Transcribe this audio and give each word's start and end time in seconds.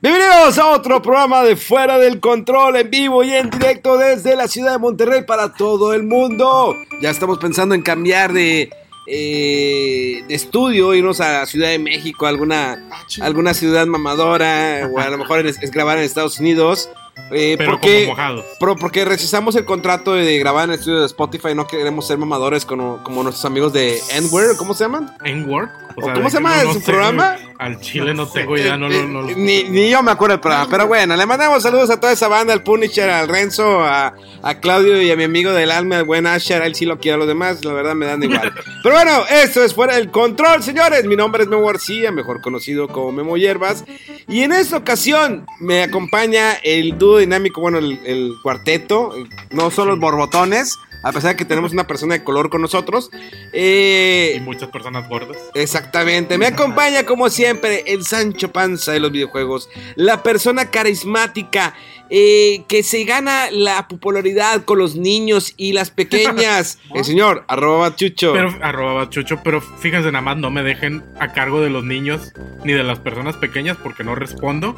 Bienvenidos 0.00 0.56
a 0.58 0.70
otro 0.70 1.02
programa 1.02 1.42
de 1.42 1.56
Fuera 1.56 1.98
del 1.98 2.20
Control 2.20 2.76
en 2.76 2.88
vivo 2.88 3.24
y 3.24 3.32
en 3.32 3.50
directo 3.50 3.98
desde 3.98 4.36
la 4.36 4.46
ciudad 4.46 4.70
de 4.70 4.78
Monterrey 4.78 5.22
para 5.26 5.52
todo 5.52 5.92
el 5.92 6.04
mundo. 6.04 6.72
Ya 7.02 7.10
estamos 7.10 7.38
pensando 7.38 7.74
en 7.74 7.82
cambiar 7.82 8.32
de, 8.32 8.70
eh, 9.08 10.22
de 10.28 10.34
estudio, 10.36 10.94
irnos 10.94 11.20
a 11.20 11.44
Ciudad 11.46 11.70
de 11.70 11.80
México, 11.80 12.26
alguna, 12.26 12.88
alguna 13.20 13.54
ciudad 13.54 13.86
mamadora, 13.86 14.88
o 14.88 15.00
a 15.00 15.10
lo 15.10 15.18
mejor 15.18 15.44
es, 15.44 15.60
es 15.60 15.72
grabar 15.72 15.98
en 15.98 16.04
Estados 16.04 16.38
Unidos. 16.38 16.88
Eh, 17.30 17.56
Pero 17.58 17.72
porque, 17.72 18.04
como 18.04 18.16
mojados. 18.16 18.44
pero 18.58 18.76
porque 18.76 19.04
rechazamos 19.04 19.54
el 19.56 19.64
contrato 19.66 20.14
de 20.14 20.38
grabar 20.38 20.64
en 20.64 20.70
el 20.70 20.78
estudio 20.78 21.00
de 21.00 21.06
Spotify, 21.06 21.54
no 21.54 21.66
queremos 21.66 22.06
ser 22.06 22.16
mamadores 22.18 22.64
como, 22.64 23.02
como 23.04 23.22
nuestros 23.22 23.44
amigos 23.44 23.72
de 23.74 24.00
Endware, 24.14 24.56
¿cómo 24.56 24.72
se 24.72 24.84
llaman? 24.84 25.14
¿En 25.24 25.48
Word? 25.48 25.68
¿O 25.96 26.12
cómo 26.12 26.30
se 26.30 26.36
llama 26.36 26.62
su 26.62 26.74
sé, 26.74 26.80
programa? 26.92 27.36
Al 27.58 27.80
chile 27.80 28.14
no 28.14 28.26
tengo 28.32 28.56
idea, 28.56 28.76
no, 28.76 28.86
Eh, 28.90 29.02
no, 29.06 29.22
no. 29.22 29.28
eh, 29.28 29.34
ni, 29.36 29.64
ni 29.64 29.90
yo 29.90 30.02
me 30.02 30.10
acuerdo 30.12 30.34
del 30.34 30.40
programa, 30.40 30.68
pero 30.70 30.86
bueno, 30.86 31.16
le 31.16 31.26
mandamos 31.26 31.62
saludos 31.62 31.90
a 31.90 32.00
toda 32.00 32.12
esa 32.12 32.28
banda, 32.28 32.52
al 32.54 32.62
Punisher, 32.62 33.10
al 33.10 33.28
Renzo, 33.28 33.80
a, 33.84 34.14
a 34.42 34.54
Claudio 34.60 35.02
y 35.02 35.10
a 35.10 35.16
mi 35.16 35.24
amigo 35.24 35.52
del 35.52 35.70
alma, 35.72 35.96
el 35.98 36.04
buen 36.04 36.26
Asher, 36.26 36.62
él 36.62 36.74
sí 36.76 36.86
lo 36.86 36.98
quiero, 36.98 37.16
a 37.16 37.18
los 37.18 37.28
demás, 37.28 37.62
la 37.64 37.72
verdad 37.74 37.94
me 37.94 38.06
dan 38.06 38.22
igual. 38.22 38.52
Pero 38.82 38.94
bueno, 38.94 39.24
esto 39.42 39.62
es 39.64 39.74
Fuera 39.74 39.96
del 39.96 40.10
Control, 40.10 40.62
señores, 40.62 41.04
mi 41.04 41.16
nombre 41.16 41.42
es 41.42 41.48
Memo 41.48 41.66
García, 41.66 42.10
mejor 42.12 42.40
conocido 42.40 42.88
como 42.88 43.10
Memo 43.12 43.36
Hierbas, 43.36 43.84
y 44.28 44.42
en 44.42 44.52
esta 44.52 44.76
ocasión 44.78 45.46
me 45.60 45.82
acompaña 45.82 46.52
el 46.62 46.96
dúo 46.96 47.07
dinámico, 47.16 47.62
bueno, 47.62 47.78
el, 47.78 47.98
el 48.04 48.34
cuarteto, 48.42 49.14
no 49.50 49.70
solo 49.70 49.92
los 49.92 50.00
borbotones, 50.00 50.78
a 51.02 51.12
pesar 51.12 51.30
de 51.30 51.36
que 51.36 51.44
tenemos 51.44 51.72
una 51.72 51.86
persona 51.86 52.14
de 52.14 52.24
color 52.24 52.50
con 52.50 52.60
nosotros. 52.60 53.10
Eh, 53.52 54.34
Y 54.36 54.40
muchas 54.40 54.68
personas 54.68 55.08
gordas. 55.08 55.38
Exactamente, 55.54 56.38
me 56.38 56.46
acompaña 56.46 57.04
como 57.04 57.30
siempre 57.30 57.84
el 57.86 58.04
Sancho 58.04 58.52
Panza 58.52 58.92
de 58.92 59.00
los 59.00 59.12
videojuegos, 59.12 59.68
la 59.96 60.22
persona 60.22 60.70
carismática 60.70 61.74
eh, 62.10 62.64
que 62.68 62.82
se 62.82 63.04
gana 63.04 63.50
la 63.50 63.86
popularidad 63.86 64.64
con 64.64 64.78
los 64.78 64.96
niños 64.96 65.52
y 65.56 65.72
las 65.72 65.90
pequeñas, 65.90 66.78
el 66.94 67.04
señor 67.04 67.44
arroba 67.48 67.94
chucho. 67.94 68.32
Pero, 68.32 68.54
arroba 68.62 68.94
bachucho, 68.94 69.40
pero 69.44 69.60
fíjense, 69.60 70.10
nada 70.10 70.22
más 70.22 70.36
no 70.38 70.50
me 70.50 70.62
dejen 70.62 71.04
a 71.20 71.32
cargo 71.32 71.60
de 71.60 71.70
los 71.70 71.84
niños 71.84 72.32
ni 72.64 72.72
de 72.72 72.82
las 72.82 72.98
personas 72.98 73.36
pequeñas 73.36 73.76
porque 73.82 74.04
no 74.04 74.14
respondo. 74.14 74.74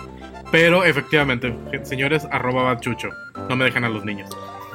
Pero 0.51 0.84
efectivamente, 0.84 1.55
señores, 1.84 2.27
arroba 2.31 2.62
bachucho, 2.62 3.11
no 3.48 3.56
me 3.56 3.65
dejen 3.65 3.84
a 3.84 3.89
los 3.89 4.05
niños. 4.05 4.31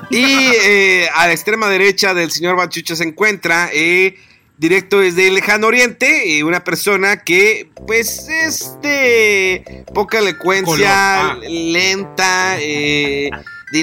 Y 0.09 0.23
eh, 0.23 1.07
a 1.13 1.27
la 1.27 1.33
extrema 1.33 1.69
derecha 1.69 2.13
del 2.13 2.31
señor 2.31 2.55
Bachucho 2.55 2.95
se 2.95 3.03
encuentra 3.03 3.69
eh, 3.73 4.15
directo 4.57 4.99
desde 4.99 5.27
el 5.27 5.35
lejano 5.35 5.67
oriente, 5.67 6.37
eh, 6.37 6.43
una 6.43 6.63
persona 6.63 7.17
que 7.23 7.69
pues 7.87 8.27
es 8.29 8.77
de 8.81 9.85
poca 9.93 10.19
elocuencia. 10.19 11.31
Ah. 11.31 11.39
lenta, 11.41 12.57
eh, 12.59 13.29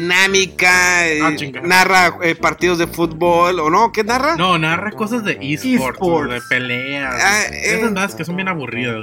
dinámica, 0.00 1.06
eh, 1.08 1.20
Ah, 1.22 1.32
narra 1.62 2.16
eh, 2.22 2.34
partidos 2.34 2.78
de 2.78 2.86
fútbol, 2.86 3.60
¿o 3.60 3.70
no? 3.70 3.92
¿Qué 3.92 4.04
narra? 4.04 4.36
No, 4.36 4.58
narra 4.58 4.90
cosas 4.92 5.24
de 5.24 5.38
esports, 5.40 5.94
Esports. 5.96 6.32
de 6.34 6.40
peleas. 6.48 7.14
Ah, 7.22 7.42
eh. 7.50 7.76
Esas 7.78 7.92
más 7.92 8.14
que 8.14 8.24
son 8.24 8.36
bien 8.36 8.48
aburridas. 8.48 8.96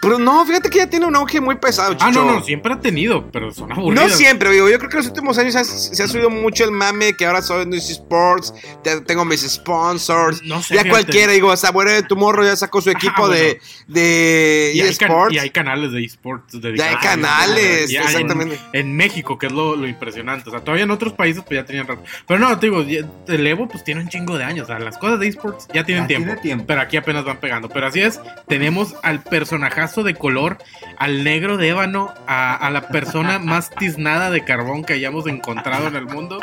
Pero 0.00 0.18
no, 0.18 0.44
fíjate 0.46 0.68
que 0.70 0.78
ya 0.78 0.88
tiene 0.90 1.06
un 1.06 1.16
auge 1.16 1.40
muy 1.40 1.56
pesado, 1.56 1.96
Ah, 2.00 2.10
no, 2.10 2.24
no, 2.24 2.42
siempre 2.42 2.72
ha 2.72 2.80
tenido, 2.80 3.30
pero 3.30 3.52
son 3.52 3.68
No 3.68 3.74
aburridas. 3.76 4.16
siempre, 4.16 4.50
digo, 4.50 4.68
yo 4.68 4.78
creo 4.78 4.90
que 4.90 4.96
en 4.96 5.02
los 5.02 5.06
últimos 5.08 5.38
años 5.38 5.54
ha- 5.56 5.64
se 5.64 6.02
ha 6.02 6.08
subido 6.08 6.30
mucho 6.30 6.64
el 6.64 6.70
mame 6.72 7.14
que 7.14 7.26
ahora 7.26 7.42
soy 7.42 7.62
en 7.62 7.74
Sports, 7.74 8.52
ya 8.84 9.00
tengo 9.04 9.24
mis 9.24 9.40
sponsors, 9.42 10.42
No 10.42 10.62
sé, 10.62 10.74
ya 10.74 10.82
fíjate. 10.82 10.88
cualquiera, 10.90 11.32
digo, 11.32 11.54
Sabuero 11.56 11.90
de 11.92 12.02
Tomorrow 12.02 12.44
ya 12.44 12.56
sacó 12.56 12.80
su 12.80 12.90
equipo 12.90 13.26
bueno. 13.28 13.34
de, 13.34 13.60
de 13.88 14.72
Y 14.74 14.80
hay, 14.80 14.94
can- 14.96 15.08
eSports. 15.10 15.34
y 15.34 15.38
hay 15.38 15.50
canales 15.50 15.92
de 15.92 16.04
esports 16.04 16.60
dedicados. 16.60 16.78
Ya 16.78 16.90
hay 16.90 16.96
canales, 16.96 17.90
en- 17.90 18.02
exactamente. 18.02 18.58
En, 18.72 18.96
México, 18.96 19.38
que 19.38 19.46
es 19.46 19.52
lo, 19.52 19.76
lo 19.76 19.86
impresionante. 20.02 20.48
O 20.48 20.52
sea, 20.52 20.60
todavía 20.60 20.84
en 20.84 20.90
otros 20.90 21.12
países 21.12 21.42
pues 21.46 21.60
ya 21.60 21.64
tenían 21.64 21.86
rato. 21.86 22.02
Pero 22.26 22.40
no, 22.40 22.58
te 22.58 22.66
digo, 22.66 22.82
el 22.82 23.46
Evo 23.46 23.68
pues 23.68 23.84
tiene 23.84 24.00
un 24.00 24.08
chingo 24.08 24.36
de 24.36 24.44
años. 24.44 24.64
O 24.64 24.66
sea, 24.66 24.78
las 24.78 24.98
cosas 24.98 25.20
de 25.20 25.28
esports 25.28 25.68
ya 25.72 25.84
tienen 25.84 26.04
Ya 26.04 26.08
tiempo, 26.08 26.26
tiene 26.26 26.42
tiempo. 26.42 26.64
Pero 26.66 26.80
aquí 26.80 26.96
apenas 26.96 27.24
van 27.24 27.38
pegando. 27.38 27.68
Pero 27.68 27.86
así 27.86 28.00
es, 28.00 28.20
tenemos 28.48 28.94
al 29.02 29.22
personajazo 29.22 30.02
de 30.02 30.14
color, 30.14 30.58
al 30.98 31.22
negro 31.24 31.56
de 31.56 31.68
ébano, 31.68 32.12
a, 32.26 32.54
a 32.54 32.70
la 32.70 32.88
persona 32.88 33.38
más 33.38 33.70
tiznada 33.70 34.30
de 34.30 34.44
carbón 34.44 34.84
que 34.84 34.94
hayamos 34.94 35.26
encontrado 35.26 35.88
en 35.88 35.96
el 35.96 36.06
mundo, 36.06 36.40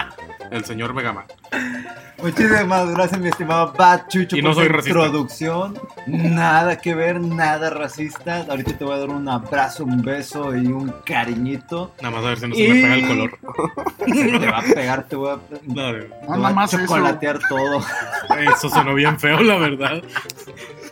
el 0.51 0.63
señor 0.65 0.93
Megaman. 0.93 1.25
Muchísimas 2.21 2.91
gracias, 2.91 3.21
mi 3.21 3.29
estimado 3.29 3.73
Bad 3.77 4.07
Chucho, 4.09 4.35
Y 4.35 4.41
no 4.41 4.53
por 4.53 4.65
soy 4.65 4.65
introducción. 4.67 5.79
Nada 6.05 6.77
que 6.77 6.93
ver, 6.93 7.21
nada 7.21 7.69
racista. 7.69 8.45
Ahorita 8.49 8.77
te 8.77 8.83
voy 8.83 8.95
a 8.95 8.99
dar 8.99 9.09
un 9.09 9.27
abrazo, 9.29 9.85
un 9.85 10.01
beso 10.01 10.55
y 10.55 10.67
un 10.67 10.93
cariñito. 11.05 11.93
Nada 12.01 12.15
más 12.15 12.25
a 12.25 12.29
ver 12.29 12.39
si 12.39 12.47
no 12.47 12.55
se 12.55 12.67
me 12.67 12.73
pega 12.81 12.95
el 12.95 13.07
color. 13.07 13.38
Te 13.41 14.39
va 14.51 14.59
a 14.59 14.61
pegar, 14.63 15.03
te 15.07 15.15
voy 15.15 15.29
a, 15.29 15.37
te 15.37 15.59
No, 15.65 15.93
voy 16.27 16.53
a 16.57 16.67
chocolatear 16.67 17.39
todo. 17.47 17.79
eso 18.53 18.69
sonó 18.69 18.93
bien 18.95 19.19
feo, 19.19 19.39
la 19.41 19.57
verdad. 19.57 20.01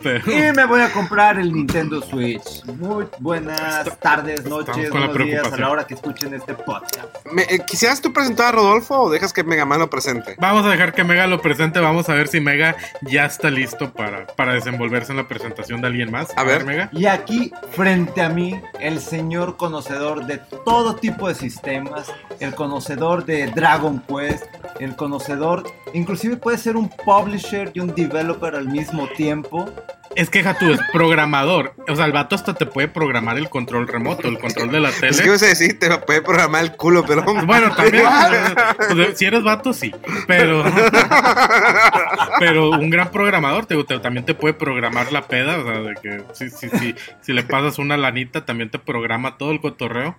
Pero- 0.02 0.32
Y 0.50 0.52
me 0.52 0.64
voy 0.64 0.80
a 0.80 0.92
comprar 0.92 1.38
el 1.38 1.52
Nintendo 1.52 2.00
Switch. 2.02 2.64
Muy 2.66 3.06
buenas 3.18 3.98
tardes, 3.98 4.44
noches, 4.44 4.90
buenos 4.90 5.16
días 5.18 5.52
a 5.52 5.56
la 5.56 5.70
hora 5.70 5.86
que 5.86 5.94
escuchen 5.94 6.34
este 6.34 6.54
podcast. 6.54 7.06
Me- 7.32 7.42
eh, 7.42 7.60
¿Quisieras 7.66 8.00
tú 8.00 8.12
presentar 8.12 8.48
a 8.48 8.52
Rodolfo 8.52 8.94
o 9.02 9.10
dejas 9.10 9.32
que 9.32 9.44
Megaman 9.44 9.78
lo 9.80 9.90
presente? 9.90 10.36
Vamos 10.38 10.64
a 10.64 10.70
dejar 10.70 10.94
que 10.94 11.04
Mega 11.04 11.26
lo 11.26 11.40
presente. 11.40 11.80
Vamos 11.80 12.08
a 12.08 12.14
ver 12.14 12.28
si 12.28 12.40
Mega 12.40 12.76
ya 13.02 13.24
está 13.26 13.50
listo 13.50 13.92
para, 13.92 14.26
para 14.26 14.54
desenvolverse 14.54 15.12
en 15.12 15.18
la 15.18 15.28
presentación 15.28 15.80
de 15.80 15.88
alguien 15.88 16.10
más. 16.10 16.28
A 16.36 16.44
ver. 16.44 16.64
Mega. 16.64 16.88
Y 16.92 17.06
aquí, 17.06 17.52
frente 17.72 18.22
a 18.22 18.28
mí, 18.28 18.60
el 18.80 19.00
señor 19.00 19.56
conocedor 19.56 20.26
de 20.26 20.38
todo 20.64 20.94
tipo 20.96 21.28
de 21.28 21.34
sistemas, 21.34 22.12
el 22.40 22.54
conocedor 22.54 23.24
de 23.24 23.46
Dragon 23.48 24.02
Quest, 24.08 24.44
el 24.80 24.94
conocedor, 24.96 25.64
inclusive 25.92 26.36
puede 26.36 26.58
ser 26.58 26.76
un 26.76 26.88
publisher 26.88 27.70
y 27.74 27.80
un 27.80 27.94
developer 27.94 28.54
al 28.54 28.68
mismo 28.68 29.08
tiempo. 29.08 29.68
Es 30.14 30.30
que 30.30 30.42
tú 30.58 30.72
es 30.72 30.80
programador. 30.92 31.74
O 31.88 31.94
sea, 31.94 32.06
el 32.06 32.12
vato 32.12 32.34
hasta 32.34 32.54
te 32.54 32.66
puede 32.66 32.88
programar 32.88 33.36
el 33.38 33.48
control 33.48 33.86
remoto, 33.86 34.26
el 34.26 34.38
control 34.38 34.70
de 34.72 34.80
la 34.80 34.88
Es 34.88 35.00
que 35.00 35.08
tele. 35.10 35.30
vas 35.30 35.42
a 35.42 35.46
decir, 35.46 35.78
te 35.78 35.88
lo 35.88 36.04
puede 36.04 36.22
programar 36.22 36.64
el 36.64 36.72
culo, 36.76 37.04
pero. 37.06 37.22
Bueno, 37.46 37.74
también. 37.74 38.04
pues, 38.94 39.18
si 39.18 39.26
eres 39.26 39.42
vato, 39.44 39.72
sí. 39.72 39.94
Pero. 40.26 40.64
Pero 42.38 42.70
un 42.70 42.90
gran 42.90 43.10
programador 43.10 43.66
te, 43.66 43.82
te- 43.84 43.98
también 43.98 44.24
te 44.24 44.34
puede 44.34 44.54
programar 44.54 45.12
la 45.12 45.22
peda. 45.26 45.58
O 45.58 45.64
sea, 45.64 45.80
de 45.80 45.94
que 45.94 46.24
si, 46.32 46.50
si, 46.50 46.68
si, 46.70 46.94
si 47.20 47.32
le 47.32 47.42
pasas 47.42 47.78
una 47.78 47.96
lanita, 47.96 48.44
también 48.44 48.70
te 48.70 48.78
programa 48.78 49.36
todo 49.38 49.50
el 49.50 49.60
cotorreo. 49.60 50.16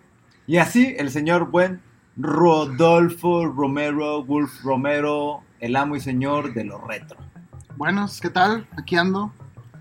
Y 0.48 0.58
así, 0.58 0.96
el 0.98 1.12
señor 1.12 1.50
buen 1.50 1.82
Rodolfo 2.18 3.46
Romero, 3.46 4.24
Wolf 4.24 4.64
Romero, 4.64 5.42
el 5.60 5.76
amo 5.76 5.96
y 5.96 6.00
señor 6.00 6.54
de 6.54 6.64
lo 6.66 6.80
retro. 6.80 7.18
Buenos, 7.78 8.20
¿qué 8.20 8.30
tal? 8.30 8.68
Aquí 8.78 8.96
ando. 8.98 9.32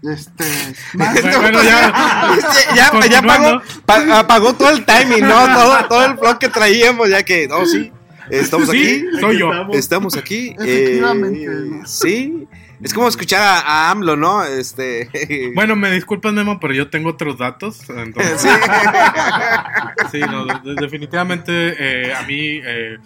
Este. 0.03 0.45
Bueno, 0.95 1.41
bueno, 1.41 1.63
ya. 1.63 2.31
Este, 2.37 2.75
ya, 2.75 2.75
ya 2.77 2.91
Continuando. 2.91 3.33
apagó, 3.49 3.63
pa- 3.85 4.19
apagó 4.21 4.55
todo 4.55 4.71
el 4.71 4.85
timing, 4.85 5.23
¿no? 5.27 5.45
Todo, 5.55 5.85
todo 5.89 6.05
el 6.07 6.15
blog 6.15 6.39
que 6.39 6.49
traíamos, 6.49 7.09
ya 7.09 7.23
que, 7.25 7.49
no, 7.49 7.67
sí, 7.67 7.93
estamos 8.31 8.69
Sí, 8.71 9.05
aquí. 9.09 9.21
soy 9.21 9.39
yo. 9.39 9.51
Estamos 9.73 10.17
aquí. 10.17 10.55
Efectivamente, 10.59 11.45
eh, 11.45 11.83
sí. 11.87 12.47
Es 12.81 12.95
como 12.95 13.09
escuchar 13.09 13.43
a, 13.43 13.59
a 13.59 13.91
AMLO, 13.91 14.17
¿no? 14.17 14.45
Este. 14.45 15.11
Bueno, 15.57 15.75
me 15.75 15.91
disculpas, 15.91 16.33
Memo, 16.33 16.61
pero 16.61 16.75
yo 16.75 16.89
tengo 16.91 17.11
otros 17.11 17.37
datos. 17.37 17.81
Entonces, 17.91 18.41
Sí. 18.41 18.49
sí, 20.13 20.21
no, 20.21 20.47
definitivamente 20.81 21.51
eh, 21.77 22.15
a 22.15 22.23
mí 22.23 22.61
eh, 22.65 22.99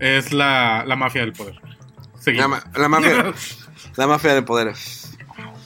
es 0.00 0.32
la, 0.32 0.82
la 0.84 0.96
mafia 0.96 1.20
del 1.20 1.32
poder. 1.32 1.54
La, 2.26 2.62
la 2.74 2.88
mafia. 2.88 3.32
La 3.96 4.06
mafia 4.08 4.34
del 4.34 4.44
poder. 4.44 4.74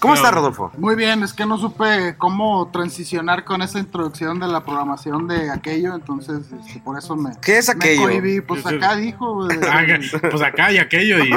¿Cómo 0.05 0.15
está, 0.15 0.31
Rodolfo? 0.31 0.71
Muy 0.79 0.95
bien, 0.97 1.23
es 1.23 1.33
que 1.33 1.47
no 1.47 1.56
supe 1.59 2.15
cómo 2.19 2.71
transicionar 2.73 3.45
con 3.45 3.62
esa 3.62 3.79
introducción 3.79 4.39
de 4.39 4.47
la 4.49 4.65
programación 4.65 5.27
de 5.27 5.51
aquello, 5.51 5.95
entonces 5.95 6.41
este, 6.61 6.81
por 6.81 6.99
eso 6.99 7.17
me, 7.17 7.31
¿Qué 7.41 7.59
es 7.59 7.69
aquello? 7.69 8.03
me 8.03 8.06
cohibí. 8.21 8.41
Pues 8.43 8.65
acá 8.67 8.97
dijo. 8.97 9.51
eh, 9.51 9.59
Ah, 9.67 9.83
pues 10.31 10.43
acá 10.43 10.71
y 10.73 10.79
aquello 10.79 11.25
y, 11.25 11.31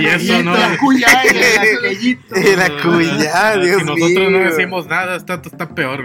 y 0.00 0.06
eso, 0.06 0.42
¿no? 0.42 0.54
cuyá 0.80 1.08
y 1.24 1.36
el 1.36 1.76
aquellito. 1.78 2.34
Era 2.34 2.68
cuya, 2.82 3.54
Si 3.54 3.60
Dios 3.60 3.82
nosotros 3.84 4.10
mío. 4.10 4.30
no 4.30 4.38
decimos 4.38 4.86
nada, 4.86 5.16
está, 5.16 5.34
está 5.34 5.68
peor. 5.68 6.02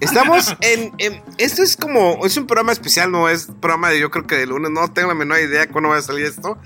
Estamos 0.00 0.56
en, 0.60 0.92
en- 0.98 1.22
Esto 1.38 1.62
es 1.62 1.76
como. 1.76 2.24
Es 2.24 2.36
un 2.36 2.46
programa 2.46 2.72
especial, 2.72 3.10
no 3.10 3.28
es 3.28 3.46
programa 3.60 3.90
de 3.90 4.00
yo 4.00 4.10
creo 4.10 4.26
que 4.26 4.36
de 4.36 4.46
lunes. 4.46 4.70
No 4.70 4.88
tengo 4.92 5.08
la 5.08 5.14
menor 5.14 5.38
idea 5.40 5.66
cuándo 5.68 5.90
va 5.90 5.96
a 5.96 6.02
salir 6.02 6.26
esto. 6.26 6.58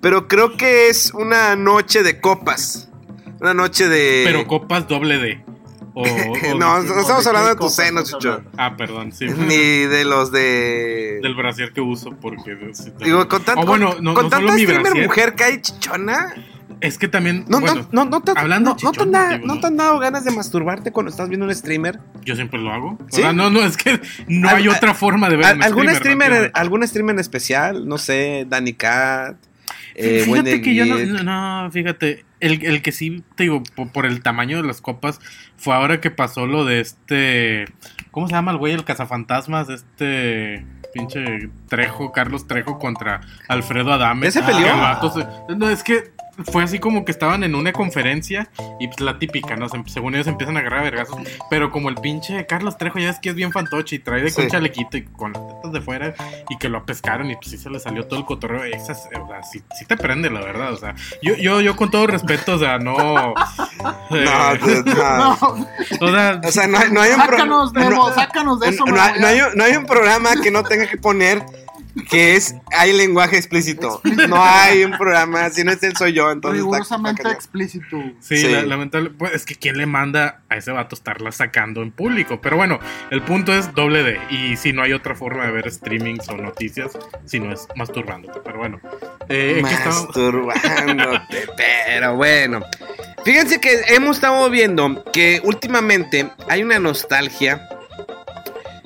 Pero 0.00 0.28
creo 0.28 0.56
que 0.56 0.88
es 0.88 1.12
una 1.14 1.56
noche 1.56 2.02
de 2.02 2.20
copas. 2.20 2.88
Una 3.40 3.54
noche 3.54 3.88
de. 3.88 4.22
Pero 4.24 4.46
copas 4.46 4.88
doble 4.88 5.18
D. 5.18 5.44
O, 5.94 6.02
o- 6.02 6.04
no, 6.58 6.82
no 6.82 7.00
estamos 7.00 7.24
¿de 7.24 7.30
hablando 7.30 7.48
de 7.50 7.56
tus 7.56 7.74
senos, 7.74 8.10
Chucho. 8.10 8.42
Ah, 8.56 8.76
perdón, 8.76 9.12
sí. 9.12 9.26
Ni 9.26 9.56
de 9.56 10.04
los 10.04 10.30
de. 10.32 11.18
Del 11.22 11.34
brasier 11.34 11.72
que 11.72 11.80
uso 11.80 12.10
porque... 12.20 12.56
Digo, 13.04 13.26
con, 13.28 13.42
tan- 13.42 13.58
O 13.58 13.64
bueno, 13.66 13.96
no, 14.00 14.14
con 14.14 14.24
no 14.24 14.30
tanta 14.30 14.52
streamer 14.56 14.94
mujer 15.06 15.34
que 15.34 15.44
hay 15.44 15.60
chichona. 15.60 16.34
Es 16.80 16.96
que 16.96 17.08
también, 17.08 17.44
No, 17.48 17.58
bueno, 17.58 17.88
no, 17.90 18.04
no, 18.04 18.10
no 18.10 18.20
te, 18.22 18.30
hablando 18.36 18.76
no, 18.84 18.92
te 18.92 19.02
han 19.02 19.10
dado- 19.10 19.38
no 19.44 19.58
te 19.58 19.66
han 19.66 19.76
dado 19.76 19.98
ganas 19.98 20.22
de 20.24 20.30
masturbarte 20.30 20.92
cuando 20.92 21.10
estás 21.10 21.28
viendo 21.28 21.44
un 21.46 21.52
streamer. 21.52 21.98
yo 22.24 22.36
siempre 22.36 22.60
lo 22.60 22.72
hago. 22.72 22.90
O 23.04 23.08
sea, 23.16 23.32
no, 23.32 23.50
no, 23.50 23.64
es 23.64 23.76
que 23.76 24.00
no 24.28 24.48
hay 24.48 24.68
otra 24.68 24.94
forma 24.94 25.28
de 25.28 25.36
ver 25.38 25.46
¿Al- 25.46 25.62
¿Algún 25.64 25.88
streamer, 25.92 26.52
algún 26.54 26.86
streamer 26.86 27.14
en 27.16 27.20
especial? 27.20 27.88
No 27.88 27.98
sé, 27.98 28.46
Danny 28.48 28.74
Cat. 28.74 29.36
eh, 29.96 30.22
Fíjate 30.24 30.30
Wendy 30.50 30.62
que 30.62 30.74
yo 30.76 30.86
no, 30.86 30.96
Geek. 30.98 31.08
no, 31.08 31.62
no, 31.64 31.70
fíjate, 31.72 32.24
el, 32.40 32.64
el 32.64 32.82
que 32.82 32.92
sí, 32.92 33.22
te 33.34 33.44
digo, 33.44 33.62
por, 33.74 33.92
por 33.92 34.06
el 34.06 34.22
tamaño 34.22 34.56
de 34.60 34.66
las 34.66 34.80
copas, 34.80 35.20
fue 35.56 35.74
ahora 35.74 36.00
que 36.00 36.10
pasó 36.10 36.46
lo 36.46 36.64
de 36.64 36.80
este, 36.80 37.66
¿cómo 38.10 38.28
se 38.28 38.34
llama 38.34 38.52
el 38.52 38.58
güey, 38.58 38.74
el 38.74 38.84
cazafantasmas? 38.84 39.68
de 39.68 39.74
Este 39.74 40.66
pinche 40.92 41.50
Trejo, 41.68 42.12
Carlos 42.12 42.46
Trejo 42.46 42.78
contra 42.78 43.20
Alfredo 43.48 43.92
Adame. 43.92 44.26
¿Ya 44.26 44.32
se 44.32 44.42
peleó? 44.42 44.74
No, 45.56 45.68
es 45.68 45.82
que 45.82 46.12
fue 46.52 46.62
así 46.62 46.78
como 46.78 47.04
que 47.04 47.12
estaban 47.12 47.42
en 47.44 47.54
una 47.54 47.72
conferencia 47.72 48.48
y 48.80 48.86
pues 48.88 49.00
la 49.00 49.18
típica, 49.18 49.56
¿no? 49.56 49.68
Se- 49.68 49.82
según 49.86 50.14
ellos 50.14 50.26
empiezan 50.26 50.56
a 50.56 50.60
agarrar 50.60 50.82
vergazos, 50.84 51.16
pero 51.50 51.70
como 51.70 51.88
el 51.88 51.96
pinche 51.96 52.46
Carlos 52.46 52.76
Trejo 52.78 52.98
ya 52.98 53.10
es 53.10 53.18
que 53.18 53.30
es 53.30 53.34
bien 53.34 53.52
fantoche 53.52 53.96
y 53.96 53.98
trae 53.98 54.22
de 54.22 54.30
Sí. 54.30 54.42
un 54.42 54.48
chalequito 54.48 54.96
y 54.96 55.04
con 55.04 55.32
las 55.32 55.42
tetas 55.48 55.72
de 55.72 55.80
fuera 55.80 56.14
y 56.48 56.56
que 56.58 56.68
lo 56.68 56.84
pescaron 56.86 57.30
y 57.30 57.34
pues 57.36 57.48
sí 57.50 57.58
se 57.58 57.70
le 57.70 57.80
salió 57.80 58.06
todo 58.06 58.18
el 58.20 58.24
cotorreo. 58.26 58.64
Esas, 58.64 59.08
o 59.20 59.26
sea, 59.28 59.42
sí, 59.42 59.62
sí 59.78 59.84
te 59.86 59.96
prende, 59.96 60.30
la 60.30 60.40
verdad. 60.40 60.72
O 60.72 60.76
sea, 60.76 60.94
yo, 61.22 61.34
yo, 61.34 61.60
yo 61.60 61.74
con 61.76 61.90
todo 61.90 62.06
respeto, 62.06 62.54
o 62.54 62.58
sea, 62.58 62.78
no. 62.78 62.96
eh, 64.10 64.24
No, 64.24 64.54
dude, 64.66 64.94
no. 64.94 65.36
No, 66.00 66.08
o 66.08 66.10
sea, 66.12 66.40
O 66.44 66.50
sea, 66.52 66.66
no, 66.66 66.78
hay- 66.78 66.90
no 66.90 67.00
hay 67.00 67.10
un 67.12 67.16
pro- 67.22 67.30
sácanos, 67.36 67.72
no- 67.72 68.12
sácanos 68.14 68.60
de 68.60 68.68
eso. 68.68 68.84
no, 68.86 69.00
hay- 69.00 69.40
hay 69.40 69.76
un 69.76 69.86
programa 69.86 70.30
que 70.42 70.50
no 70.50 70.62
tenga 70.62 70.86
que 70.86 70.96
poner 70.96 71.42
que 72.10 72.36
es 72.36 72.54
hay 72.76 72.92
lenguaje 72.92 73.36
explícito. 73.36 74.00
No 74.28 74.36
hay 74.42 74.84
un 74.84 74.92
programa, 74.98 75.48
si 75.50 75.64
no 75.64 75.72
es 75.72 75.82
él 75.82 75.96
soy 75.96 76.12
yo, 76.12 76.30
entonces 76.30 76.60
rigurosamente 76.60 77.22
está 77.22 77.32
explícito. 77.32 77.96
Sí, 78.20 78.36
Sí. 78.38 78.48
la- 78.48 78.62
lamentable. 78.62 79.10
Pues 79.10 79.32
es 79.34 79.44
que 79.44 79.54
quién 79.56 79.76
le 79.78 79.86
manda 79.86 80.42
a 80.48 80.56
ese 80.56 80.70
vato 80.72 80.94
estarla 80.94 81.32
sacando 81.32 81.82
en 81.82 81.90
público. 81.90 82.40
Pero 82.40 82.56
bueno, 82.56 82.78
el 83.10 83.22
punto 83.22 83.52
es 83.54 83.72
doble 83.74 84.02
D. 84.02 84.18
Y 84.30 84.56
si 84.56 84.72
no 84.72 84.82
hay 84.82 84.92
otra 84.92 85.14
forma 85.14 85.46
de 85.46 85.52
ver 85.52 85.70
streamings 85.70 86.28
o 86.28 86.36
noticias, 86.36 86.92
si 87.24 87.40
no 87.40 87.52
es 87.52 87.66
masturbándote. 87.76 88.40
Pero 88.44 88.58
bueno, 88.58 88.80
eh. 89.28 89.60
Masturbándote, 89.62 91.48
pero 91.56 92.16
bueno. 92.16 92.60
Fíjense 93.24 93.60
que 93.60 93.82
hemos 93.88 94.16
estado 94.16 94.48
viendo 94.50 95.04
que 95.12 95.40
últimamente 95.44 96.30
hay 96.48 96.62
una 96.62 96.78
nostalgia. 96.78 97.68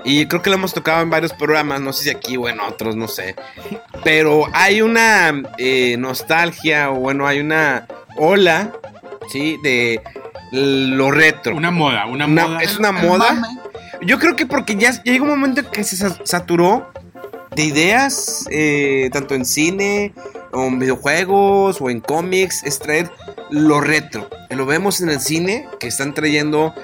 Y 0.04 0.26
creo 0.26 0.42
que 0.42 0.50
lo 0.50 0.56
hemos 0.56 0.74
tocado 0.74 1.02
en 1.02 1.10
varios 1.10 1.32
programas, 1.32 1.80
no 1.80 1.92
sé 1.92 2.04
si 2.04 2.10
aquí 2.10 2.36
o 2.36 2.48
en 2.48 2.58
otros, 2.60 2.96
no 2.96 3.06
sé. 3.08 3.36
Pero 4.04 4.46
hay 4.52 4.82
una 4.82 5.32
eh, 5.58 5.96
nostalgia, 5.98 6.90
o 6.90 6.94
bueno, 6.96 7.26
hay 7.26 7.40
una 7.40 7.86
ola, 8.16 8.72
¿sí? 9.30 9.58
De 9.62 10.00
lo 10.50 11.10
retro. 11.10 11.56
Una 11.56 11.70
moda, 11.70 12.06
una, 12.06 12.26
Una- 12.26 12.46
moda. 12.48 12.62
es 12.62 12.78
una 12.78 12.88
El 12.90 13.06
moda. 13.06 13.32
mame. 13.32 13.48
Yo 14.02 14.18
creo 14.18 14.34
que 14.34 14.46
porque 14.46 14.74
ya, 14.74 14.90
ya 14.92 15.12
llegó 15.12 15.24
un 15.24 15.30
momento 15.30 15.70
que 15.70 15.84
se 15.84 15.96
sa- 15.96 16.18
saturó 16.24 16.90
de 17.54 17.64
ideas, 17.64 18.46
eh, 18.50 19.08
tanto 19.12 19.34
en 19.34 19.44
cine, 19.44 20.12
o 20.52 20.64
en 20.66 20.78
videojuegos, 20.80 21.80
o 21.80 21.88
en 21.90 22.00
cómics, 22.00 22.62
es 22.64 22.78
traer 22.80 23.10
lo 23.50 23.80
retro. 23.80 24.28
Lo 24.50 24.66
vemos 24.66 25.00
en 25.00 25.08
el 25.10 25.20
cine, 25.20 25.66
que 25.78 25.86
están 25.86 26.12
trayendo, 26.14 26.74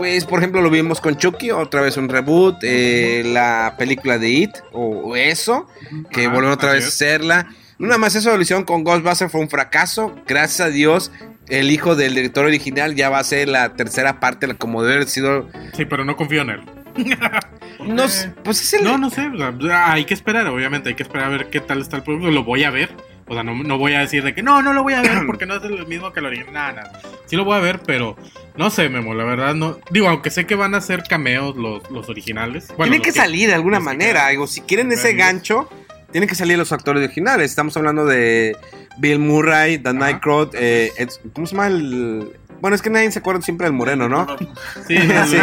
pues, 0.00 0.24
por 0.24 0.38
ejemplo, 0.38 0.62
lo 0.62 0.70
vimos 0.70 0.98
con 0.98 1.18
Chucky, 1.18 1.50
otra 1.50 1.82
vez 1.82 1.98
un 1.98 2.08
reboot, 2.08 2.56
eh, 2.62 3.22
la 3.22 3.74
película 3.76 4.18
de 4.18 4.30
It, 4.30 4.50
o, 4.72 5.14
eso, 5.14 5.68
que 6.10 6.22
Ajá, 6.22 6.30
volvieron 6.30 6.52
otra 6.52 6.72
vez 6.72 6.86
a 6.86 6.88
hacerla. 6.88 7.48
Nada 7.78 7.98
más 7.98 8.14
eso 8.14 8.34
lo 8.34 8.40
hicieron 8.40 8.64
con 8.64 8.82
Ghostbusters, 8.82 9.30
fue 9.30 9.42
un 9.42 9.50
fracaso. 9.50 10.16
Gracias 10.26 10.62
a 10.62 10.70
Dios, 10.70 11.12
el 11.48 11.70
hijo 11.70 11.96
del 11.96 12.14
director 12.14 12.46
original 12.46 12.94
ya 12.94 13.10
va 13.10 13.18
a 13.18 13.24
ser 13.24 13.50
la 13.50 13.74
tercera 13.74 14.20
parte, 14.20 14.48
como 14.54 14.82
debe 14.82 14.94
haber 14.94 15.08
sido. 15.08 15.50
Sí, 15.76 15.84
pero 15.84 16.02
no 16.06 16.16
confío 16.16 16.40
en 16.40 16.48
él. 16.48 16.60
No, 17.80 18.04
pues 18.44 18.60
es 18.60 18.74
el. 18.74 18.84
No, 18.84 18.98
no 18.98 19.08
sé. 19.08 19.30
hay 19.72 20.04
que 20.04 20.12
esperar, 20.12 20.46
obviamente. 20.48 20.90
Hay 20.90 20.94
que 20.94 21.02
esperar 21.02 21.28
a 21.28 21.30
ver 21.30 21.48
qué 21.48 21.60
tal 21.60 21.80
está 21.80 21.96
el 21.96 22.02
producto. 22.02 22.30
Lo 22.30 22.44
voy 22.44 22.64
a 22.64 22.70
ver. 22.70 22.90
O 23.30 23.34
sea, 23.34 23.44
no, 23.44 23.54
no 23.54 23.78
voy 23.78 23.94
a 23.94 24.00
decir 24.00 24.24
de 24.24 24.34
que 24.34 24.42
no, 24.42 24.60
no 24.60 24.72
lo 24.72 24.82
voy 24.82 24.94
a 24.94 25.02
ver 25.02 25.20
porque 25.26 25.46
no 25.46 25.54
es 25.54 25.62
el 25.62 25.86
mismo 25.86 26.12
que 26.12 26.18
el 26.18 26.26
original. 26.26 26.52
Nada, 26.52 26.72
nada. 26.72 27.00
Sí 27.26 27.36
lo 27.36 27.44
voy 27.44 27.56
a 27.56 27.60
ver, 27.60 27.78
pero 27.86 28.16
no 28.56 28.70
sé, 28.70 28.88
Memo, 28.88 29.14
la 29.14 29.22
verdad 29.22 29.54
no. 29.54 29.78
Digo, 29.90 30.08
aunque 30.08 30.30
sé 30.30 30.46
que 30.46 30.56
van 30.56 30.74
a 30.74 30.80
ser 30.80 31.04
cameos 31.04 31.54
los, 31.54 31.88
los 31.92 32.08
originales. 32.08 32.66
Bueno, 32.76 32.90
Tienen 32.90 33.02
que 33.02 33.12
salir 33.12 33.46
de 33.48 33.54
alguna 33.54 33.78
manera. 33.78 34.26
Digo, 34.30 34.48
si 34.48 34.62
quieren 34.62 34.90
ese 34.90 35.14
gancho, 35.14 35.68
tienen 36.10 36.28
que 36.28 36.34
salir 36.34 36.58
los 36.58 36.72
actores 36.72 37.04
originales. 37.04 37.50
Estamos 37.50 37.76
hablando 37.76 38.04
de 38.04 38.56
Bill 38.98 39.20
Murray, 39.20 39.78
Dan. 39.78 40.02
Aykroyd, 40.02 40.48
eh, 40.54 40.90
¿cómo 41.32 41.46
se 41.46 41.54
llama 41.54 41.68
el...? 41.68 42.32
Bueno, 42.60 42.74
es 42.74 42.82
que 42.82 42.90
nadie 42.90 43.10
se 43.10 43.18
acuerda 43.20 43.40
siempre 43.42 43.66
del 43.66 43.74
moreno, 43.74 44.08
¿no? 44.08 44.26
Sí, 44.86 44.96
Sí, 45.26 45.36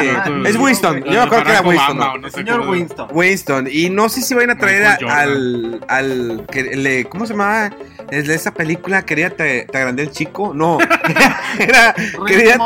es 0.45 0.55
Winston. 0.55 1.03
Yo 1.03 1.11
me 1.11 1.17
acuerdo 1.19 1.43
que 1.45 1.51
era 1.51 1.61
Winston, 1.61 1.97
¿no? 1.97 2.29
Señor 2.29 2.67
Winston. 2.69 3.07
Winston. 3.11 3.67
Y 3.71 3.89
no 3.89 4.09
sé 4.09 4.21
si 4.21 4.33
van 4.33 4.49
a 4.49 4.57
traer 4.57 4.85
a- 4.85 4.97
al, 5.21 5.81
al 5.87 6.45
que 6.51 6.63
le, 6.75 7.05
¿cómo 7.05 7.25
se 7.25 7.33
llamaba? 7.33 7.71
Es 8.11 8.27
de 8.27 8.35
esa 8.35 8.53
película 8.53 9.03
quería 9.05 9.29
te, 9.35 9.65
te 9.65 9.77
agrandé 9.77 10.03
el 10.03 10.11
chico. 10.11 10.53
No. 10.53 10.77
Era 11.59 11.93
quería 12.27 12.57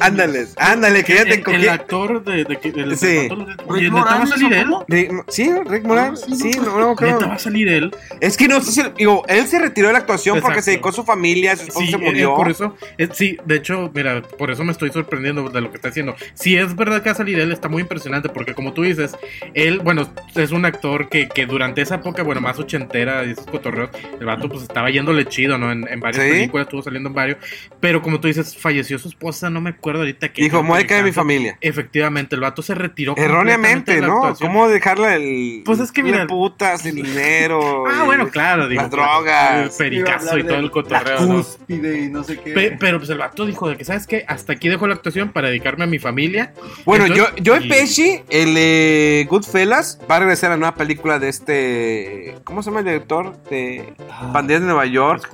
ándale, 0.00 0.46
ándale, 0.56 1.04
quería 1.04 1.22
El, 1.22 1.28
te 1.28 1.34
el 1.34 1.42
cogía. 1.44 1.72
actor 1.74 2.24
de, 2.24 2.44
de, 2.44 2.56
que- 2.58 2.72
del- 2.72 2.96
Sí. 2.96 3.06
del- 3.06 3.46
¿Y 3.76 3.80
Rick 3.80 3.92
neta 3.92 4.04
va 4.04 4.22
a 4.22 4.26
salir 4.26 4.52
¿o 4.52 4.56
él? 4.56 4.74
Rick- 4.88 5.24
sí, 5.28 5.50
Rick 5.66 5.84
Moran. 5.84 6.16
Sí, 6.16 6.36
Sí, 6.36 6.50
no. 6.58 6.64
no, 6.64 6.78
no 6.78 6.96
creo. 6.96 7.14
Neta 7.14 7.26
va 7.26 7.34
a 7.34 7.38
salir 7.38 7.68
él. 7.68 7.94
Es 8.20 8.36
que 8.36 8.48
no 8.48 8.60
sé 8.60 8.72
si, 8.72 8.82
digo, 8.96 9.22
él 9.28 9.46
se 9.46 9.58
retiró 9.58 9.88
de 9.88 9.94
la 9.94 9.98
actuación 10.00 10.40
porque 10.40 10.62
se 10.62 10.72
dedicó 10.72 10.90
a 10.90 10.92
su 10.92 11.04
familia, 11.04 11.56
su 11.56 11.62
esposo 11.64 11.80
Sí, 11.86 11.90
se 11.92 11.96
eh, 11.96 11.98
murió. 11.98 12.34
por 12.34 12.50
eso, 12.50 12.76
eh, 12.98 13.08
sí, 13.24 13.38
de 13.44 13.56
hecho, 13.56 13.90
mira, 13.94 14.22
por 14.22 14.50
eso 14.50 14.64
me 14.64 14.72
estoy 14.72 14.90
sorprendiendo 14.90 15.48
de 15.48 15.60
lo 15.60 15.70
que 15.70 15.76
está 15.76 15.88
haciendo. 15.88 16.14
Si 16.34 16.56
es 16.56 16.74
verdad 16.76 17.02
que 17.02 17.08
va 17.08 17.12
a 17.12 17.16
salir 17.16 17.38
él, 17.38 17.52
está 17.52 17.68
muy 17.68 17.82
impresionante, 17.82 18.28
porque 18.28 18.54
como 18.54 18.72
tú 18.72 18.82
dices, 18.82 19.16
él, 19.54 19.80
bueno, 19.80 20.08
es 20.34 20.50
un 20.52 20.64
actor 20.64 21.08
que, 21.08 21.28
que 21.28 21.46
durante 21.46 21.82
esa 21.82 21.96
época, 21.96 22.22
bueno, 22.22 22.40
más 22.40 22.58
ochentera 22.58 23.24
y 23.24 23.30
esos 23.32 23.46
cotorreos, 23.46 23.90
el 24.18 24.26
vato 24.26 24.48
pues 24.48 24.62
estaba 24.62 24.90
yéndole 24.90 25.26
chido, 25.26 25.58
¿no? 25.58 25.70
En, 25.72 25.86
en 25.88 26.00
varias 26.00 26.24
Sí. 26.24 26.30
películas, 26.30 26.66
estuvo 26.66 26.82
saliendo 26.82 27.08
en 27.08 27.14
varios, 27.14 27.38
pero 27.80 28.00
como 28.02 28.20
tú 28.20 28.28
dices, 28.28 28.56
falleció 28.56 28.98
su 28.98 29.08
esposa, 29.08 29.50
no 29.50 29.60
me 29.60 29.70
acuerdo 29.70 30.00
ahorita 30.00 30.32
que... 30.32 30.42
Dijo, 30.42 30.62
me 30.62 30.70
voy 30.70 30.82
a 30.82 30.86
caer 30.86 31.02
de 31.02 31.10
mi 31.10 31.12
familia. 31.12 31.58
Efectivamente, 31.60 32.34
el 32.34 32.40
vato 32.40 32.62
se 32.62 32.74
retiró. 32.74 33.14
Erróneamente, 33.16 34.00
¿no? 34.00 34.16
actuación. 34.24 34.48
¿Cómo 34.50 34.68
dejarle 34.68 35.14
el. 35.14 35.62
Pues 35.64 35.80
es 35.80 35.90
que 35.92 36.02
mira- 36.02 36.26
putas, 36.26 36.84
el 36.86 36.96
dinero. 36.96 37.84
Ah, 37.94 38.04
bueno, 38.04 38.28
claro, 38.28 38.66
digo. 38.68 38.82
Las 38.82 38.90
drogas. 38.90 39.64
El 39.64 39.70
pericazo 39.78 40.38
y 40.38 40.42
todo 40.42 40.56
el 40.58 40.70
cotorreo, 40.70 41.20
La 41.20 41.26
¿no? 41.26 41.36
cúspide 41.36 42.04
y 42.04 42.08
no 42.08 42.24
sé 42.24 42.38
qué. 42.40 42.50
Pe- 42.52 42.76
pero 42.80 42.98
pues 42.98 43.10
el 43.14 43.18
vato 43.20 43.46
dijo 43.46 43.68
de 43.68 43.76
que, 43.76 43.84
¿sabes 43.84 44.06
qué? 44.06 44.24
Hasta 44.28 44.52
aquí 44.52 44.68
dejo 44.68 44.86
la 44.86 44.94
actuación 44.94 45.32
para 45.32 45.48
dedicarme 45.48 45.84
a 45.84 45.86
mi 45.86 45.98
familia. 45.98 46.52
Bueno, 46.84 47.06
Entonces, 47.06 47.34
yo, 47.38 47.56
yo 47.56 47.64
y- 47.64 47.68
Pesci, 47.68 48.20
el 48.28 48.54
eh, 48.58 49.26
Goodfellas, 49.28 49.98
va 50.10 50.16
a 50.16 50.20
regresar 50.20 50.50
a 50.50 50.54
la 50.54 50.58
nueva 50.58 50.74
película 50.74 51.18
de 51.18 51.28
este. 51.30 52.34
¿Cómo 52.44 52.62
se 52.62 52.70
llama 52.70 52.80
el 52.80 52.86
director? 52.86 53.42
De 53.44 53.94
Ah, 54.10 54.30
Pandillas 54.32 54.60
de 54.60 54.66
Nueva 54.66 54.86
York. 54.86 55.28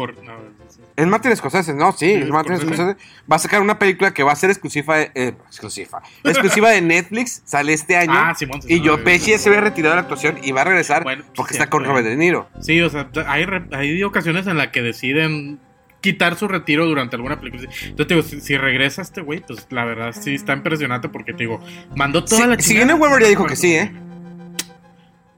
Es 0.97 1.07
Martin 1.07 1.35
Scorsese, 1.35 1.73
¿no? 1.73 1.93
Sí, 1.93 1.99
Sí, 2.07 2.13
es 2.13 2.29
Martin 2.29 2.59
Scorsese. 2.59 2.83
Scorsese. 2.93 3.09
Va 3.31 3.37
a 3.37 3.39
sacar 3.39 3.63
una 3.63 3.79
película 3.79 4.13
que 4.13 4.23
va 4.23 4.33
a 4.33 4.37
ser 4.37 4.51
exclusiva 4.51 4.99
de, 4.99 5.11
eh, 5.15 5.33
exclusiva, 5.47 6.03
exclusiva 6.25 6.71
de 6.71 6.83
Netflix. 6.83 7.41
Sale 7.47 7.73
este 7.73 7.97
año. 7.97 8.13
Ah, 8.15 8.35
Simón, 8.37 8.61
y 8.67 8.83
yo 8.83 9.03
Pesci 9.03 9.39
se 9.39 9.49
había 9.49 9.63
retirado 9.63 9.93
de 9.95 9.97
la 9.97 10.03
actuación 10.03 10.39
y 10.43 10.53
va 10.53 10.61
a 10.61 10.65
regresar 10.65 11.03
Bueno, 11.03 11.25
porque 11.35 11.55
sí, 11.55 11.59
está 11.59 11.71
con. 11.71 11.85
Robert 11.85 12.07
De 12.07 12.17
Niro. 12.17 12.49
Sí, 12.61 12.79
o 12.83 12.91
sea, 12.91 13.09
hay, 13.27 13.47
hay 13.73 14.03
ocasiones 14.03 14.47
en 14.47 14.59
las 14.59 14.69
que 14.69 14.83
deciden 14.83 15.59
quitar 16.01 16.37
su 16.37 16.49
retiro 16.49 16.87
durante 16.87 17.17
alguna 17.17 17.39
película. 17.41 17.69
Yo 17.97 18.07
te 18.07 18.15
digo, 18.15 18.27
si, 18.27 18.41
si 18.41 18.57
regresa 18.57 19.03
este 19.03 19.21
güey, 19.21 19.41
pues 19.47 19.67
la 19.71 19.85
verdad 19.85 20.15
sí 20.19 20.35
está 20.35 20.53
impresionante 20.55 21.09
porque 21.09 21.33
te 21.33 21.41
digo, 21.45 21.61
mandó 21.95 22.25
toda 22.25 22.43
Sí, 22.43 22.47
la 22.49 22.59
si 22.59 22.75
viene 22.75 22.95
Weber 22.95 23.23
ya 23.23 23.29
dijo 23.29 23.47
que 23.47 23.57
sí, 23.57 23.75
¿eh? 23.75 23.93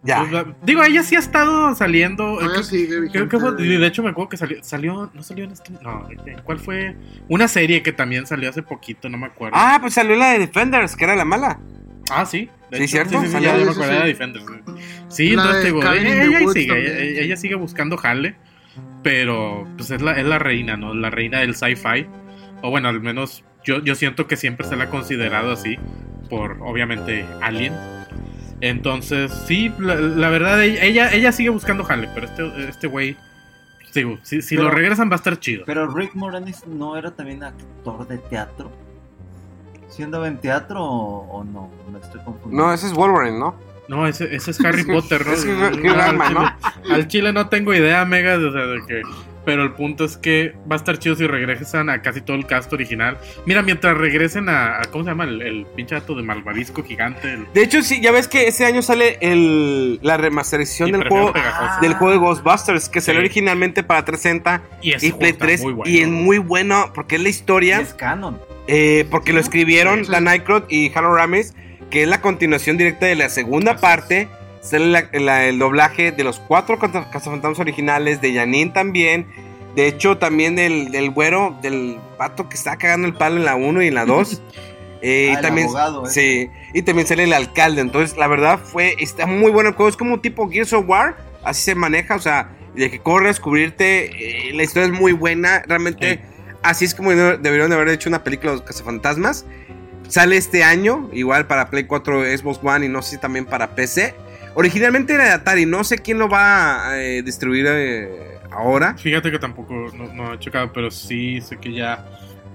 Ya. 0.05 0.19
Pues, 0.21 0.33
la- 0.33 0.47
digo, 0.63 0.83
ella 0.83 1.03
sí 1.05 1.15
ha 1.15 1.21
estado 1.21 1.75
saliendo. 1.77 2.25
Todavía 2.25 2.51
creo- 2.51 2.63
sigue 2.65 3.09
creo 3.13 3.29
que 3.29 3.39
fue- 3.39 3.55
de 3.55 3.87
hecho, 3.87 4.03
me 4.03 4.11
acuerdo 4.11 4.31
que 4.31 4.37
salió, 4.37 4.59
salió. 4.65 5.11
No 5.15 5.23
salió 5.23 5.45
en 5.45 5.53
este. 5.53 5.73
No, 5.81 6.09
¿cuál 6.43 6.59
fue? 6.59 6.97
Una 7.29 7.47
serie 7.47 7.83
que 7.85 7.93
también 7.93 8.27
salió 8.27 8.51
hace 8.51 8.63
poquito, 8.65 9.09
no 9.09 9.17
me 9.17 9.27
acuerdo. 9.27 9.57
Ah, 9.57 9.79
pues 9.81 9.95
salió 9.95 10.17
la 10.17 10.33
de 10.33 10.41
Defenders, 10.41 10.97
que 10.97 11.05
era 11.05 11.15
la 11.15 11.25
mala. 11.25 11.61
Ah, 12.11 12.27
sí. 12.27 12.51
de 12.73 12.79
Sí, 12.79 12.85
hecho, 12.85 12.91
¿cierto? 12.93 13.11
Sí, 13.11 13.19
sí, 13.19 13.27
sí, 13.27 13.33
Salió. 13.33 13.51
ya 13.51 13.59
Sí, 13.59 13.65
me 13.65 13.73
sí, 13.75 13.81
sí. 13.83 13.89
de 14.01 14.07
Defenders. 14.07 14.45
Sí, 15.09 15.25
La 15.37 15.43
entonces 15.43 15.55
de 15.57 15.61
te 15.61 15.67
digo, 15.67 15.93
ella, 15.93 16.53
sigue, 16.53 17.23
ella 17.25 17.37
sigue 17.37 17.55
buscando 17.55 17.97
jale, 17.97 18.35
pero 19.03 19.67
pues 19.77 19.91
es 19.91 20.01
la, 20.03 20.13
es 20.19 20.25
la 20.27 20.39
reina, 20.39 20.77
¿no? 20.77 20.95
La 20.95 21.11
reina 21.11 21.41
del 21.41 21.55
sci-fi. 21.55 22.07
O 22.63 22.71
bueno, 22.71 22.89
al 22.89 23.01
menos 23.01 23.45
yo, 23.65 23.79
yo 23.81 23.95
siento 23.95 24.27
que 24.27 24.37
siempre 24.37 24.67
se 24.67 24.77
la 24.77 24.85
ha 24.85 24.91
considerado 24.91 25.53
así, 25.53 25.77
por 26.31 26.59
obviamente 26.63 27.27
Alien. 27.41 27.73
Entonces, 28.61 29.33
sí, 29.47 29.73
la, 29.79 29.97
la 29.97 30.29
verdad, 30.29 30.63
ella, 30.63 31.13
ella 31.13 31.33
sigue 31.33 31.49
buscando 31.51 31.83
jale, 31.85 32.09
pero 32.15 32.27
este 32.27 32.69
este 32.69 32.87
güey, 32.87 33.17
digo, 33.93 34.19
si, 34.23 34.41
si 34.41 34.55
Pero- 34.57 34.69
lo 34.69 34.75
regresan 34.75 35.11
va 35.11 35.15
a 35.15 35.17
estar 35.17 35.39
chido. 35.41 35.65
Pero 35.67 35.89
Rick 35.93 36.15
Moranis 36.15 36.65
no 36.69 36.97
era 36.97 37.11
también 37.11 37.43
actor 37.43 38.07
de 38.07 38.19
teatro. 38.19 38.71
¿Sí 39.89 40.03
andaba 40.03 40.29
en 40.29 40.39
teatro 40.39 40.83
o, 40.83 41.39
o 41.41 41.45
no? 41.45 41.71
Me 41.93 41.99
estoy 41.99 42.21
confundiendo. 42.23 42.67
No, 42.69 42.73
ese 42.73 42.87
es 42.87 42.93
Wolverine, 42.95 43.39
¿no? 43.39 43.55
No, 43.89 44.07
ese, 44.07 44.35
ese 44.35 44.51
es 44.53 44.65
Harry 44.65 44.85
Potter, 44.87 45.27
¿no? 45.27 45.33
Es 45.33 45.45
al, 45.45 45.73
chile, 45.83 46.49
al 46.91 47.09
chile 47.09 47.33
no 47.33 47.49
tengo 47.49 47.75
idea, 47.75 48.05
Mega, 48.05 48.37
o 48.37 48.53
sea, 48.53 48.67
de 48.67 48.81
que... 48.87 49.03
Pero 49.45 49.65
el 49.65 49.73
punto 49.73 50.05
es 50.05 50.17
que 50.17 50.55
va 50.71 50.77
a 50.77 50.79
estar 50.79 51.01
chido 51.01 51.17
si 51.17 51.27
regresan 51.27 51.91
a 51.91 52.01
casi 52.01 52.21
todo 52.21 52.37
el 52.37 52.47
cast 52.47 52.73
original. 52.73 53.19
Mira, 53.45 53.61
mientras 53.63 53.99
regresen 53.99 54.49
a... 54.49 54.79
a- 54.79 54.85
¿Cómo 54.85 55.03
se 55.03 55.11
llama? 55.11 55.25
El, 55.25 55.43
el 55.43 55.67
pinche 55.75 55.97
dato 55.97 56.15
de 56.15 56.23
Malvavisco 56.23 56.85
gigante. 56.85 57.33
El, 57.33 57.47
De 57.53 57.65
hecho, 57.65 57.83
sí, 57.83 58.01
ya 58.01 58.13
ves 58.13 58.29
que 58.29 58.47
ese 58.47 58.65
año 58.67 58.83
sale 58.83 59.19
el, 59.21 59.99
la 60.01 60.17
remasterización 60.17 60.91
y 60.91 60.93
del 60.93 61.09
juego, 61.09 61.33
del 61.81 61.95
juego 61.95 62.13
de 62.13 62.19
Ghostbusters, 62.19 62.89
que 62.89 63.01
salió 63.01 63.21
Sí. 63.21 63.25
originalmente 63.27 63.83
para 63.83 64.05
360 64.05 64.63
y 64.81 64.93
ese 64.93 65.09
y 65.09 65.13
Play 65.13 65.31
está 65.33 65.47
3. 65.47 65.63
muy 65.65 65.73
bueno. 65.73 65.93
Y 65.93 65.99
es 66.03 66.09
muy 66.09 66.39
bueno 66.39 66.93
porque 66.95 67.17
es 67.17 67.23
la 67.23 67.29
Y 67.29 67.31
historia, 67.31 67.81
es 67.81 67.95
canon. 67.95 68.39
eh, 68.69 69.07
porque 69.11 69.33
lo 69.33 69.41
escribieron 69.41 70.05
Sí. 70.05 70.13
Dan 70.13 70.29
Aykroyd 70.29 70.63
y 70.69 70.93
Harold 70.95 71.17
Ramis, 71.17 71.53
que 71.93 72.03
es 72.03 72.09
la 72.09 72.21
continuación 72.21 72.77
directa 72.77 73.07
de 73.07 73.15
la 73.15 73.29
segunda 73.29 73.77
parte. 73.77 74.29
Sale 74.61 74.87
la- 74.87 75.09
la- 75.13 75.45
el 75.47 75.59
doblaje 75.59 76.11
de 76.13 76.25
los 76.25 76.39
cuatro 76.41 76.79
caza- 76.79 77.09
cazafantasmas 77.11 77.59
originales, 77.61 78.21
de 78.21 78.35
Janine 78.35 78.71
también. 78.73 79.27
De 79.77 79.87
hecho, 79.87 80.19
también 80.19 80.55
del, 80.57 80.91
del 80.91 81.11
güero, 81.11 81.57
del 81.63 81.99
pato 82.19 82.49
que 82.49 82.57
está 82.57 82.77
cagando 82.77 83.07
el 83.09 83.15
palo 83.15 83.37
en 83.37 83.45
la 83.45 83.55
1 83.57 83.83
y 83.83 83.89
en 83.89 83.95
la 83.95 84.05
2. 84.07 84.43
Eh, 85.05 85.31
Ah, 85.31 85.33
y 85.33 85.35
el 85.35 85.41
también, 85.43 85.67
abogado, 85.67 86.07
¿eh? 86.07 86.11
sí, 86.11 86.49
y 86.75 86.83
también 86.83 87.09
sale 87.09 87.25
el 87.25 87.33
alcalde. 87.33 87.81
Entonces, 87.81 88.17
la 88.17 88.29
verdad 88.29 88.61
fue, 88.63 88.95
está 89.01 89.27
muy 89.27 89.51
bueno 89.51 89.71
el 89.71 89.75
juego. 89.75 89.89
Es 89.89 89.97
como 89.97 90.15
un 90.15 90.23
tipo 90.23 90.49
Gears 90.49 90.73
of 90.75 90.85
War, 90.89 91.17
así 91.43 91.61
se 91.63 91.75
maneja. 91.75 92.15
O 92.15 92.21
sea, 92.21 92.51
de 92.77 92.89
que 92.89 93.01
corre 93.01 93.25
a 93.25 93.29
descubrirte. 93.29 94.05
eh, 94.51 94.53
la 94.55 94.63
historia 94.63 94.87
es 94.87 94.93
muy 94.93 95.11
buena. 95.11 95.61
Realmente, 95.67 96.21
así 96.63 96.85
es 96.85 96.95
como 96.95 97.11
de- 97.11 97.37
deberían 97.39 97.69
de 97.71 97.75
haber 97.75 97.89
hecho 97.89 98.09
una 98.09 98.23
película 98.23 98.53
de 98.53 98.59
los 98.59 98.65
cazafantasmas. 98.65 99.45
Sale 100.13 100.37
este 100.37 100.63
año, 100.63 101.09
igual 101.15 101.47
para 101.47 101.71
Play 101.71 101.85
4, 101.85 102.37
Xbox 102.37 102.61
One 102.63 102.85
y 102.85 102.89
no 102.91 103.01
sé 103.01 103.13
si 103.13 103.19
también 103.19 103.47
para 103.47 103.75
PC. 103.75 104.15
Originalmente 104.55 105.15
era 105.15 105.25
de 105.25 105.31
Atari, 105.31 105.65
no 105.65 105.85
sé 105.85 105.97
quién 105.97 106.19
lo 106.19 106.29
va 106.29 106.87
a 106.91 107.01
eh, 107.03 107.23
distribuir 107.23 107.65
eh, 107.71 108.37
ahora. 108.51 108.95
Fíjate 108.99 109.31
que 109.31 109.39
tampoco 109.39 109.73
no, 109.97 110.13
no 110.13 110.35
he 110.35 110.39
checado, 110.39 110.71
pero 110.71 110.91
sí 110.91 111.41
sé 111.41 111.57
que 111.57 111.73
ya, 111.73 112.05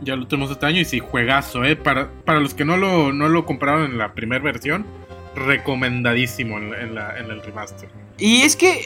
ya 0.01 0.15
lo 0.15 0.27
tenemos 0.27 0.51
este 0.51 0.67
año 0.67 0.81
y 0.81 0.85
sí, 0.85 0.99
juegazo, 0.99 1.63
¿eh? 1.65 1.75
Para, 1.75 2.09
para 2.25 2.39
los 2.39 2.53
que 2.53 2.63
no 2.63 2.77
lo, 2.77 3.11
no 3.11 3.27
lo 3.27 3.43
compraron 3.47 3.85
en 3.85 3.97
la 3.97 4.13
primera 4.13 4.43
versión, 4.43 4.85
recomendadísimo 5.35 6.57
en, 6.59 6.69
la- 6.69 6.81
en 6.81 6.93
la, 6.95 7.17
en 7.17 7.31
el 7.31 7.41
remaster. 7.41 7.89
Y 8.19 8.43
es 8.43 8.55
que 8.55 8.85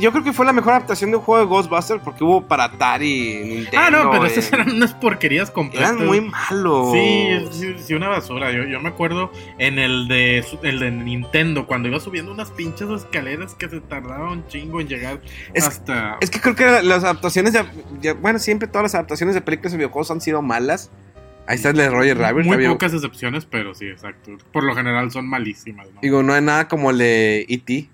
yo 0.00 0.12
creo 0.12 0.22
que 0.24 0.32
fue 0.32 0.46
la 0.46 0.52
mejor 0.52 0.72
adaptación 0.72 1.10
de 1.10 1.16
un 1.16 1.22
juego 1.22 1.40
de 1.42 1.46
Ghostbusters 1.48 2.00
porque 2.02 2.22
hubo 2.24 2.42
para 2.46 2.64
Atari, 2.64 3.40
Nintendo. 3.44 3.78
ah, 3.78 3.90
no, 3.90 4.10
pero 4.10 4.24
eh, 4.26 4.28
esas 4.28 4.52
eran 4.52 4.70
unas 4.70 4.94
porquerías 4.94 5.50
completas. 5.50 5.92
eran 5.92 6.06
muy 6.06 6.20
malos. 6.20 6.92
Sí, 6.92 7.28
sí, 7.50 7.74
sí, 7.78 7.94
una 7.94 8.08
basura. 8.08 8.52
Yo, 8.52 8.64
yo 8.64 8.80
me 8.80 8.88
acuerdo 8.90 9.30
en 9.58 9.78
el 9.78 10.08
de 10.08 10.44
el 10.62 10.78
de 10.80 10.90
Nintendo, 10.90 11.66
cuando 11.66 11.88
iba 11.88 11.98
subiendo 12.00 12.32
unas 12.32 12.50
pinches 12.50 12.88
escaleras 12.90 13.54
que 13.54 13.68
se 13.68 13.80
tardaba 13.80 14.30
un 14.32 14.46
chingo 14.48 14.80
en 14.80 14.88
llegar 14.88 15.20
Es- 15.54 15.66
hasta. 15.66 16.16
Es 16.20 16.30
que 16.30 16.40
creo 16.40 16.54
que 16.54 16.82
las 16.82 17.04
adaptaciones 17.04 17.52
de, 17.52 17.64
de- 18.00 18.12
Bueno, 18.12 18.38
siempre 18.38 18.68
todas 18.68 18.82
las 18.84 18.94
adaptaciones 18.94 19.34
de 19.34 19.40
películas 19.40 19.72
y 19.72 19.76
videojuegos 19.76 20.10
han 20.10 20.20
sido 20.20 20.42
malas. 20.42 20.90
Ahí 21.46 21.56
está 21.56 21.70
el 21.70 21.76
de 21.76 21.88
Roger 21.90 22.16
Rabbit. 22.16 22.46
muy 22.46 22.54
había- 22.54 22.68
pocas 22.68 22.92
excepciones, 22.94 23.44
pero 23.44 23.74
sí, 23.74 23.86
exacto. 23.86 24.32
Por 24.52 24.62
lo 24.62 24.74
general 24.76 25.10
son 25.10 25.26
malísimas, 25.28 25.88
¿no? 25.92 26.00
Digo, 26.00 26.22
no 26.22 26.32
hay 26.34 26.42
nada 26.42 26.68
como 26.68 26.90
el 26.92 26.98
de 26.98 27.44
E.T. 27.48 27.88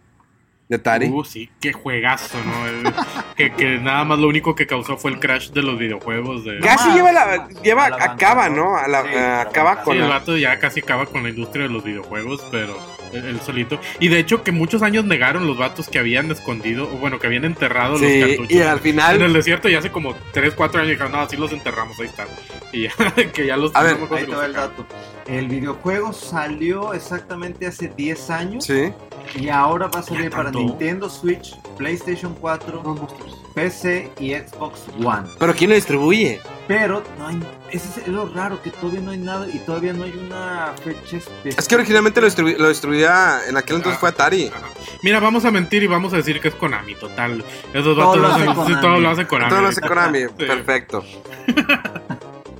de 0.68 0.76
Atari. 0.76 1.06
Uh, 1.08 1.24
sí, 1.24 1.48
qué 1.60 1.72
juegazo, 1.72 2.38
¿no? 2.44 2.66
El- 2.66 2.92
que, 3.36 3.52
que 3.52 3.78
nada 3.78 4.04
más 4.04 4.18
lo 4.18 4.28
único 4.28 4.54
que 4.54 4.66
causó 4.66 4.96
fue 4.96 5.10
el 5.12 5.20
crash 5.20 5.50
de 5.50 5.62
los 5.62 5.78
videojuegos. 5.78 6.44
De... 6.44 6.58
Casi 6.60 6.88
más. 6.88 6.96
lleva 6.96 7.12
la. 7.12 7.48
Lleva, 7.62 7.86
acaba, 8.00 8.48
¿no? 8.48 8.76
A 8.76 8.88
la, 8.88 9.02
Sí, 9.02 9.08
la 9.14 9.40
acaba 9.42 9.82
con 9.82 9.94
Sí, 9.96 10.02
el 10.02 10.08
la- 10.08 10.14
vato 10.18 10.36
ya 10.36 10.58
casi 10.58 10.80
acaba 10.80 11.06
con 11.06 11.22
la 11.22 11.28
industria 11.28 11.64
de 11.64 11.70
los 11.70 11.84
videojuegos, 11.84 12.44
pero 12.50 12.76
él 13.18 13.40
solito. 13.40 13.80
Y 14.00 14.08
de 14.08 14.18
hecho 14.18 14.42
que 14.42 14.52
muchos 14.52 14.82
años 14.82 15.04
negaron 15.04 15.46
los 15.46 15.56
vatos 15.58 15.88
que 15.88 15.98
habían 15.98 16.30
escondido, 16.30 16.84
o 16.84 16.98
bueno, 16.98 17.18
que 17.18 17.26
habían 17.26 17.44
enterrado 17.44 17.98
Sí, 17.98 18.04
los 18.20 18.28
cartuchos. 18.28 18.52
y 18.52 18.60
al 18.60 18.66
En 18.68 18.72
el 18.74 18.80
final. 18.80 19.32
desierto 19.32 19.68
ya 19.68 19.78
hace 19.78 19.90
como 19.90 20.14
3, 20.32 20.54
4 20.54 20.80
años 20.80 20.90
dijeron, 20.90 21.12
no, 21.12 21.18
así 21.20 21.36
los 21.36 21.52
enterramos, 21.52 21.98
ahí 22.00 22.06
están. 22.06 22.28
Y 22.72 22.82
ya, 22.82 22.90
que 23.32 23.46
ya 23.46 23.56
los... 23.56 23.74
A 23.74 23.82
ver, 23.82 23.96
Ahí 24.10 24.24
te 24.26 24.32
el 24.44 24.52
dato. 24.52 24.86
El 25.26 25.48
videojuego 25.48 26.12
salió 26.12 26.94
exactamente 26.94 27.66
hace 27.66 27.88
10 27.88 28.30
años 28.30 28.64
Sí. 28.64 28.92
y 29.34 29.48
ahora 29.48 29.88
va 29.88 30.00
a 30.00 30.02
salir 30.02 30.30
¿Ya 30.30 30.36
para? 30.36 30.50
Nintendo 30.52 31.10
Switch, 31.10 31.54
PlayStation 31.76 32.34
4, 32.40 32.80
Ghostbusters. 32.82 33.34
PC 33.54 34.10
y 34.20 34.34
Xbox 34.34 34.82
One. 35.02 35.26
Pero 35.38 35.54
¿quién 35.54 35.70
lo 35.70 35.76
distribuye? 35.76 36.40
Pero 36.68 37.02
no 37.18 37.28
hay, 37.28 37.40
ese 37.70 38.00
es 38.00 38.08
lo 38.08 38.28
raro, 38.28 38.60
que 38.60 38.70
todavía 38.70 39.00
no 39.00 39.12
hay 39.12 39.18
nada 39.18 39.46
y 39.52 39.58
todavía 39.60 39.92
no 39.92 40.02
hay 40.04 40.12
una 40.12 40.72
fecha 40.82 41.18
específica. 41.18 41.60
Es 41.60 41.68
que 41.68 41.74
originalmente 41.76 42.20
lo, 42.20 42.26
distribu- 42.26 42.56
lo 42.56 42.68
distribuía. 42.68 43.40
En 43.48 43.56
aquel 43.56 43.76
entonces 43.76 43.96
Ah. 43.98 44.00
fue 44.00 44.08
Atari. 44.08 44.48
Ajá. 44.48 44.66
Mira, 45.02 45.20
vamos 45.20 45.44
a 45.44 45.50
mentir 45.52 45.82
y 45.84 45.86
vamos 45.86 46.12
a 46.12 46.16
decir 46.16 46.40
que 46.40 46.48
es 46.48 46.54
Konami, 46.54 46.94
total. 46.96 47.44
Esos 47.72 47.84
Todo 47.94 47.96
vatos 47.96 48.16
lo 48.16 48.22
lo 48.22 48.28
hace 48.28 48.42
hacen, 48.42 48.54
Konami. 48.54 48.80
todo 48.80 49.00
lo 49.00 49.08
hace 49.10 49.26
Konami. 49.26 49.50
Todo 49.50 49.60
lo 49.62 49.68
hace 49.68 49.80
Konami. 49.80 50.20
Perfecto. 50.38 51.04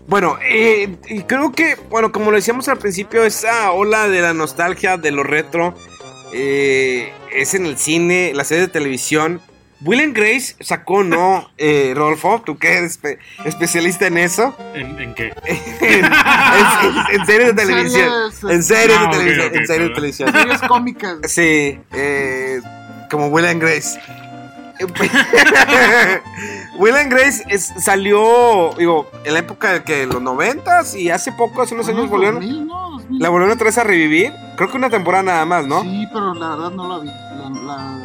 Bueno, 0.09 0.39
eh, 0.41 0.97
y 1.09 1.23
creo 1.25 1.51
que, 1.51 1.75
bueno, 1.91 2.13
como 2.13 2.31
lo 2.31 2.37
decíamos 2.37 2.69
al 2.69 2.79
principio, 2.79 3.25
esa 3.25 3.73
ola 3.73 4.07
de 4.09 4.21
la 4.23 4.35
nostalgia, 4.35 4.97
de 4.99 5.11
lo 5.11 5.25
retro, 5.25 5.75
eh, 6.33 7.13
es 7.33 7.55
en 7.55 7.67
el 7.67 7.77
cine, 7.77 8.31
la 8.33 8.45
serie 8.45 8.63
de 8.67 8.73
televisión. 8.73 9.41
Will 9.83 10.00
and 10.00 10.16
Grace 10.16 10.56
sacó, 10.61 11.04
¿no? 11.04 11.50
Eh, 11.59 11.92
Rodolfo, 11.95 12.42
tú 12.45 12.56
que 12.59 12.78
eres 12.78 12.99
espe- 13.02 13.18
especialista 13.45 14.06
en 14.06 14.16
eso. 14.18 14.56
¿En, 14.75 14.99
en 14.99 15.14
qué? 15.14 15.35
en, 15.80 16.04
en- 16.04 17.21
en 17.21 17.26
series 17.26 17.54
de 17.54 17.62
televisión. 17.62 18.09
En 18.50 18.62
series 18.62 18.97
Ah, 18.99 19.02
de 19.02 19.06
ok, 19.06 19.12
televisión. 19.12 19.50
en 19.54 19.66
series 19.66 19.88
de 19.88 19.95
televisión. 19.95 20.33
Series 20.33 20.61
cómicas. 20.62 21.16
Sí, 21.25 21.78
eh, 21.92 22.61
como 23.11 23.26
Will 23.28 23.45
and 23.47 23.61
Grace. 23.61 24.00
Will 26.78 26.95
and 26.97 27.11
Grace 27.11 27.45
es- 27.49 27.73
salió, 27.78 28.71
digo, 28.78 29.11
en 29.25 29.33
la 29.35 29.40
época 29.40 29.73
de 29.73 29.83
que 29.83 30.06
los 30.06 30.21
noventas 30.23 30.95
y 30.95 31.11
hace 31.11 31.33
poco, 31.33 31.62
hace 31.62 31.75
unos 31.75 31.88
años, 31.88 32.09
volvieron, 32.11 32.37
2000, 32.40 32.66
¿no? 32.66 32.90
2000. 32.90 33.23
la 33.23 33.28
volvieron 33.30 33.54
otra 33.54 33.64
vez 33.66 33.78
a 33.78 33.85
revivir. 33.85 34.33
Creo 34.56 34.71
que 34.71 34.76
una 34.76 34.90
temporada 34.90 35.23
nada 35.23 35.45
más, 35.47 35.66
¿no? 35.66 35.83
Sí, 35.83 36.06
pero 36.12 36.35
la 36.35 36.50
verdad 36.50 36.71
no 36.71 36.88
la 36.88 36.99
vi. 36.99 37.09
La, 37.09 37.50
la- 37.62 37.99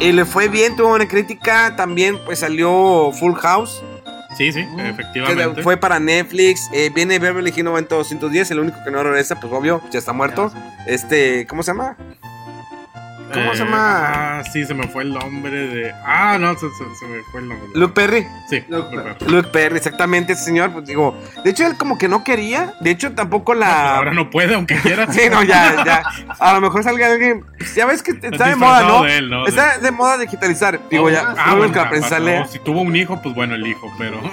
Y 0.00 0.12
le 0.12 0.24
fue 0.24 0.48
bien, 0.48 0.76
tuvo 0.76 0.94
una 0.94 1.06
crítica. 1.06 1.74
También, 1.76 2.18
pues 2.24 2.40
salió 2.40 3.12
Full 3.12 3.34
House, 3.34 3.82
Sí, 4.36 4.50
sí, 4.50 4.62
Mm. 4.62 4.76
que 4.76 4.88
efectivamente. 4.88 5.62
fue 5.62 5.76
para 5.76 5.98
Netflix. 6.00 6.70
Eh, 6.72 6.90
viene 6.94 7.18
Beverly 7.18 7.50
Hills 7.50 7.64
90210, 7.64 8.50
el 8.50 8.60
único 8.60 8.78
que 8.82 8.90
no 8.90 9.02
regresa, 9.02 9.38
pues 9.38 9.52
obvio, 9.52 9.82
ya 9.90 9.98
está 9.98 10.14
muerto. 10.14 10.50
Este, 10.86 11.46
¿cómo 11.46 11.62
se 11.62 11.72
llama? 11.72 11.96
¿Cómo 13.32 13.52
Eh, 13.52 13.56
se 13.56 13.64
llama? 13.64 13.78
Ah, 14.40 14.42
sí, 14.52 14.64
se 14.66 14.74
me 14.74 14.86
fue 14.88 15.04
el 15.04 15.14
nombre 15.14 15.50
de. 15.68 15.92
Ah, 16.04 16.36
no, 16.38 16.52
se, 16.54 16.60
se- 16.70 16.94
se 16.98 17.06
me 17.06 17.22
fue 17.30 17.40
el 17.40 17.48
nombre. 17.48 17.68
Luke 17.74 17.94
Perry. 17.94 18.26
Sí, 18.50 18.62
Luke 18.68 18.94
Luke 18.94 19.14
Perry. 19.18 19.32
Luke 19.32 19.48
Perry, 19.50 19.76
exactamente, 19.78 20.32
ese 20.34 20.44
señor, 20.44 20.70
pues 20.72 20.84
digo, 20.86 21.16
de 21.42 21.50
hecho 21.50 21.66
él 21.66 21.76
como 21.78 21.96
que 21.96 22.08
no 22.08 22.24
quería, 22.24 22.74
de 22.80 22.90
hecho 22.90 23.12
tampoco 23.12 23.54
la... 23.54 23.96
ahora 23.96 24.12
no 24.12 24.28
puede, 24.28 24.54
aunque 24.54 24.76
quiera. 24.76 25.06
Sí, 25.12 25.22
no, 25.30 25.42
ya, 25.42 25.82
ya, 25.84 26.02
a 26.40 26.52
lo 26.54 26.60
mejor 26.60 26.84
salga 26.84 27.06
alguien, 27.10 27.42
ya 27.74 27.86
ves 27.86 28.02
que 28.02 28.12
está 28.12 28.48
de 28.48 28.56
moda, 28.56 28.82
¿no? 28.82 29.02
de 29.04 29.16
él, 29.18 29.30
¿no? 29.30 29.46
Está 29.46 29.78
de 29.78 29.90
moda 29.90 30.18
digitalizar, 30.18 30.80
digo, 30.90 31.08
ya, 31.10 31.34
Ah, 31.36 31.50
no 31.52 31.56
bueno, 31.56 31.72
que 31.72 31.78
la 31.78 31.88
prensa 31.88 32.06
aparte, 32.08 32.24
lea. 32.24 32.40
no, 32.40 32.46
si 32.48 32.58
tuvo 32.58 32.80
un 32.80 32.94
hijo, 32.96 33.20
pues 33.22 33.34
bueno, 33.34 33.54
el 33.54 33.66
hijo, 33.66 33.92
pero. 33.98 34.20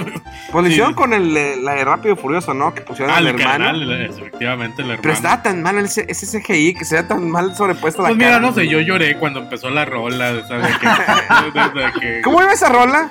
Pues 0.51 0.63
lo 0.63 0.67
sí. 0.67 0.71
hicieron 0.73 0.93
con 0.95 1.13
el, 1.13 1.37
eh, 1.37 1.57
la 1.61 1.73
de 1.73 1.85
Rápido 1.85 2.15
y 2.15 2.17
Furioso, 2.17 2.55
¿no? 2.55 2.73
Que 2.73 2.81
pusieron 2.81 3.13
ah, 3.13 3.17
al 3.17 3.27
el 3.27 3.35
hermano. 3.39 3.65
canal, 3.65 4.01
efectivamente, 4.09 4.81
el 4.81 4.87
hermano. 4.87 5.01
Pero 5.03 5.13
estaba 5.13 5.43
tan 5.43 5.61
mal 5.61 5.77
ese, 5.77 6.05
ese 6.09 6.25
CGI, 6.41 6.73
que 6.73 6.85
se 6.85 6.95
vea 6.95 7.07
tan 7.07 7.29
mal 7.29 7.55
sobrepuesto 7.55 8.01
la 8.01 8.07
Pues 8.09 8.17
mira, 8.17 8.31
cara. 8.31 8.41
no 8.41 8.51
sé, 8.53 8.67
yo 8.67 8.79
lloré 8.79 9.15
cuando 9.17 9.41
empezó 9.41 9.69
la 9.69 9.85
rola, 9.85 10.33
de 10.33 10.41
que. 10.41 11.99
que- 11.99 12.21
¿Cómo 12.23 12.41
iba 12.41 12.51
esa 12.51 12.69
rola? 12.69 13.09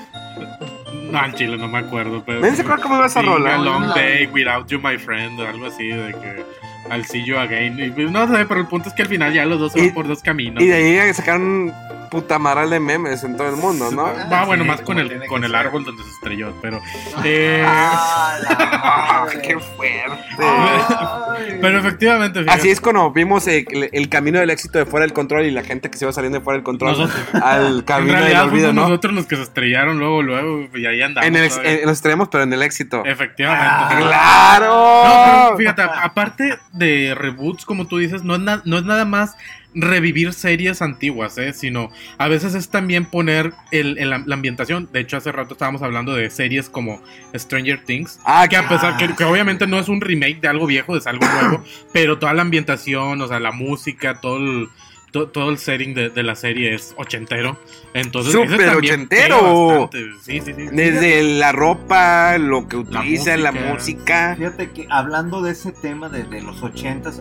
No, 1.12 1.24
en 1.24 1.32
Chile 1.34 1.56
no 1.56 1.68
me 1.68 1.78
acuerdo, 1.78 2.22
pero. 2.26 2.40
¿Nadie 2.40 2.56
se 2.56 2.62
acuerda 2.62 2.82
cómo 2.82 2.96
iba 2.96 3.06
esa 3.06 3.22
rola? 3.22 3.54
A 3.54 3.58
long 3.58 3.86
La- 3.86 3.94
day 3.94 4.26
without 4.26 4.66
you, 4.68 4.80
my 4.80 4.98
friend, 4.98 5.38
o 5.40 5.46
algo 5.46 5.66
así, 5.66 5.86
de 5.88 6.12
que. 6.12 6.44
Al 6.90 7.04
You 7.06 7.36
Again. 7.38 7.78
Y, 7.78 7.90
pues, 7.90 8.10
no 8.10 8.26
sé, 8.28 8.44
pero 8.46 8.60
el 8.60 8.66
punto 8.66 8.88
es 8.88 8.94
que 8.94 9.02
al 9.02 9.08
final 9.08 9.32
ya 9.32 9.44
los 9.46 9.58
dos 9.58 9.76
Y- 9.76 9.80
van 9.86 9.94
por 9.94 10.08
dos 10.08 10.22
caminos. 10.22 10.62
Y 10.62 10.66
de 10.66 11.00
ahí 11.00 11.14
sacaron 11.14 11.72
puta 12.10 12.38
maral 12.38 12.70
de 12.70 12.80
memes 12.80 13.22
en 13.24 13.36
todo 13.36 13.48
el 13.48 13.56
mundo, 13.56 13.90
¿no? 13.90 14.04
Va, 14.30 14.44
bueno, 14.44 14.64
Sí, 14.64 14.68
más 14.68 14.76
con 14.82 14.96
como 14.96 15.00
el, 15.00 15.26
con 15.26 15.44
el 15.44 15.54
árbol 15.54 15.84
donde 15.84 16.02
se 16.02 16.10
estrelló, 16.10 16.52
pero... 16.62 16.80
eh, 17.24 17.64
Ah, 17.66 18.36
la 18.48 18.78
madre. 19.24 19.42
¡Qué 19.42 19.58
fuerte! 19.58 20.24
Ay. 20.38 21.58
pero 21.60 21.78
efectivamente, 21.78 22.40
fíjate, 22.42 22.58
Así 22.58 22.70
es 22.70 22.80
cuando 22.80 23.10
vimos 23.10 23.46
el, 23.46 23.66
el 23.92 24.08
camino 24.08 24.38
del 24.40 24.50
éxito 24.50 24.78
de 24.78 24.86
fuera 24.86 25.04
del 25.04 25.12
control 25.12 25.44
y 25.46 25.50
la 25.50 25.62
gente 25.62 25.90
que 25.90 25.98
se 25.98 26.04
iba 26.04 26.12
saliendo 26.12 26.38
de 26.38 26.44
fuera 26.44 26.56
del 26.56 26.64
control 26.64 26.92
Nosotros. 26.98 27.42
al 27.42 27.78
en 27.78 27.82
camino 27.82 28.20
del 28.22 28.36
olvido, 28.36 28.72
¿no? 28.72 28.82
nosotros 28.82 29.12
los 29.14 29.26
que 29.26 29.36
se 29.36 29.42
estrellaron 29.42 29.98
luego, 29.98 30.22
luego, 30.22 30.68
y 30.74 30.86
ahí 30.86 31.02
andamos. 31.02 31.26
En 31.28 31.36
el, 31.36 31.44
ex- 31.44 31.60
en 31.62 31.82
los 31.82 31.92
extremos, 31.98 32.28
pero 32.30 32.44
en 32.44 32.52
el 32.52 32.62
éxito. 32.62 33.02
Efectivamente. 33.04 33.66
Ah, 33.68 33.88
No, 33.98 34.06
¡Claro! 34.06 35.46
pero 35.46 35.56
fíjate, 35.58 35.82
aparte 35.82 36.58
de 36.72 37.14
reboots, 37.16 37.64
como 37.64 37.86
tú 37.86 37.98
dices, 37.98 38.22
no 38.24 38.34
es, 38.34 38.40
na- 38.40 38.62
no 38.64 38.78
es 38.78 38.84
nada 38.84 39.04
más 39.04 39.36
revivir 39.74 40.32
series 40.32 40.82
antiguas, 40.82 41.36
¿eh? 41.38 41.52
sino 41.52 41.90
a 42.16 42.26
veces 42.28 42.54
es 42.54 42.68
también 42.70 43.04
poner 43.04 43.52
el, 43.70 43.98
el- 43.98 44.10
la 44.10 44.34
ambientación. 44.34 44.88
De 44.92 45.00
hecho, 45.00 45.16
hace 45.16 45.30
rato 45.30 45.54
estábamos 45.54 45.82
hablando 45.82 46.14
de 46.14 46.30
series 46.30 46.68
como 46.68 47.00
Stranger 47.34 47.84
Things, 47.84 48.18
Ah, 48.24 48.46
que 48.48 48.56
a 48.56 48.68
pesar 48.68 48.96
que, 48.96 49.14
que 49.14 49.24
obviamente 49.24 49.66
no 49.66 49.78
es 49.78 49.88
un 49.88 50.00
remake 50.00 50.40
de 50.40 50.48
algo 50.48 50.66
viejo, 50.66 50.96
es 50.96 51.06
algo 51.06 51.26
nuevo, 51.26 51.62
pero 51.92 52.18
toda 52.18 52.32
la 52.34 52.42
ambientación, 52.42 53.20
o 53.20 53.28
sea, 53.28 53.38
la 53.40 53.52
música, 53.52 54.20
todo 54.20 54.38
el, 54.38 54.68
to- 55.12 55.28
todo 55.28 55.50
el 55.50 55.58
setting 55.58 55.94
de, 55.94 56.10
de 56.10 56.22
la 56.22 56.34
serie 56.34 56.74
es 56.74 56.94
ochentero. 56.96 57.58
Entonces, 57.94 58.34
ese 58.34 58.42
¡Súper 58.44 58.66
también 58.70 58.94
ochentero! 58.94 59.90
Sí, 60.22 60.40
sí, 60.40 60.52
sí. 60.56 60.66
Desde 60.72 61.22
la 61.22 61.52
ropa, 61.52 62.36
lo 62.38 62.68
que 62.68 62.76
utiliza, 62.76 63.36
la 63.36 63.52
música. 63.52 63.72
música. 63.72 64.34
Fíjate 64.36 64.70
que 64.70 64.86
hablando 64.90 65.40
de 65.42 65.52
ese 65.52 65.72
tema 65.72 66.08
de, 66.08 66.24
de 66.24 66.42
los 66.42 66.62
ochentas, 66.62 67.20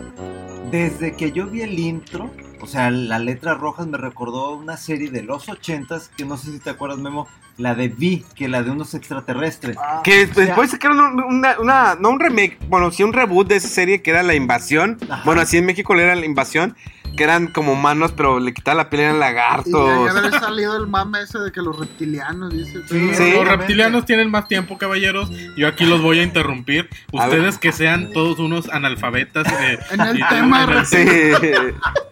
desde 0.70 1.14
que 1.16 1.32
yo 1.32 1.46
vi 1.46 1.62
el 1.62 1.78
intro, 1.78 2.30
o 2.60 2.66
sea, 2.66 2.90
la 2.90 3.18
letra 3.18 3.54
rojas 3.54 3.86
me 3.86 3.98
recordó 3.98 4.56
una 4.56 4.76
serie 4.76 5.10
de 5.10 5.22
los 5.22 5.48
ochentas, 5.48 6.10
que 6.16 6.24
no 6.24 6.36
sé 6.36 6.52
si 6.52 6.58
te 6.58 6.70
acuerdas, 6.70 6.98
Memo, 6.98 7.26
la 7.56 7.74
de 7.74 7.86
V, 7.88 8.24
que 8.34 8.48
la 8.48 8.62
de 8.62 8.70
unos 8.70 8.94
extraterrestres. 8.94 9.76
Ah, 9.80 10.00
Que 10.04 10.24
O 10.24 10.26
después 10.34 10.70
sacaron 10.70 10.98
un- 11.00 11.22
una, 11.24 11.58
una- 11.58 11.94
no 12.00 12.10
un 12.10 12.20
remake, 12.20 12.58
bueno, 12.68 12.90
sí 12.90 13.02
un 13.02 13.12
reboot 13.12 13.48
de 13.48 13.56
esa 13.56 13.68
serie 13.68 14.02
que 14.02 14.10
era 14.10 14.22
La 14.22 14.34
Invasión. 14.34 14.98
Ajá. 15.08 15.22
Bueno, 15.24 15.40
así 15.40 15.56
en 15.58 15.66
México 15.66 15.94
le 15.94 16.04
era 16.04 16.14
La 16.14 16.26
Invasión, 16.26 16.76
que 17.16 17.24
eran 17.24 17.48
como 17.48 17.72
humanos, 17.72 18.12
pero 18.16 18.38
le 18.40 18.52
quitaba 18.54 18.76
la 18.76 18.90
piel, 18.90 19.02
eran 19.02 19.16
y 19.16 19.18
ya, 19.18 19.26
lagartos. 19.26 20.06
ya 20.14 20.20
debe 20.20 20.38
salido 20.38 20.76
el 20.76 20.86
mame 20.86 21.22
ese 21.22 21.38
de 21.38 21.50
que 21.52 21.60
los 21.60 21.78
reptilianos, 21.78 22.52
dice. 22.52 22.80
Sí, 22.88 23.10
Sí. 23.14 23.32
Los 23.32 23.48
reptilianos 23.48 24.04
tienen 24.04 24.30
más 24.30 24.46
tiempo, 24.48 24.78
caballeros. 24.78 25.30
Yo 25.56 25.66
aquí 25.68 25.84
los 25.84 26.00
voy 26.02 26.20
a 26.20 26.22
interrumpir. 26.22 26.88
A. 27.18 27.24
Ustedes 27.26 27.58
que 27.58 27.72
sean 27.72 28.12
todos 28.12 28.38
unos 28.38 28.68
analfabetas. 28.68 29.46
eh, 29.60 29.78
En 29.90 30.00
el 30.00 30.22
tema 30.28 30.64
en 30.64 30.70
el- 30.70 30.86
Sí. 30.86 30.96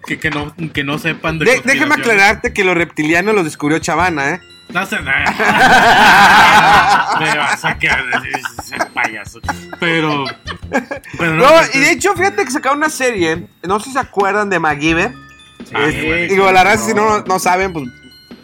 que, 0.06 0.18
que 0.18 0.30
no, 0.30 0.54
que 0.72 0.84
no 0.84 0.98
sepan 0.98 1.38
de 1.38 1.44
De- 1.46 1.62
déjame 1.64 1.94
aclararte 1.94 2.52
que 2.52 2.64
los 2.64 2.76
reptilianos 2.76 3.34
los 3.34 3.44
descubrió 3.44 3.78
Chavana, 3.78 4.30
¿eh? 4.34 4.40
No 4.76 4.85
sé 4.85 5.00
nada. 5.00 5.25
Me 7.18 7.38
vas 7.38 7.64
a 7.64 7.78
quedar 7.78 8.04
ese 8.61 8.76
payaso. 8.92 9.40
Pero. 9.80 10.25
Pero 11.18 11.35
No, 11.35 11.49
pues, 11.49 11.75
y 11.75 11.78
de 11.80 11.92
hecho, 11.92 12.12
fíjate 12.14 12.45
que 12.45 12.50
sacaron 12.50 12.76
una 12.78 12.90
serie, 12.90 13.47
no 13.62 13.80
sé 13.80 13.87
si 13.87 13.92
se 13.92 13.99
acuerdan 14.00 14.50
de 14.50 14.59
MacGyver. 14.59 15.12
Es- 15.61 15.95
sí, 15.95 16.35
digo, 16.35 16.52
la 16.52 16.62
verdad, 16.62 16.78
si 16.85 16.92
no, 16.92 17.23
no 17.23 17.38
saben, 17.38 17.73
pues 17.73 17.87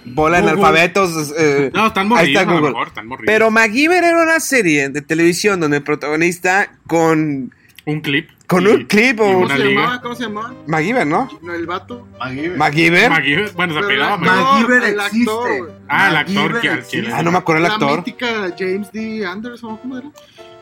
bola 0.07 0.39
en 0.39 0.49
alfabetos. 0.49 1.35
eh, 1.39 1.71
No, 1.75 1.93
morridos. 2.07 2.43
está 2.43 2.45
mejor, 2.47 2.89
están 2.89 3.07
morridos. 3.09 3.27
Pero 3.27 3.51
MacGyver 3.51 4.03
era 4.03 4.23
una 4.23 4.41
serie 4.41 4.89
de 4.89 5.03
televisión 5.03 5.61
donde 5.61 5.77
el 5.79 5.83
protagonista 5.83 6.71
con. 6.87 7.55
Un 7.85 8.01
clip. 8.01 8.31
Con 8.53 8.65
y- 8.65 8.69
un 8.69 8.85
clip 8.85 9.21
o- 9.21 9.25
¿Cómo 9.25 9.39
una 9.41 9.57
se 9.57 9.65
liga. 9.65 9.81
llamaba? 9.81 10.01
¿Cómo 10.03 10.15
se 10.15 10.23
llamaba? 10.25 10.55
MacGyver, 10.67 11.07
¿no? 11.07 11.29
No, 11.43 11.55
el 11.55 11.67
vato. 11.67 12.07
MacGyver. 12.19 13.11
MacGyver, 13.11 13.53
Bueno, 13.53 13.75
se 13.75 13.81
Pero 13.81 13.87
apellidaba 13.87 14.15
el 14.15 14.21
MacGyver. 14.21 14.83
el 14.85 15.01
existe. 15.01 15.31
actor. 15.33 15.73
Ah, 15.89 16.09
el 16.11 16.17
actor 16.17 16.61
que. 16.61 16.69
Ah, 17.13 17.23
no 17.23 17.33
me 17.33 17.39
acuerdo 17.39 17.63
el 17.65 17.69
La 17.69 17.75
actor. 17.75 17.97
mítica 17.99 18.27
James 18.59 18.93
D. 18.93 19.27
Anderson, 19.27 19.77
¿cómo 19.79 19.99
era? 19.99 20.09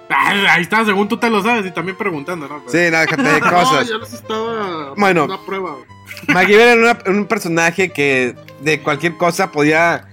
Ah, 0.08 0.32
ahí 0.54 0.62
está, 0.62 0.84
según 0.84 1.08
tú 1.08 1.16
te 1.18 1.30
lo 1.30 1.40
sabes 1.42 1.64
y 1.66 1.70
también 1.70 1.96
preguntando, 1.96 2.48
¿no? 2.48 2.62
Sí, 2.66 2.78
nada, 2.90 3.02
déjate 3.02 3.22
de 3.22 3.40
No, 3.40 3.50
cosas. 3.50 3.88
yo 3.88 3.98
los 3.98 4.12
estaba. 4.12 4.94
Bueno. 4.96 5.24
Una 5.26 5.38
prueba. 5.46 5.76
MacGyver 6.28 6.78
era 6.78 6.80
una- 7.04 7.18
un 7.18 7.26
personaje 7.26 7.90
que 7.92 8.34
de 8.60 8.80
cualquier 8.82 9.16
cosa 9.16 9.52
podía 9.52 10.06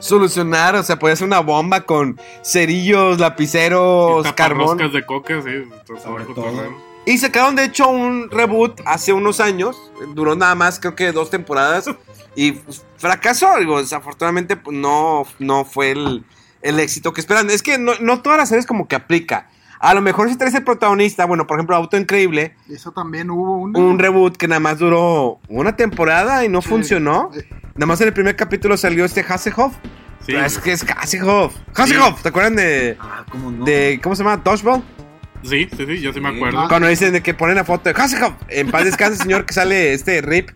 solucionar, 0.00 0.74
o 0.76 0.82
sea, 0.82 0.98
podía 0.98 1.14
hacer 1.14 1.26
una 1.26 1.40
bomba 1.40 1.82
con 1.82 2.18
cerillos, 2.44 3.18
lapiceros, 3.20 4.30
carbón. 4.34 4.76
De 4.78 5.02
coca, 5.06 5.40
sí. 5.42 5.64
todo. 6.34 6.91
Y 7.04 7.18
sacaron 7.18 7.56
de 7.56 7.64
hecho 7.64 7.88
un 7.88 8.30
reboot 8.30 8.80
hace 8.86 9.12
unos 9.12 9.40
años, 9.40 9.76
duró 10.14 10.36
nada 10.36 10.54
más 10.54 10.78
creo 10.78 10.94
que 10.94 11.10
dos 11.12 11.30
temporadas 11.30 11.86
y 12.36 12.52
pues, 12.52 12.84
fracasó, 12.96 13.58
digo, 13.58 13.80
desafortunadamente 13.80 14.56
pues, 14.56 14.76
no, 14.76 15.24
no 15.40 15.64
fue 15.64 15.90
el, 15.90 16.24
el 16.62 16.78
éxito 16.78 17.12
que 17.12 17.20
esperan. 17.20 17.50
Es 17.50 17.62
que 17.62 17.76
no, 17.78 17.92
no 18.00 18.22
todas 18.22 18.38
las 18.38 18.48
series 18.48 18.66
como 18.66 18.86
que 18.86 18.94
aplica. 18.96 19.48
A 19.80 19.94
lo 19.94 20.00
mejor 20.00 20.28
si 20.28 20.36
traes 20.36 20.54
el 20.54 20.62
protagonista, 20.62 21.24
bueno, 21.24 21.48
por 21.48 21.56
ejemplo, 21.58 21.74
Auto 21.74 21.96
Increíble, 21.96 22.54
Eso 22.70 22.92
también 22.92 23.30
hubo 23.30 23.56
un. 23.56 23.76
un 23.76 23.98
reboot 23.98 24.36
que 24.36 24.46
nada 24.46 24.60
más 24.60 24.78
duró 24.78 25.40
una 25.48 25.74
temporada 25.74 26.44
y 26.44 26.48
no 26.48 26.62
Sí. 26.62 26.68
funcionó. 26.68 27.30
Nada 27.74 27.86
más 27.86 28.00
en 28.00 28.06
el 28.06 28.14
primer 28.14 28.36
capítulo 28.36 28.76
salió 28.76 29.04
este 29.04 29.22
Hasselhoff. 29.28 29.74
Sí, 30.24 30.36
es 30.36 30.58
que 30.58 30.70
es 30.70 30.86
Hasselhoff. 30.88 31.56
Hasselhoff, 31.74 32.22
¿te 32.22 32.28
acuerdan 32.28 32.54
de, 32.54 32.96
Ah, 33.00 33.24
¿cómo 33.28 33.50
no? 33.50 33.64
de 33.64 33.98
¿cómo 34.00 34.14
se 34.14 34.22
llama? 34.22 34.36
Dodgeball. 34.36 34.84
Sí, 35.42 35.68
sí, 35.76 35.86
sí, 35.86 36.00
yo 36.00 36.12
sí 36.12 36.20
me 36.20 36.28
acuerdo. 36.30 36.66
Cuando 36.68 36.88
dicen 36.88 37.12
de 37.12 37.22
que 37.22 37.34
ponen 37.34 37.56
la 37.56 37.64
foto 37.64 37.92
de 37.92 38.00
Hasselhoff. 38.00 38.34
En 38.48 38.70
paz 38.70 38.84
descanse, 38.84 39.22
señor, 39.22 39.44
que 39.46 39.54
sale 39.54 39.92
este 39.92 40.20
Rip, 40.22 40.50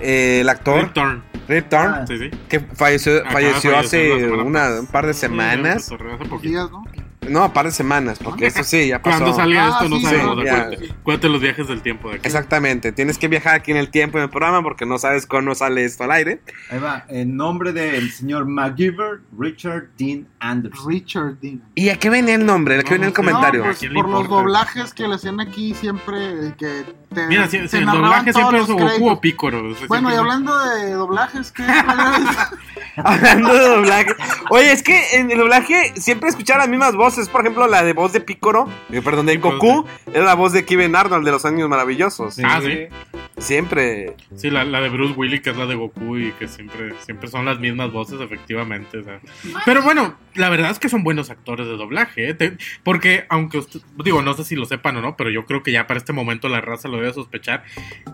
eh, 0.00 0.40
el 0.40 0.48
actor 0.48 0.82
Rip 0.82 0.92
Torn. 0.92 1.22
Rip 1.48 1.68
Torn, 1.68 1.92
Ah, 1.94 2.04
Sí, 2.06 2.18
sí. 2.18 2.30
que 2.48 2.60
falleció, 2.60 3.22
falleció 3.30 3.76
hace 3.76 4.30
una, 4.30 4.80
un 4.80 4.86
par 4.86 5.06
de 5.06 5.14
semanas. 5.14 5.90
hace 5.90 6.24
poquito. 6.28 6.40
días, 6.52 6.70
¿no? 6.70 6.84
No, 7.28 7.44
un 7.46 7.52
par 7.52 7.66
de 7.66 7.72
semanas, 7.72 8.18
porque 8.22 8.46
eso 8.46 8.62
sí, 8.64 8.88
ya 8.88 9.02
pasó. 9.02 9.18
Cuando 9.18 9.36
salga 9.36 9.66
Ah, 9.66 9.70
esto 9.72 9.88
no 9.90 9.96
sí, 9.96 10.02
sabemos. 10.04 10.38
sí, 10.42 10.48
acuérdate. 10.48 10.90
Acuérdate 10.92 11.28
los 11.28 11.40
viajes 11.42 11.68
del 11.68 11.82
tiempo 11.82 12.08
de 12.08 12.14
aquí. 12.16 12.26
Exactamente, 12.26 12.92
tienes 12.92 13.18
que 13.18 13.28
viajar 13.28 13.54
aquí 13.56 13.70
en 13.70 13.76
el 13.76 13.90
tiempo 13.90 14.16
en 14.18 14.24
el 14.24 14.30
programa 14.30 14.62
porque 14.62 14.86
no 14.86 14.98
sabes 14.98 15.26
cuándo 15.26 15.54
sale 15.54 15.84
esto 15.84 16.04
al 16.04 16.12
aire. 16.12 16.40
Ahí 16.70 16.78
va, 16.78 17.04
en 17.08 17.36
nombre 17.36 17.72
del 17.72 18.10
señor 18.12 18.46
MacGyver, 18.46 19.20
Richard 19.38 19.88
Dean 19.98 20.26
Anderson. 20.38 20.88
Richard 20.88 21.38
Dean. 21.40 21.60
¿Y 21.74 21.90
a 21.90 21.96
qué 21.98 22.08
venía 22.08 22.36
el 22.36 22.46
nombre? 22.46 22.76
¿A 22.78 22.82
qué 22.82 22.90
No, 22.90 22.92
venía 22.92 23.08
el 23.08 23.14
comentario? 23.14 23.60
No, 23.60 23.66
pues 23.66 23.90
por 23.92 24.08
los 24.08 24.28
doblajes 24.28 24.94
que 24.94 25.06
le 25.08 25.14
hacían 25.16 25.40
aquí 25.40 25.74
siempre 25.74 26.54
que 26.56 26.84
te, 27.14 27.26
Mira, 27.26 27.46
si, 27.48 27.58
te 27.58 27.68
si 27.68 27.76
el 27.78 27.86
doblaje 27.86 28.32
siempre 28.32 28.60
es 28.60 28.66
Goku 28.68 29.08
o 29.10 29.20
Pícoro. 29.20 29.68
o 29.70 29.74
sea, 29.74 29.86
Bueno, 29.88 30.10
y 30.10 30.14
hablando 30.14 30.56
de 30.58 30.92
doblajes, 30.92 31.52
¿qué? 31.52 31.64
Hablando 33.04 33.54
de 33.54 33.60
doblaje. 33.60 34.10
Oye, 34.50 34.72
es 34.72 34.82
que 34.82 35.16
en 35.16 35.30
el 35.30 35.38
doblaje 35.38 35.92
siempre 35.96 36.28
escuchaba 36.28 36.60
las 36.60 36.68
mismas 36.68 36.94
voces. 36.94 37.28
Por 37.28 37.42
ejemplo, 37.42 37.66
la 37.66 37.82
de 37.82 37.92
voz 37.92 38.12
de 38.12 38.20
Picoro, 38.20 38.68
eh, 38.90 39.02
perdón, 39.02 39.26
de 39.26 39.36
Goku, 39.36 39.84
era 40.12 40.24
la 40.24 40.34
voz 40.34 40.52
de 40.52 40.64
Kevin 40.64 40.96
Arnold 40.96 41.24
de 41.24 41.32
los 41.32 41.44
años 41.44 41.68
maravillosos. 41.68 42.38
Ah, 42.42 42.60
sí. 42.62 42.88
Siempre. 43.38 44.14
Sí, 44.36 44.50
la, 44.50 44.64
la 44.64 44.80
de 44.80 44.88
Bruce 44.88 45.14
Willis, 45.14 45.40
que 45.40 45.50
es 45.50 45.56
la 45.56 45.66
de 45.66 45.74
Goku, 45.74 46.16
y 46.18 46.32
que 46.32 46.48
siempre, 46.48 46.92
siempre 47.00 47.28
son 47.28 47.44
las 47.44 47.58
mismas 47.60 47.92
voces, 47.92 48.20
efectivamente. 48.20 48.98
o 48.98 49.02
sea. 49.04 49.20
Pero 49.64 49.82
bueno, 49.82 50.16
la 50.34 50.48
verdad 50.48 50.70
es 50.70 50.78
que 50.78 50.88
son 50.88 51.04
buenos 51.04 51.30
actores 51.30 51.66
de 51.66 51.76
doblaje, 51.76 52.30
¿eh? 52.30 52.34
Te- 52.34 52.56
porque 52.82 53.26
aunque 53.28 53.58
usted, 53.58 53.80
digo, 54.04 54.22
no 54.22 54.34
sé 54.34 54.44
si 54.44 54.56
lo 54.56 54.64
sepan 54.64 54.96
o 54.96 55.00
no, 55.00 55.16
pero 55.16 55.30
yo 55.30 55.46
creo 55.46 55.62
que 55.62 55.72
ya 55.72 55.86
para 55.86 55.98
este 55.98 56.12
momento 56.12 56.48
la 56.48 56.60
raza 56.60 56.88
lo 56.88 56.96
debe 56.98 57.12
sospechar. 57.12 57.62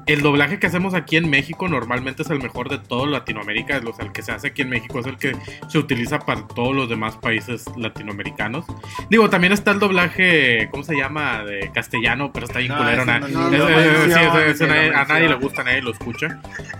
El 0.06 0.20
doblaje 0.22 0.58
que 0.58 0.66
hacemos 0.66 0.94
aquí 0.94 1.16
en 1.16 1.30
México 1.30 1.68
normalmente 1.68 2.22
es 2.22 2.30
el 2.30 2.40
mejor 2.42 2.68
de 2.68 2.78
toda 2.78 3.06
Latinoamérica, 3.10 3.80
o 3.84 3.92
sea, 3.94 4.04
el 4.06 4.12
que 4.12 4.22
se 4.22 4.32
hace 4.32 4.48
aquí 4.48 4.62
en 4.62 4.68
México 4.70 5.00
es 5.00 5.06
el 5.06 5.16
que 5.16 5.34
se 5.68 5.78
utiliza 5.78 6.18
para 6.20 6.46
todos 6.46 6.74
los 6.74 6.88
demás 6.88 7.16
países 7.16 7.64
latinoamericanos. 7.76 8.64
Digo, 9.10 9.30
también 9.30 9.52
está 9.52 9.70
el 9.72 9.78
doblaje, 9.78 10.68
¿cómo 10.70 10.82
se 10.84 10.96
llama? 10.96 11.44
De 11.44 11.70
castellano, 11.74 12.30
pero 12.32 12.46
está 12.46 12.58
bien 12.58 12.72
No, 12.72 12.78
culero. 12.78 13.02
es- 13.02 13.32
no, 13.32 15.13
nadie- 15.14 15.28
le 15.28 15.34
gusta, 15.36 15.60
a 15.60 15.64
nadie 15.64 15.82
lo 15.82 15.92
escucha. 15.92 16.26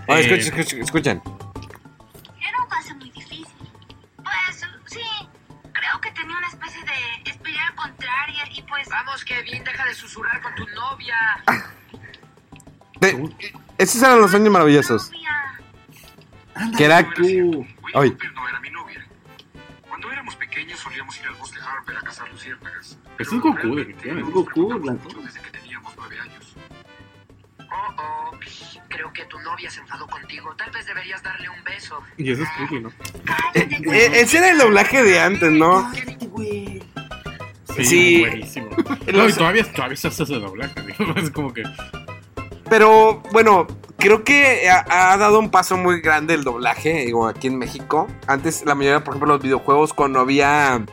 Eh, 0.07 0.19
escuchen, 0.19 0.39
escuchen, 0.39 0.81
escuchen. 0.81 1.21
Era 2.41 2.57
un 2.63 2.69
muy 2.95 3.09
difícil. 3.11 3.45
Pues 4.17 4.65
sí, 4.85 5.01
creo 5.73 6.01
que 6.01 6.11
tenía 6.11 6.37
una 6.37 6.47
especie 6.47 6.81
de 6.83 7.29
espiral 7.31 7.75
contraria 7.75 8.43
y 8.51 8.61
pues... 8.63 8.87
Vamos, 8.89 9.23
Kevin, 9.25 9.63
deja 9.63 9.85
de 9.85 9.93
susurrar 9.93 10.41
con 10.41 10.55
tu 10.55 10.65
novia. 10.69 11.15
De- 12.99 13.53
esos 13.77 14.01
eran 14.01 14.21
los 14.21 14.33
años 14.33 14.49
maravillosos. 14.51 15.11
novia. 15.11 16.71
Que 16.77 16.85
era. 16.85 16.99
Winnie 17.19 17.75
Ay. 17.93 18.11
Cooper 18.11 18.33
no 18.33 18.47
era 18.49 18.59
mi 18.61 18.69
novia. 18.69 19.05
Cuando 19.87 20.11
éramos 20.11 20.35
pequeños 20.37 20.79
solíamos 20.79 21.17
ir 21.19 21.25
al 21.27 21.33
bosque 21.35 21.59
Harper 21.59 21.97
a 21.97 22.01
cazar 22.01 22.29
luciérnagas. 22.31 22.97
Ese 23.19 23.35
es 23.35 23.41
Goku, 23.41 23.67
nos 23.67 24.31
Goku, 24.31 25.21
desde 25.23 25.41
que 25.41 25.49
teníamos 25.51 25.93
nueve 25.97 26.19
años. 26.19 26.34
Oh, 27.75 27.93
oh. 27.97 28.31
Creo 28.87 29.11
que 29.11 29.25
tu 29.25 29.37
novia 29.39 29.69
se 29.69 29.81
enfadó 29.81 30.07
contigo. 30.07 30.55
Tal 30.55 30.71
vez 30.71 30.85
deberías 30.85 31.21
darle 31.21 31.49
un 31.49 31.63
beso. 31.63 32.01
Y 32.17 32.31
eso 32.31 32.43
es 32.43 32.49
creepy, 32.55 32.79
¿no? 32.79 32.89
Eh, 33.53 33.67
eh, 33.91 34.11
ese 34.21 34.37
era 34.37 34.51
el 34.51 34.57
doblaje 34.57 35.03
de 35.03 35.19
antes, 35.19 35.51
¿no? 35.51 35.91
Sí, 37.75 37.83
Sí. 37.83 38.19
buenísimo. 38.21 38.69
No, 39.13 39.27
y 39.27 39.33
todavía, 39.33 39.71
todavía 39.73 39.97
se 39.97 40.07
hace 40.07 40.23
ese 40.23 40.35
doblaje, 40.35 40.81
digo, 40.81 41.13
es 41.17 41.29
como 41.31 41.53
que... 41.53 41.63
Pero 42.69 43.21
bueno, 43.31 43.67
creo 43.97 44.23
que 44.23 44.69
ha, 44.69 45.11
ha 45.13 45.17
dado 45.17 45.39
un 45.39 45.51
paso 45.51 45.77
muy 45.77 46.01
grande 46.01 46.33
el 46.33 46.43
doblaje, 46.43 47.05
digo, 47.05 47.27
aquí 47.27 47.47
en 47.47 47.57
México. 47.57 48.07
Antes 48.27 48.63
la 48.65 48.75
mayoría, 48.75 49.03
por 49.03 49.13
ejemplo, 49.15 49.33
los 49.33 49.43
videojuegos 49.43 49.93
cuando 49.93 50.19
había... 50.21 50.83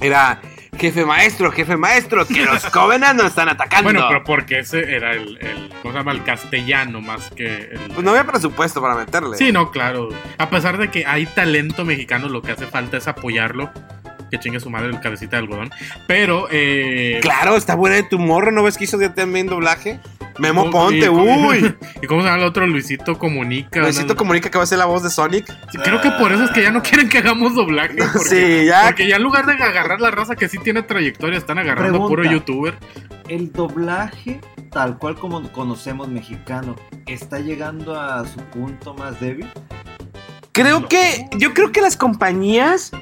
Era 0.00 0.40
jefe 0.78 1.04
maestro, 1.04 1.50
jefe 1.52 1.76
maestro, 1.76 2.26
que 2.26 2.44
los 2.44 2.64
Covenant 2.70 3.18
nos 3.18 3.28
están 3.28 3.48
atacando. 3.48 3.84
Bueno, 3.84 4.06
pero 4.08 4.24
porque 4.24 4.60
ese 4.60 4.94
era 4.94 5.12
el, 5.12 5.38
el, 5.40 5.70
¿cómo 5.82 5.92
se 5.92 5.98
llama? 5.98 6.12
El 6.12 6.24
castellano 6.24 7.00
más 7.00 7.30
que 7.30 7.70
el... 7.72 7.80
Pues 7.92 8.04
no 8.04 8.10
había 8.10 8.24
presupuesto 8.24 8.80
para 8.80 8.94
meterle. 8.94 9.36
Sí, 9.36 9.52
no, 9.52 9.70
claro. 9.70 10.08
A 10.38 10.50
pesar 10.50 10.78
de 10.78 10.90
que 10.90 11.06
hay 11.06 11.26
talento 11.26 11.84
mexicano, 11.84 12.28
lo 12.28 12.42
que 12.42 12.52
hace 12.52 12.66
falta 12.66 12.96
es 12.96 13.08
apoyarlo. 13.08 13.70
Que 14.34 14.40
chingue 14.40 14.58
su 14.58 14.68
madre 14.68 14.88
el 14.88 14.98
cabecita 15.00 15.36
de 15.36 15.42
algodón. 15.44 15.70
Pero, 16.08 16.48
eh. 16.50 17.20
Claro, 17.22 17.56
está 17.56 17.76
buena 17.76 17.94
de 17.94 18.02
tu 18.02 18.18
morro, 18.18 18.50
¿no 18.50 18.64
ves 18.64 18.76
que 18.76 18.82
hizo 18.82 19.00
ya 19.00 19.14
también 19.14 19.46
doblaje? 19.46 20.00
Memo 20.40 20.62
¿cómo- 20.62 20.72
Ponte, 20.86 21.06
y- 21.06 21.08
uy. 21.08 21.72
¿Y 22.02 22.06
cómo 22.08 22.22
se 22.22 22.26
llama 22.26 22.40
el 22.42 22.48
otro? 22.48 22.66
Luisito 22.66 23.16
Comunica. 23.16 23.78
Luisito 23.78 24.14
¿no? 24.14 24.16
comunica 24.16 24.50
que 24.50 24.58
va 24.58 24.64
a 24.64 24.66
ser 24.66 24.78
la 24.78 24.86
voz 24.86 25.04
de 25.04 25.10
Sonic. 25.10 25.46
Sí, 25.70 25.78
Creo 25.78 26.00
que 26.00 26.10
por 26.10 26.32
eso 26.32 26.42
es 26.42 26.50
que 26.50 26.62
ya 26.62 26.72
no 26.72 26.82
quieren 26.82 27.08
que 27.08 27.18
hagamos 27.18 27.54
doblaje. 27.54 27.94
Porque, 28.12 28.18
Sí, 28.28 28.64
ya. 28.66 28.86
Porque 28.86 29.06
ya 29.06 29.14
en 29.16 29.22
lugar 29.22 29.46
de 29.46 29.52
agarrar 29.52 30.00
la 30.00 30.10
raza 30.10 30.34
que 30.34 30.48
sí 30.48 30.58
tiene 30.58 30.82
trayectoria, 30.82 31.38
están 31.38 31.58
agarrando 31.60 31.92
Pregunta. 31.92 32.08
puro 32.08 32.24
youtuber. 32.24 32.74
El 33.28 33.52
doblaje, 33.52 34.40
tal 34.72 34.98
cual 34.98 35.14
como 35.14 35.48
conocemos 35.52 36.08
mexicano, 36.08 36.74
¿está 37.06 37.38
llegando 37.38 38.00
a 38.00 38.26
su 38.26 38.40
punto 38.46 38.94
más 38.94 39.20
débil? 39.20 39.46
Creo 40.52 40.88
que, 40.88 41.26
yo 41.36 41.52
creo 41.52 41.72
que 41.72 41.80
las 41.80 41.96
compañías 41.96 42.92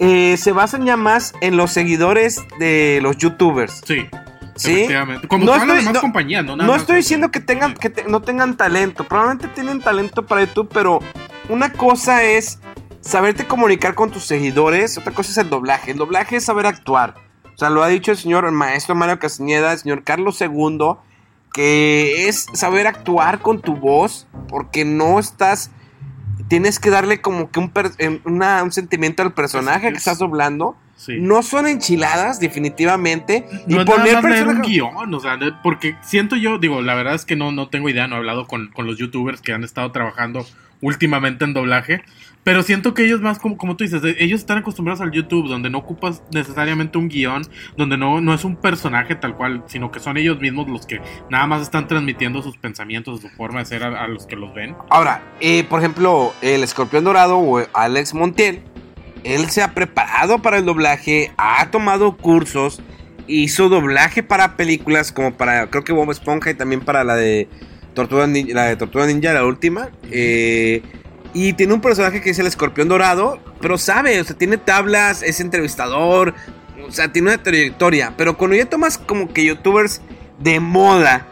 eh, 0.00 0.36
se 0.36 0.50
basan 0.52 0.84
ya 0.84 0.96
más 0.96 1.32
en 1.40 1.56
los 1.56 1.70
seguidores 1.70 2.40
de 2.58 2.98
los 3.02 3.16
youtubers. 3.18 3.82
Sí. 3.86 4.08
¿Sí? 4.56 4.86
Como 5.28 5.44
No 5.44 5.52
todas 5.52 5.66
las 5.66 5.68
estoy- 5.68 5.76
demás 5.78 5.94
no- 5.94 6.00
compañías, 6.00 6.44
¿no? 6.44 6.56
Nada 6.56 6.66
No 6.66 6.72
más 6.72 6.82
estoy 6.82 6.96
diciendo 6.96 7.30
que 7.30 7.40
tengan, 7.40 7.74
que 7.74 7.88
te- 7.88 8.04
no 8.04 8.20
tengan 8.20 8.56
talento. 8.56 9.04
Probablemente 9.04 9.48
tienen 9.48 9.80
talento 9.80 10.26
para 10.26 10.42
YouTube, 10.44 10.68
pero 10.72 10.98
una 11.48 11.72
cosa 11.72 12.24
es 12.24 12.58
saberte 13.00 13.46
comunicar 13.46 13.94
con 13.94 14.10
tus 14.10 14.24
seguidores, 14.24 14.98
otra 14.98 15.12
cosa 15.12 15.30
es 15.30 15.38
el 15.38 15.48
doblaje. 15.48 15.92
El 15.92 15.96
doblaje 15.98 16.36
es 16.36 16.44
saber 16.44 16.66
actuar. 16.66 17.14
O 17.54 17.58
sea, 17.58 17.70
lo 17.70 17.82
ha 17.82 17.88
dicho 17.88 18.10
el 18.10 18.18
señor 18.18 18.44
el 18.44 18.52
maestro 18.52 18.94
Mario 18.94 19.18
Castañeda, 19.18 19.72
el 19.72 19.78
señor 19.78 20.02
Carlos 20.04 20.38
II, 20.40 20.96
que 21.54 22.28
es 22.28 22.46
saber 22.52 22.86
actuar 22.86 23.40
con 23.40 23.60
tu 23.60 23.76
voz, 23.76 24.26
porque 24.48 24.84
no 24.84 25.18
estás. 25.18 25.70
Tienes 26.50 26.78
que 26.78 26.90
darle 26.90 27.22
como 27.22 27.50
que 27.50 27.58
un, 27.60 27.70
per- 27.70 27.92
em, 27.96 28.20
una- 28.24 28.62
un 28.62 28.72
sentimiento 28.72 29.22
al 29.22 29.32
personaje 29.32 29.90
que 29.90 29.96
estás 29.96 30.18
doblando. 30.18 30.76
Sí. 30.96 31.14
No 31.18 31.42
son 31.42 31.66
enchiladas, 31.66 32.40
definitivamente. 32.40 33.46
No 33.66 33.80
y 33.80 33.84
poner 33.86 34.46
un 34.48 34.60
guion, 34.60 35.14
o 35.14 35.20
sea, 35.20 35.38
porque 35.62 35.96
siento 36.02 36.36
yo, 36.36 36.58
digo, 36.58 36.82
la 36.82 36.94
verdad 36.94 37.14
es 37.14 37.24
que 37.24 37.36
no, 37.36 37.52
no 37.52 37.68
tengo 37.68 37.88
idea, 37.88 38.06
no 38.06 38.16
he 38.16 38.18
hablado 38.18 38.46
con, 38.46 38.68
con 38.68 38.86
los 38.86 38.98
youtubers 38.98 39.40
que 39.40 39.54
han 39.54 39.64
estado 39.64 39.90
trabajando 39.92 40.44
últimamente 40.82 41.44
en 41.46 41.54
doblaje, 41.54 42.02
pero 42.42 42.62
siento 42.62 42.94
que 42.94 43.04
ellos 43.04 43.20
más, 43.20 43.38
como, 43.38 43.56
como 43.56 43.76
tú 43.76 43.84
dices, 43.84 44.02
ellos 44.18 44.40
están 44.40 44.58
acostumbrados 44.58 45.00
al 45.00 45.10
YouTube, 45.12 45.48
donde 45.48 45.68
no 45.70 45.78
ocupas 45.78 46.22
necesariamente 46.32 46.96
un 46.96 47.08
guion, 47.08 47.42
donde 47.76 47.98
no, 47.98 48.20
no 48.20 48.32
es 48.32 48.44
un 48.44 48.56
personaje 48.56 49.14
tal 49.14 49.36
cual, 49.36 49.62
sino 49.66 49.90
que 49.90 50.00
son 50.00 50.16
ellos 50.16 50.40
mismos 50.40 50.68
los 50.68 50.86
que 50.86 51.00
nada 51.28 51.46
más 51.46 51.62
están 51.62 51.86
transmitiendo 51.86 52.42
sus 52.42 52.56
pensamientos, 52.56 53.20
su 53.20 53.28
forma 53.28 53.60
de 53.60 53.66
ser 53.66 53.84
a, 53.84 54.04
a 54.04 54.08
los 54.08 54.26
que 54.26 54.36
los 54.36 54.54
ven. 54.54 54.74
Ahora, 54.88 55.22
eh, 55.40 55.64
por 55.64 55.80
ejemplo, 55.80 56.32
el 56.40 56.62
escorpión 56.62 57.04
dorado 57.04 57.38
o 57.38 57.62
Alex 57.74 58.14
Montiel, 58.14 58.62
él 59.22 59.50
se 59.50 59.62
ha 59.62 59.74
preparado 59.74 60.40
para 60.40 60.56
el 60.56 60.64
doblaje, 60.64 61.32
ha 61.36 61.70
tomado 61.70 62.16
cursos, 62.16 62.80
hizo 63.26 63.68
doblaje 63.68 64.22
para 64.22 64.56
películas 64.56 65.12
como 65.12 65.34
para, 65.34 65.68
creo 65.68 65.84
que 65.84 65.92
Bob 65.92 66.10
Esponja 66.10 66.50
y 66.50 66.54
también 66.54 66.80
para 66.80 67.04
la 67.04 67.16
de 67.16 67.48
Tortuga 67.94 68.26
Ninja, 68.26 68.54
la 68.54 68.64
de 68.64 68.76
Tortuga 68.76 69.06
Ninja, 69.06 69.34
la 69.34 69.44
última. 69.44 69.90
eh, 70.10 70.82
y 71.32 71.52
tiene 71.52 71.74
un 71.74 71.80
personaje 71.80 72.20
que 72.20 72.30
es 72.30 72.38
el 72.38 72.46
escorpión 72.46 72.88
dorado, 72.88 73.40
pero 73.60 73.78
sabe, 73.78 74.20
o 74.20 74.24
sea, 74.24 74.36
tiene 74.36 74.56
tablas, 74.58 75.22
es 75.22 75.40
entrevistador, 75.40 76.34
o 76.86 76.92
sea, 76.92 77.12
tiene 77.12 77.28
una 77.28 77.42
trayectoria. 77.42 78.14
Pero 78.16 78.36
cuando 78.36 78.56
ya 78.56 78.66
tomas 78.66 78.98
como 78.98 79.32
que 79.32 79.44
youtubers 79.44 80.00
de 80.38 80.60
moda, 80.60 81.26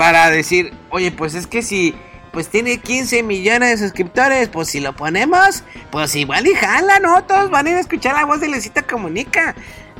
para 0.00 0.30
decir, 0.30 0.72
oye, 0.88 1.12
pues 1.12 1.34
es 1.34 1.46
que 1.46 1.60
si 1.60 1.94
pues 2.32 2.48
tiene 2.48 2.78
15 2.78 3.22
millones 3.22 3.68
de 3.68 3.86
suscriptores, 3.86 4.48
pues 4.48 4.68
si 4.68 4.80
lo 4.80 4.96
ponemos, 4.96 5.62
pues 5.90 6.16
igual 6.16 6.46
y 6.46 6.54
jala, 6.54 7.00
¿no? 7.00 7.22
Todos 7.24 7.50
van 7.50 7.66
a 7.66 7.70
ir 7.70 7.76
a 7.76 7.80
escuchar 7.80 8.14
la 8.14 8.24
voz 8.24 8.40
de 8.40 8.48
Luisito 8.48 8.80
Comunica. 8.88 9.54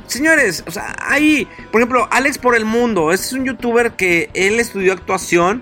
Señores, 0.07 0.63
o 0.65 0.71
sea, 0.71 0.95
hay, 0.99 1.47
por 1.71 1.81
ejemplo, 1.81 2.07
Alex 2.09 2.39
por 2.39 2.55
el 2.55 2.65
Mundo, 2.65 3.11
este 3.11 3.27
es 3.27 3.33
un 3.33 3.45
youtuber 3.45 3.91
que 3.91 4.31
él 4.33 4.59
estudió 4.59 4.93
actuación 4.93 5.61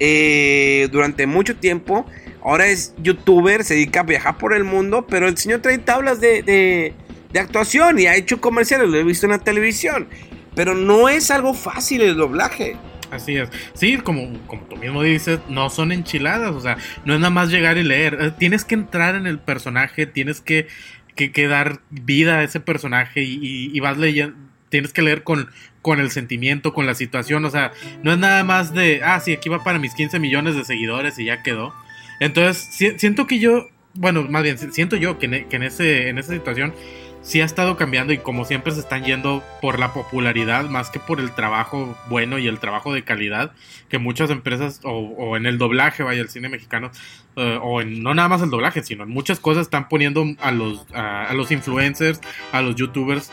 eh, 0.00 0.88
durante 0.90 1.26
mucho 1.26 1.56
tiempo, 1.56 2.06
ahora 2.44 2.66
es 2.66 2.94
youtuber, 2.98 3.64
se 3.64 3.74
dedica 3.74 4.00
a 4.00 4.02
viajar 4.04 4.38
por 4.38 4.54
el 4.54 4.64
mundo, 4.64 5.06
pero 5.08 5.26
el 5.26 5.36
señor 5.36 5.60
trae 5.60 5.78
tablas 5.78 6.20
de, 6.20 6.42
de, 6.42 6.94
actuación 7.40 7.98
y 7.98 8.06
ha 8.06 8.14
hecho 8.14 8.40
comerciales, 8.40 8.88
lo 8.88 8.96
he 8.96 9.02
visto 9.02 9.26
en 9.26 9.32
la 9.32 9.38
televisión, 9.38 10.06
pero 10.54 10.74
no 10.74 11.08
es 11.08 11.32
algo 11.32 11.52
fácil 11.54 12.02
el 12.02 12.14
doblaje. 12.16 12.76
Así 13.10 13.36
es. 13.36 13.48
Sí, 13.74 13.96
como, 13.98 14.38
como 14.46 14.62
tú 14.64 14.76
mismo 14.76 15.02
dices, 15.02 15.38
no 15.48 15.70
son 15.70 15.92
enchiladas. 15.92 16.52
O 16.52 16.60
sea, 16.60 16.78
no 17.04 17.14
es 17.14 17.20
nada 17.20 17.30
más 17.30 17.48
llegar 17.48 17.76
y 17.76 17.84
leer. 17.84 18.18
Eh, 18.20 18.30
Tienes 18.38 18.64
que 18.64 18.74
entrar 18.74 19.14
en 19.14 19.26
el 19.28 19.38
personaje, 19.38 20.06
tienes 20.06 20.40
que, 20.40 20.66
que, 21.14 21.48
dar 21.48 21.80
vida 21.90 22.38
a 22.38 22.42
ese 22.42 22.58
personaje 22.60 23.22
y, 23.22 23.34
y- 23.40 23.70
y 23.72 23.80
vas 23.80 23.98
leyendo. 23.98 24.36
Tienes 24.68 24.92
que 24.92 25.02
leer 25.02 25.22
con, 25.22 25.48
con 25.80 26.00
el 26.00 26.10
sentimiento, 26.10 26.72
con 26.72 26.86
la 26.86 26.94
situación. 26.94 27.44
O 27.44 27.50
sea, 27.50 27.70
no 28.02 28.12
es 28.12 28.18
nada 28.18 28.42
más 28.42 28.74
de, 28.74 29.00
ah, 29.04 29.20
sí, 29.20 29.32
aquí 29.32 29.48
va 29.48 29.62
para 29.62 29.78
mis 29.78 29.94
15 29.94 30.18
millones 30.18 30.56
de 30.56 30.64
seguidores 30.64 31.16
y 31.18 31.26
ya 31.26 31.42
quedó. 31.44 31.72
Entonces, 32.20 32.68
si- 32.70 32.98
siento 32.98 33.26
que 33.26 33.38
yo, 33.38 33.68
bueno, 33.94 34.22
más 34.28 34.42
bien, 34.42 34.58
si- 34.58 34.70
siento 34.72 34.96
yo 34.96 35.18
que, 35.18 35.26
en, 35.26 35.48
que 35.48 35.56
en, 35.56 35.62
ese, 35.62 36.08
en 36.08 36.18
esa 36.18 36.32
situación 36.32 36.74
sí 37.22 37.40
ha 37.40 37.44
estado 37.46 37.76
cambiando 37.78 38.12
y 38.12 38.18
como 38.18 38.44
siempre 38.44 38.72
se 38.72 38.80
están 38.80 39.02
yendo 39.02 39.42
por 39.62 39.78
la 39.78 39.94
popularidad 39.94 40.68
más 40.68 40.90
que 40.90 41.00
por 41.00 41.20
el 41.20 41.30
trabajo 41.30 41.96
bueno 42.10 42.38
y 42.38 42.46
el 42.48 42.58
trabajo 42.58 42.92
de 42.92 43.02
calidad 43.02 43.52
que 43.88 43.96
muchas 43.98 44.28
empresas 44.28 44.80
o, 44.84 44.90
o 44.92 45.36
en 45.38 45.46
el 45.46 45.56
doblaje, 45.56 46.02
vaya, 46.02 46.20
el 46.20 46.28
cine 46.28 46.50
mexicano, 46.50 46.90
eh, 47.36 47.58
o 47.62 47.82
no 47.82 48.14
nada 48.14 48.28
más 48.28 48.42
el 48.42 48.50
doblaje, 48.50 48.82
sino 48.82 49.04
en 49.04 49.08
muchas 49.10 49.40
cosas 49.40 49.62
están 49.62 49.88
poniendo 49.88 50.22
a 50.38 50.50
los, 50.50 50.86
a, 50.92 51.24
a 51.24 51.32
los 51.32 51.50
influencers, 51.50 52.20
a 52.52 52.60
los 52.60 52.76
youtubers 52.76 53.32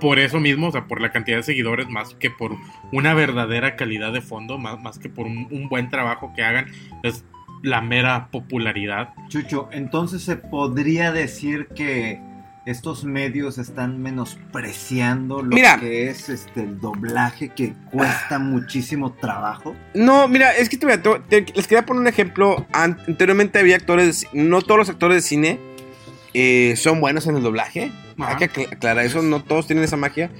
por 0.00 0.20
eso 0.20 0.38
mismo, 0.40 0.68
o 0.68 0.72
sea, 0.72 0.86
por 0.86 1.00
la 1.00 1.10
cantidad 1.10 1.36
de 1.38 1.42
seguidores, 1.42 1.88
más 1.88 2.14
que 2.14 2.30
por 2.30 2.56
una 2.92 3.12
verdadera 3.12 3.74
calidad 3.76 4.12
de 4.12 4.20
fondo, 4.22 4.56
más, 4.56 4.80
más 4.80 4.98
que 5.00 5.08
por 5.08 5.26
un, 5.26 5.68
buen 5.68 5.90
trabajo 5.90 6.32
que 6.34 6.42
hagan, 6.44 6.66
la 7.62 7.80
mera 7.80 8.28
popularidad. 8.30 9.10
Chucho, 9.28 9.68
entonces 9.72 10.22
se 10.22 10.36
podría 10.36 11.12
decir 11.12 11.68
que 11.74 12.20
estos 12.66 13.04
medios 13.04 13.58
están 13.58 14.00
menospreciando 14.02 15.42
lo 15.42 15.54
Mira. 15.54 15.78
que 15.80 16.08
es 16.08 16.28
este 16.28 16.62
el 16.62 16.80
doblaje 16.80 17.48
que 17.48 17.74
cuesta 17.90 18.38
muchísimo 18.38 19.12
trabajo. 19.12 19.74
No, 19.94 20.28
mira, 20.28 20.52
es 20.52 20.68
que 20.68 20.76
te, 20.76 20.98
te- 20.98 21.18
te- 21.42 21.52
les 21.54 21.66
quería 21.66 21.84
poner 21.84 22.02
un 22.02 22.06
ejemplo. 22.08 22.66
An- 22.72 22.98
Anteriormente 23.08 23.58
había 23.58 23.76
actores, 23.76 24.26
no 24.32 24.62
todos 24.62 24.78
los 24.78 24.88
actores 24.90 25.16
de 25.16 25.28
cine 25.28 25.58
eh, 26.34 26.74
son 26.76 27.00
buenos 27.00 27.26
en 27.26 27.36
el 27.36 27.42
doblaje. 27.42 27.90
Hay 28.18 28.36
que 28.36 28.44
acla- 28.44 28.72
aclarar 28.72 29.04
eso, 29.04 29.22
no 29.22 29.42
todos 29.42 29.66
tienen 29.66 29.84
esa 29.84 29.96
magia. 29.96 30.30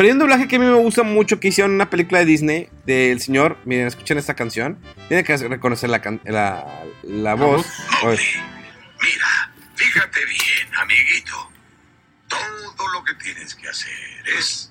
Pero 0.00 0.06
hay 0.08 0.12
un 0.12 0.18
doblaje 0.18 0.48
que 0.48 0.56
a 0.56 0.58
mí 0.58 0.64
me 0.64 0.78
gusta 0.78 1.02
mucho 1.02 1.40
que 1.40 1.48
hicieron 1.48 1.72
en 1.72 1.74
una 1.74 1.90
película 1.90 2.20
de 2.20 2.24
Disney 2.24 2.70
del 2.86 3.20
señor. 3.20 3.58
Miren, 3.66 3.86
escuchen 3.86 4.16
esta 4.16 4.32
canción. 4.32 4.78
Tienen 5.08 5.26
que 5.26 5.36
reconocer 5.36 5.90
la, 5.90 6.00
can- 6.00 6.22
la, 6.24 6.64
la 7.02 7.34
voz. 7.34 7.66
Mira, 8.02 9.52
fíjate 9.74 10.20
bien, 10.24 10.74
amiguito. 10.80 11.52
Todo 12.28 12.88
lo 12.94 13.04
que 13.04 13.12
tienes 13.22 13.54
que 13.54 13.68
hacer 13.68 13.92
es 14.38 14.70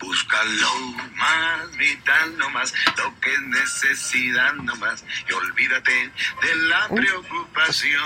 buscarlo 0.00 0.74
más, 1.14 1.76
vital 1.76 2.36
nomás, 2.38 2.74
lo 2.96 3.20
que 3.20 3.32
es 3.32 3.40
necesidad 3.42 4.54
nomás, 4.54 5.04
y 5.28 5.32
olvídate 5.32 6.12
de 6.42 6.54
la 6.68 6.88
preocupación. 6.88 8.04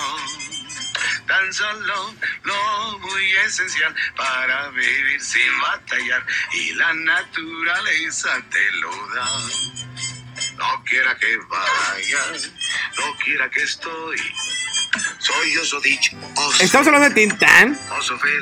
Tan 1.27 1.53
solo 1.53 2.15
lo 2.43 2.99
muy 2.99 3.33
esencial 3.47 3.95
para 4.17 4.69
vivir 4.71 5.21
sin 5.21 5.61
batallar, 5.61 6.27
y 6.53 6.73
la 6.75 6.93
naturaleza 6.93 8.43
te 8.51 8.71
lo 8.73 9.09
da. 9.15 9.29
No 10.57 10.85
quiera 10.85 11.17
que 11.17 11.37
vaya, 11.37 12.25
no 12.99 13.17
quiera 13.19 13.51
que 13.51 13.63
estoy. 13.63 14.19
Soy 15.19 15.57
oso 15.57 15.81
dicho, 15.81 16.17
oso. 16.37 16.63
Estamos 16.63 16.87
hablando 16.87 17.09
de 17.09 17.15
Tintán. 17.15 17.79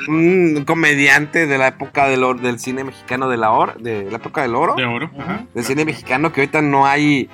Un 0.07 0.63
comediante 0.65 1.47
de 1.47 1.57
la 1.57 1.67
época 1.67 2.07
del, 2.07 2.23
or- 2.23 2.39
del 2.41 2.59
cine 2.59 2.83
mexicano 2.83 3.29
de 3.29 3.37
la, 3.37 3.51
or- 3.51 3.77
de 3.79 4.09
la 4.09 4.17
época 4.17 4.41
del 4.41 4.55
oro. 4.55 4.75
De 4.75 4.85
oro. 4.85 5.11
Ajá. 5.19 5.45
del 5.53 5.63
cine 5.65 5.85
mexicano 5.85 6.31
que 6.33 6.41
ahorita 6.41 6.61
no 6.61 6.85
hay. 6.85 7.29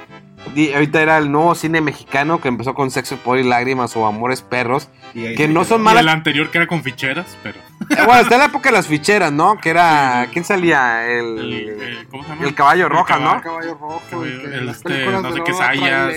Ahorita 0.73 1.01
era 1.01 1.17
el 1.17 1.32
nuevo 1.32 1.53
cine 1.53 1.82
mexicano 1.82 2.39
que 2.41 2.47
empezó 2.47 2.73
con 2.73 2.91
Sexo, 2.91 3.17
Poder 3.17 3.45
y 3.45 3.47
Lágrimas 3.49 3.95
o 3.97 4.05
Amores 4.05 4.41
Perros. 4.41 4.88
Y 5.13 5.36
Que 5.36 5.48
no 5.48 5.63
son 5.65 5.82
Y 5.82 5.84
malas. 5.86 6.02
el 6.02 6.10
anterior 6.10 6.50
que 6.52 6.58
era 6.60 6.67
con 6.67 6.84
ficheras, 6.84 7.38
pero. 7.43 7.60
Eh, 7.89 7.95
bueno, 8.06 8.22
está 8.22 8.36
en 8.36 8.39
la 8.41 8.45
época 8.48 8.69
de 8.69 8.76
las 8.76 8.88
ficheras, 8.88 9.32
¿no? 9.32 9.58
Que 9.58 9.69
era. 9.72 10.28
¿Quién 10.32 10.43
salía? 10.45 11.08
El. 11.08 11.38
El, 11.39 11.54
el- 11.82 12.08
¿Cómo 12.10 12.24
se 12.24 12.30
llama? 12.30 12.43
el 12.45 12.54
caballo 12.56 12.86
El 12.86 12.89
roja, 12.91 13.15
caballo- 13.17 13.36
¿no? 13.36 13.41
Caballo 13.41 13.74
rojo. 13.80 14.02
Caballo- 14.12 14.28
y 14.38 14.39
que 14.41 14.56
el 14.58 14.65
las 14.65 14.78
este, 14.78 14.89
películas 14.89 15.22
no 15.24 15.30
de 15.32 15.36
sé 15.38 15.43
qué 15.45 15.54
sayas. 15.54 16.13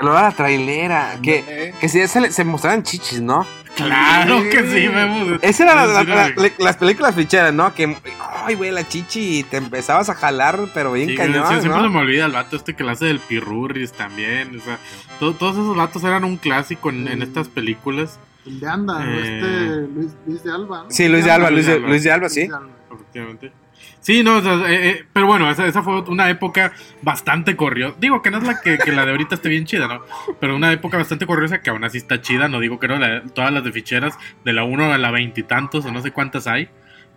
Y 0.00 0.04
la 0.04 0.30
trailera. 0.32 1.16
Que, 1.22 1.38
Ándale. 1.40 1.74
que 1.80 1.88
sí, 1.88 2.06
se, 2.08 2.20
le- 2.20 2.32
se 2.32 2.44
mostraban 2.44 2.82
chichis, 2.82 3.20
¿no? 3.20 3.46
Claro 3.74 4.42
que 4.50 4.58
sí, 4.70 4.86
vemos. 4.88 5.38
Esas 5.40 5.60
eran 5.60 5.76
las, 5.94 6.04
Sí, 6.36 6.52
las- 6.58 6.76
películas 6.76 7.14
ficheras, 7.14 7.54
¿no? 7.54 7.72
Que. 7.74 7.96
Ay, 8.44 8.54
güey, 8.54 8.70
la 8.70 8.86
chichi. 8.86 9.38
Y 9.38 9.42
te 9.44 9.56
empezabas 9.56 10.10
a 10.10 10.14
jalar, 10.14 10.58
pero 10.74 10.92
bien 10.92 11.08
Sí, 11.10 11.14
cañón, 11.14 11.44
sí, 11.46 11.54
siempre 11.60 11.70
¿no? 11.70 11.82
se 11.82 11.88
me 11.88 11.98
olvida 12.00 12.26
el 12.26 12.32
vato 12.32 12.56
este 12.56 12.74
que 12.74 12.84
la 12.84 12.92
hace 12.92 13.06
del 13.06 13.20
Pirurris 13.20 13.92
también. 13.92 14.58
O 14.58 14.62
sea, 14.62 14.78
to- 15.20 15.32
todos 15.34 15.54
esos 15.54 15.74
vatos 15.76 16.04
eran 16.04 16.24
un 16.24 16.36
clásico 16.36 16.90
en, 16.90 17.08
en 17.08 17.22
estas 17.22 17.48
películas. 17.48 18.01
El 18.46 18.60
de 18.60 18.68
Anda, 18.68 19.04
Eh. 19.06 19.20
este 19.22 19.92
Luis, 19.94 20.12
Luis 20.26 20.42
de 20.44 20.52
Alba. 20.52 20.82
¿no? 20.84 20.90
Sí, 20.90 21.08
Luis 21.08 21.24
de 21.24 21.30
Alba, 21.30 21.50
Luis 21.50 21.66
de, 21.66 21.72
Alba. 21.74 21.88
Luis 21.88 22.02
de 22.04 22.10
Alba, 22.12 22.28
sí. 22.28 22.40
Luis 22.40 22.50
de 22.50 22.56
Alba. 22.56 22.70
Efectivamente. 22.92 23.52
Sí, 24.00 24.24
no, 24.24 24.38
o 24.38 24.42
sea, 24.42 24.54
eh, 24.68 24.88
eh, 24.90 25.04
pero 25.12 25.26
bueno, 25.28 25.48
esa, 25.48 25.64
esa 25.64 25.80
fue 25.82 26.00
una 26.02 26.28
época 26.28 26.72
bastante 27.02 27.54
corriosa. 27.54 27.94
Digo 28.00 28.20
que 28.20 28.32
no 28.32 28.38
es 28.38 28.44
la 28.44 28.60
que, 28.60 28.76
que 28.78 28.90
la 28.90 29.04
de 29.04 29.12
ahorita 29.12 29.36
esté 29.36 29.48
bien 29.48 29.64
chida, 29.64 29.86
¿no? 29.86 30.02
Pero 30.40 30.56
una 30.56 30.72
época 30.72 30.96
bastante 30.96 31.24
corriosa 31.24 31.62
que 31.62 31.70
aún 31.70 31.84
así 31.84 31.98
está 31.98 32.20
chida. 32.20 32.48
No 32.48 32.58
digo 32.58 32.80
que 32.80 32.88
no, 32.88 32.98
la- 32.98 33.22
todas 33.22 33.52
las 33.52 33.62
de 33.62 33.70
ficheras, 33.70 34.18
de 34.44 34.52
la 34.52 34.64
1 34.64 34.92
a 34.92 34.98
la 34.98 35.10
veintitantos 35.12 35.84
o 35.84 35.92
no 35.92 36.02
sé 36.02 36.10
cuántas 36.10 36.48
hay, 36.48 36.68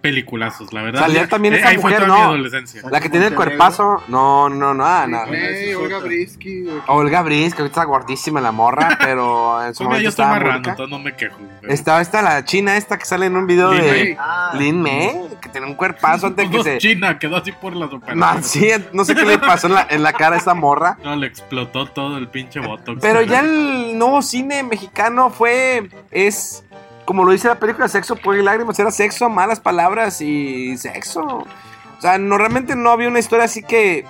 peliculazos, 0.10 0.72
la 0.74 0.82
verdad. 0.84 1.02
Salía 1.02 1.28
también 1.28 1.54
eh, 1.54 1.58
esa 1.60 1.70
ahí 1.70 1.76
fue 1.78 1.92
mujer, 1.92 2.02
mi 2.08 2.14
¿no? 2.14 2.24
adolescencia. 2.24 2.82
La 2.90 3.00
que 3.00 3.10
tiene 3.10 3.28
el 3.28 3.36
cuerpazo. 3.36 4.04
No, 4.08 4.50
no, 4.50 4.74
no, 4.74 4.86
ah, 4.86 5.06
no. 5.08 5.26
Disney, 5.26 5.74
Olga 5.74 6.00
Brisky. 6.00 6.68
o- 6.88 6.94
Olga 6.94 7.22
Briz, 7.22 7.54
que 7.54 7.62
ahorita 7.62 7.82
está 7.82 7.84
gordísima 7.86 8.42
la 8.42 8.52
morra, 8.52 8.98
pero 9.02 9.66
en 9.66 9.74
su 9.74 9.84
momento 9.84 10.04
yo 10.04 10.10
estoy 10.10 10.26
marrando, 10.26 10.70
entonces 10.70 10.92
no 10.92 11.00
me 11.00 11.16
quejo. 11.16 11.38
pero- 11.62 11.74
Estaba 11.74 12.02
esta 12.02 12.22
la 12.22 12.44
china 12.46 12.78
esta 12.78 12.98
que 12.98 13.06
sale 13.06 13.26
en 13.28 13.36
un 13.38 13.48
video 13.48 13.74
Lin 13.74 13.84
de 13.84 13.92
May. 13.92 14.18
Ah, 14.20 14.52
Lin 14.58 14.82
May, 14.82 15.22
que 15.42 15.50
tiene 15.50 15.68
un 15.68 15.76
cuerpazo 15.76 16.28
antes 16.28 16.50
que 16.50 16.64
se... 16.64 16.78
China 16.78 17.18
quedó 17.20 17.38
así 17.38 17.52
por 17.52 17.76
las 17.76 17.90
No, 17.90 17.98
operaciones. 17.98 18.46
sí, 18.48 18.70
no 18.94 19.06
sé 19.06 19.16
qué 19.16 19.26
le 19.26 19.38
pasó 19.40 19.68
en 19.68 19.74
la, 19.74 19.88
en 19.90 20.04
la 20.04 20.14
cara 20.14 20.36
a 20.36 20.40
esa 20.40 20.54
morra. 20.54 20.98
No, 21.04 21.16
le 21.16 21.28
explotó 21.28 21.86
todo 21.88 22.18
el 22.18 22.28
pinche 22.28 22.60
botox. 22.60 23.00
Pero 23.02 23.22
ya 23.22 23.40
el 23.40 23.98
nuevo 23.98 24.22
cine 24.22 24.64
mexicano 24.64 25.30
fue, 25.30 25.90
es, 26.12 26.64
como 27.06 27.24
lo 27.24 27.32
dice 27.32 27.48
la 27.48 27.60
película, 27.60 27.88
sexo, 27.88 28.16
por 28.16 28.36
y 28.36 28.44
lágrimas, 28.44 28.78
era 28.80 28.92
sexo, 28.92 29.30
malas 29.30 29.60
palabras 29.60 30.22
y 30.22 30.78
sexo. 30.78 31.22
O 31.24 32.02
sea, 32.02 32.18
no, 32.18 32.38
realmente 32.38 32.76
no 32.76 32.90
había 32.90 33.08
una 33.08 33.20
historia 33.20 33.46
así 33.46 33.64
que, 33.64 34.06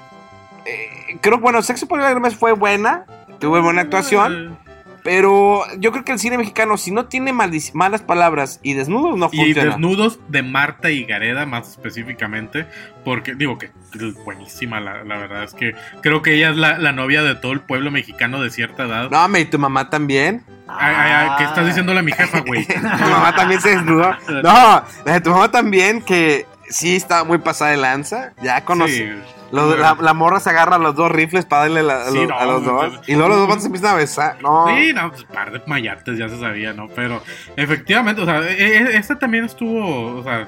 eh, 0.66 1.18
creo, 1.22 1.40
bueno, 1.40 1.62
sexo, 1.62 1.88
por 1.88 2.00
y 2.00 2.04
lágrimas 2.04 2.36
fue 2.36 2.54
buena, 2.54 3.06
tuvo 3.40 3.62
buena 3.62 3.82
actuación, 3.82 4.58
pero 5.06 5.62
yo 5.78 5.92
creo 5.92 6.04
que 6.04 6.14
el 6.14 6.18
cine 6.18 6.36
mexicano, 6.36 6.78
si 6.78 6.90
no 6.90 7.06
tiene 7.06 7.32
malas 7.32 8.02
palabras 8.02 8.60
y 8.64 8.74
desnudos, 8.74 9.16
no 9.20 9.30
Y 9.32 9.38
funciona. 9.38 9.70
desnudos 9.70 10.20
de 10.30 10.42
Marta 10.42 10.90
y 10.90 11.04
Gareda, 11.04 11.46
más 11.46 11.70
específicamente, 11.70 12.66
porque 13.04 13.36
digo 13.36 13.60
que 13.60 13.68
es 13.94 14.16
buenísima, 14.26 14.80
la, 14.80 15.04
la 15.04 15.18
verdad 15.18 15.44
es 15.44 15.54
que 15.54 15.76
creo 16.02 16.24
que 16.24 16.34
ella 16.34 16.50
es 16.50 16.58
la, 16.58 16.80
la 16.80 16.92
novia 16.92 17.22
de 17.22 17.36
todo 17.36 17.52
el 17.52 17.62
pueblo 17.62 17.92
mexicano 17.92 18.42
de 18.42 18.50
cierta 18.50 18.86
edad. 18.86 19.12
No, 19.12 19.28
me 19.28 19.42
y 19.42 19.46
tu 19.46 19.60
mamá 19.60 19.92
también. 19.92 20.44
Ay, 20.68 20.96
ay, 20.98 21.12
ay, 21.14 21.30
¿Qué 21.38 21.44
estás 21.44 21.68
diciéndole 21.68 22.00
a 22.00 22.04
mi 22.04 22.12
jefa, 22.12 22.40
güey? 22.40 22.66
Tu 22.68 22.74
mamá 22.82 23.36
también 23.36 23.62
se 23.62 23.70
desnudó. 23.70 24.10
No, 24.28 24.84
la 25.06 25.14
de 25.14 25.22
tu 25.22 25.30
mamá 25.30 25.52
también, 25.52 26.02
que 26.02 26.48
sí 26.70 26.96
estaba 26.96 27.24
muy 27.24 27.38
pasada 27.40 27.72
de 27.72 27.78
lanza. 27.78 28.34
Ya 28.42 28.64
conocí. 28.66 28.98
Sí. 28.98 29.10
Los- 29.52 29.78
la, 29.80 29.96
la 30.02 30.14
morra 30.14 30.40
se 30.40 30.50
agarra 30.50 30.76
a 30.76 30.80
los 30.80 30.96
dos 30.96 31.12
rifles 31.12 31.46
para 31.46 31.64
darle 31.64 31.84
la- 31.84 32.02
a, 32.02 32.10
Sí, 32.12 32.18
los, 32.18 32.28
no, 32.30 32.38
a 32.40 32.46
los 32.46 32.62
no, 32.64 32.72
dos. 32.74 32.94
no. 32.94 33.02
Y 33.08 33.14
luego 33.14 33.30
los 33.30 33.38
dos 33.38 33.48
vatos 33.48 33.62
se 33.64 33.68
empiezan 33.68 33.92
a 33.92 33.96
besar. 33.98 34.38
No. 34.42 34.66
Sí, 34.68 34.92
no, 34.94 35.10
pues 35.12 35.24
par 35.26 35.52
de 35.52 35.62
mayates 35.68 36.18
ya 36.18 36.28
se 36.30 36.40
sabía, 36.40 36.74
¿no? 36.74 36.88
Pero 36.90 37.22
efectivamente, 37.56 38.22
o 38.22 38.26
sea, 38.26 38.40
e- 38.42 38.78
e- 38.78 38.98
esta 38.98 39.18
también 39.20 39.46
estuvo, 39.46 40.18
o 40.20 40.24
sea, 40.24 40.48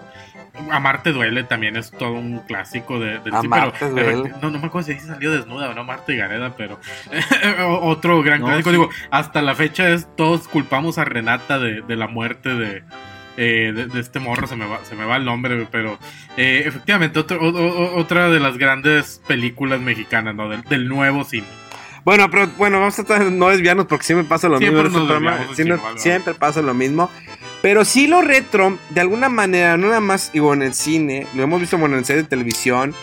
Amarte 0.72 1.12
duele 1.12 1.44
también 1.44 1.76
es 1.78 1.92
todo 1.92 2.14
un 2.14 2.40
clásico 2.40 3.00
de, 3.00 3.20
del 3.20 3.32
sí, 3.32 3.46
Amarte 3.46 3.78
pero 3.94 4.18
duele. 4.18 4.34
no, 4.42 4.50
no 4.50 4.58
me 4.58 4.66
acuerdo 4.66 4.88
si 4.92 5.00
salió 5.00 5.32
desnuda 5.32 5.70
o 5.70 5.74
no, 5.76 5.84
Marta 5.84 6.12
y 6.12 6.18
Gareda, 6.18 6.56
pero 6.58 6.80
otro 7.82 8.24
gran 8.24 8.40
No, 8.42 8.48
clásico, 8.48 8.70
sí. 8.72 8.76
digo, 8.76 8.90
hasta 9.12 9.44
la 9.44 9.54
fecha 9.54 9.88
es 9.90 10.08
todos 10.16 10.48
culpamos 10.48 10.98
a 10.98 11.06
Renata 11.06 11.60
de, 11.60 11.82
de 11.82 11.96
la 11.96 12.08
muerte 12.08 12.50
de, 12.56 12.84
eh, 13.38 13.72
de, 13.74 13.86
de 13.86 14.00
este 14.00 14.20
morro, 14.20 14.48
se 14.48 14.56
me 14.56 14.66
va, 14.68 14.84
se 14.84 14.96
me 14.96 15.06
va 15.06 15.16
el 15.18 15.24
nombre, 15.26 15.68
pero 15.72 15.98
eh, 16.36 16.64
efectivamente 16.66 17.20
otro- 17.20 17.40
o- 17.40 17.50
o- 17.50 17.96
otra 18.00 18.30
de 18.30 18.40
las 18.40 18.58
grandes 18.58 19.22
películas 19.28 19.80
mexicanas, 19.80 20.36
¿no? 20.36 20.50
Del, 20.50 20.64
del 20.64 20.88
nuevo 20.90 21.24
cine. 21.24 21.46
Bueno, 22.04 22.30
pero 22.32 22.48
bueno, 22.58 22.80
vamos 22.80 22.98
a 23.00 23.04
tratar 23.04 23.26
de 23.26 23.32
no 23.32 23.50
desviarnos 23.50 23.86
porque 23.86 24.06
siempre 24.06 24.28
pasa 24.28 24.48
lo 24.48 24.58
Siempre 24.60 24.84
mismo. 24.84 25.00
este 25.00 25.56
Siempre, 26.02 26.34
vale, 26.34 26.40
pasa 26.40 26.62
lo 26.62 26.74
mismo. 26.74 27.10
Pero 27.62 27.84
sí 27.86 28.08
lo 28.08 28.22
retro, 28.22 28.78
de 28.92 29.02
alguna 29.02 29.30
manera, 29.30 29.76
no 29.78 29.88
nada 29.88 30.00
más, 30.00 30.32
digo, 30.32 30.54
en 30.54 30.62
el 30.62 30.74
cine, 30.74 31.28
lo 31.36 31.44
hemos 31.44 31.60
visto 31.60 31.78
bueno, 31.78 31.98
en 31.98 32.06
series 32.06 32.26
de 32.26 32.30
televisión, 32.30 32.94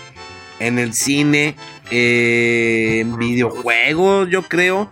en 0.59 0.79
el 0.79 0.95
cine, 0.95 1.55
eh, 1.91 3.01
en 3.01 3.17
videojuegos, 3.19 4.29
yo 4.31 4.43
creo. 4.43 4.91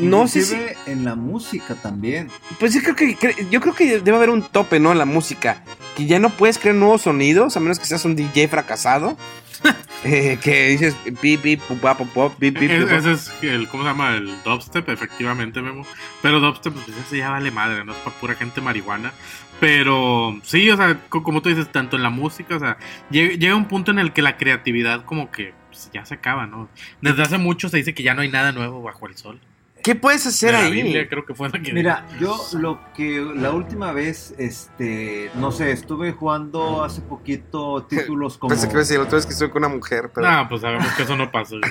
No 0.00 0.28
sé 0.28 0.42
si, 0.42 0.56
en 0.86 1.04
la 1.04 1.14
música 1.14 1.74
también. 1.74 2.28
Pues 2.58 2.74
yo 2.74 2.82
creo 2.82 2.94
que 2.96 3.16
yo 3.50 3.60
creo 3.60 3.74
que 3.74 4.00
debe 4.00 4.16
haber 4.16 4.30
un 4.30 4.42
tope, 4.42 4.78
¿no? 4.80 4.92
En 4.92 4.98
la 4.98 5.04
música. 5.06 5.62
Que 5.96 6.06
ya 6.06 6.18
no 6.18 6.30
puedes 6.30 6.58
crear 6.58 6.76
nuevos 6.76 7.02
sonidos, 7.02 7.56
a 7.56 7.60
menos 7.60 7.78
que 7.78 7.86
seas 7.86 8.04
un 8.04 8.16
DJ 8.16 8.48
fracasado. 8.48 9.16
Eh, 10.04 10.38
que 10.40 10.68
dices 10.68 10.94
pi, 11.20 11.36
pi, 11.36 11.56
pu, 11.56 11.78
pa, 11.78 11.96
pu, 11.96 12.06
pop, 12.06 12.32
pi, 12.38 12.52
pi, 12.52 12.68
pi, 12.68 12.74
E- 12.74 12.80
pop. 12.82 12.90
Ese 12.92 13.12
es 13.12 13.32
el, 13.42 13.66
¿cómo 13.66 13.82
se 13.82 13.88
llama? 13.88 14.14
El 14.14 14.30
dubstep, 14.44 14.88
efectivamente, 14.90 15.60
Memo. 15.62 15.84
Pero 16.22 16.38
dubstep, 16.38 16.72
pues 16.74 16.86
ese 16.96 17.16
ya 17.18 17.30
vale 17.30 17.50
madre, 17.50 17.82
no 17.84 17.90
es 17.92 17.98
para 17.98 18.14
pura 18.16 18.34
gente 18.34 18.60
marihuana. 18.60 19.12
Pero 19.58 20.38
sí, 20.44 20.70
o 20.70 20.76
sea, 20.76 21.00
co- 21.08 21.22
como 21.22 21.40
tú 21.42 21.48
dices, 21.48 21.72
tanto 21.72 21.96
en 21.96 22.02
la 22.04 22.10
música, 22.10 22.56
o 22.56 22.60
sea, 22.60 22.76
llega, 23.10 23.34
llega 23.34 23.56
un 23.56 23.66
punto 23.66 23.90
en 23.90 23.98
el 23.98 24.12
que 24.12 24.22
la 24.22 24.36
creatividad 24.36 25.04
como 25.04 25.30
que 25.30 25.54
pues, 25.70 25.90
ya 25.92 26.04
se 26.04 26.14
acaba, 26.14 26.46
¿no? 26.46 26.68
Desde 27.00 27.22
hace 27.22 27.38
mucho 27.38 27.68
se 27.68 27.78
dice 27.78 27.94
que 27.94 28.02
ya 28.04 28.14
no 28.14 28.20
hay 28.20 28.28
nada 28.30 28.52
nuevo 28.52 28.82
bajo 28.82 29.08
el 29.08 29.16
sol. 29.16 29.40
¿Qué 29.86 29.94
puedes 29.94 30.26
hacer 30.26 30.52
la 30.52 30.62
ahí? 30.62 30.82
Biblia 30.82 31.08
creo 31.08 31.24
que 31.24 31.32
fue 31.32 31.48
la 31.48 31.62
que 31.62 31.72
Mira, 31.72 32.04
yo 32.18 32.36
lo 32.54 32.80
que 32.92 33.24
la 33.36 33.52
última 33.52 33.92
vez, 33.92 34.34
este, 34.36 35.30
no 35.36 35.52
sé, 35.52 35.70
estuve 35.70 36.10
jugando 36.10 36.82
hace 36.82 37.02
poquito 37.02 37.84
títulos 37.84 38.36
como... 38.36 38.48
Pensé 38.50 38.66
que 38.66 38.72
iba 38.72 38.80
a 38.80 38.82
decir 38.82 38.98
la 38.98 39.04
otra 39.04 39.14
vez 39.14 39.26
que 39.26 39.32
estoy 39.32 39.48
con 39.48 39.62
una 39.62 39.72
mujer, 39.72 40.10
pero. 40.12 40.28
No, 40.28 40.48
pues 40.48 40.62
sabemos 40.62 40.88
que 40.88 41.04
eso 41.04 41.16
no 41.16 41.30
pasó. 41.30 41.54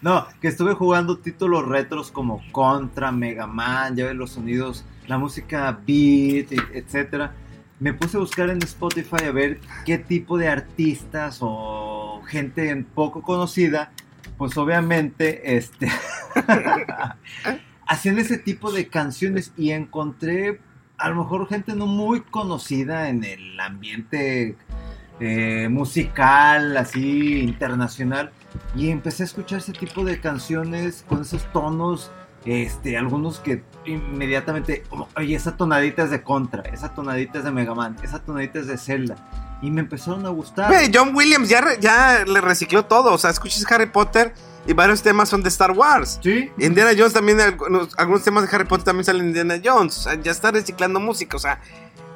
No, 0.00 0.28
que 0.40 0.46
estuve 0.46 0.74
jugando 0.74 1.18
títulos 1.18 1.66
retros 1.66 2.12
como 2.12 2.40
Contra, 2.52 3.10
Mega 3.10 3.48
Man, 3.48 3.96
ya 3.96 4.06
ves 4.06 4.14
los 4.14 4.30
sonidos, 4.30 4.84
la 5.08 5.18
música 5.18 5.76
beat, 5.84 6.52
etcétera. 6.72 7.32
Me 7.80 7.92
puse 7.94 8.16
a 8.16 8.20
buscar 8.20 8.48
en 8.50 8.62
Spotify 8.62 9.24
a 9.26 9.32
ver 9.32 9.58
qué 9.84 9.98
tipo 9.98 10.38
de 10.38 10.46
artistas 10.46 11.38
o 11.40 12.22
gente 12.28 12.76
poco 12.94 13.22
conocida, 13.22 13.90
pues 14.38 14.56
obviamente, 14.56 15.56
este, 15.56 15.90
hacían 17.86 18.18
ese 18.18 18.38
tipo 18.38 18.70
de 18.70 18.88
canciones 18.88 19.52
y 19.56 19.72
encontré 19.72 20.60
a 20.96 21.10
lo 21.10 21.16
mejor 21.16 21.48
gente 21.48 21.74
no 21.74 21.86
muy 21.86 22.20
conocida 22.22 23.08
en 23.08 23.24
el 23.24 23.58
ambiente 23.60 24.56
eh, 25.20 25.68
musical, 25.68 26.76
así 26.76 27.40
internacional, 27.40 28.30
y 28.76 28.90
empecé 28.90 29.24
a 29.24 29.26
escuchar 29.26 29.58
ese 29.58 29.72
tipo 29.72 30.04
de 30.04 30.20
canciones 30.20 31.04
con 31.08 31.22
esos 31.22 31.44
tonos, 31.52 32.10
este, 32.44 32.96
algunos 32.96 33.40
que 33.40 33.62
inmediatamente, 33.84 34.84
oye, 35.16 35.34
esa 35.34 35.56
tonadita 35.56 36.04
es 36.04 36.10
de 36.10 36.22
Contra, 36.22 36.62
esa 36.62 36.94
tonadita 36.94 37.38
es 37.38 37.44
de 37.44 37.50
Mega 37.50 37.74
Man, 37.74 37.96
esa 38.02 38.20
tonadita 38.20 38.60
es 38.60 38.66
de 38.66 38.78
Zelda, 38.78 39.16
y 39.62 39.70
me 39.70 39.80
empezaron 39.80 40.24
a 40.26 40.30
gustar. 40.30 40.70
Güey, 40.70 40.90
John 40.94 41.14
Williams 41.14 41.48
ya, 41.48 41.60
re- 41.60 41.78
ya 41.80 42.24
le 42.26 42.40
recicló 42.40 42.84
todo. 42.84 43.12
O 43.12 43.18
sea, 43.18 43.30
escuchas 43.30 43.64
Harry 43.70 43.86
Potter 43.86 44.32
y 44.66 44.72
varios 44.72 45.02
temas 45.02 45.28
son 45.28 45.42
de 45.42 45.48
Star 45.48 45.72
Wars. 45.72 46.20
Sí, 46.22 46.50
Indiana 46.58 46.90
Jones 46.96 47.12
también, 47.14 47.40
algunos, 47.40 47.88
algunos 47.98 48.22
temas 48.22 48.48
de 48.48 48.54
Harry 48.54 48.66
Potter 48.66 48.84
también 48.84 49.04
salen 49.04 49.32
de 49.32 49.40
Indiana 49.40 49.62
Jones. 49.64 49.98
O 49.98 50.02
sea, 50.02 50.14
ya 50.20 50.30
está 50.30 50.50
reciclando 50.50 51.00
música. 51.00 51.36
O 51.36 51.40
sea, 51.40 51.60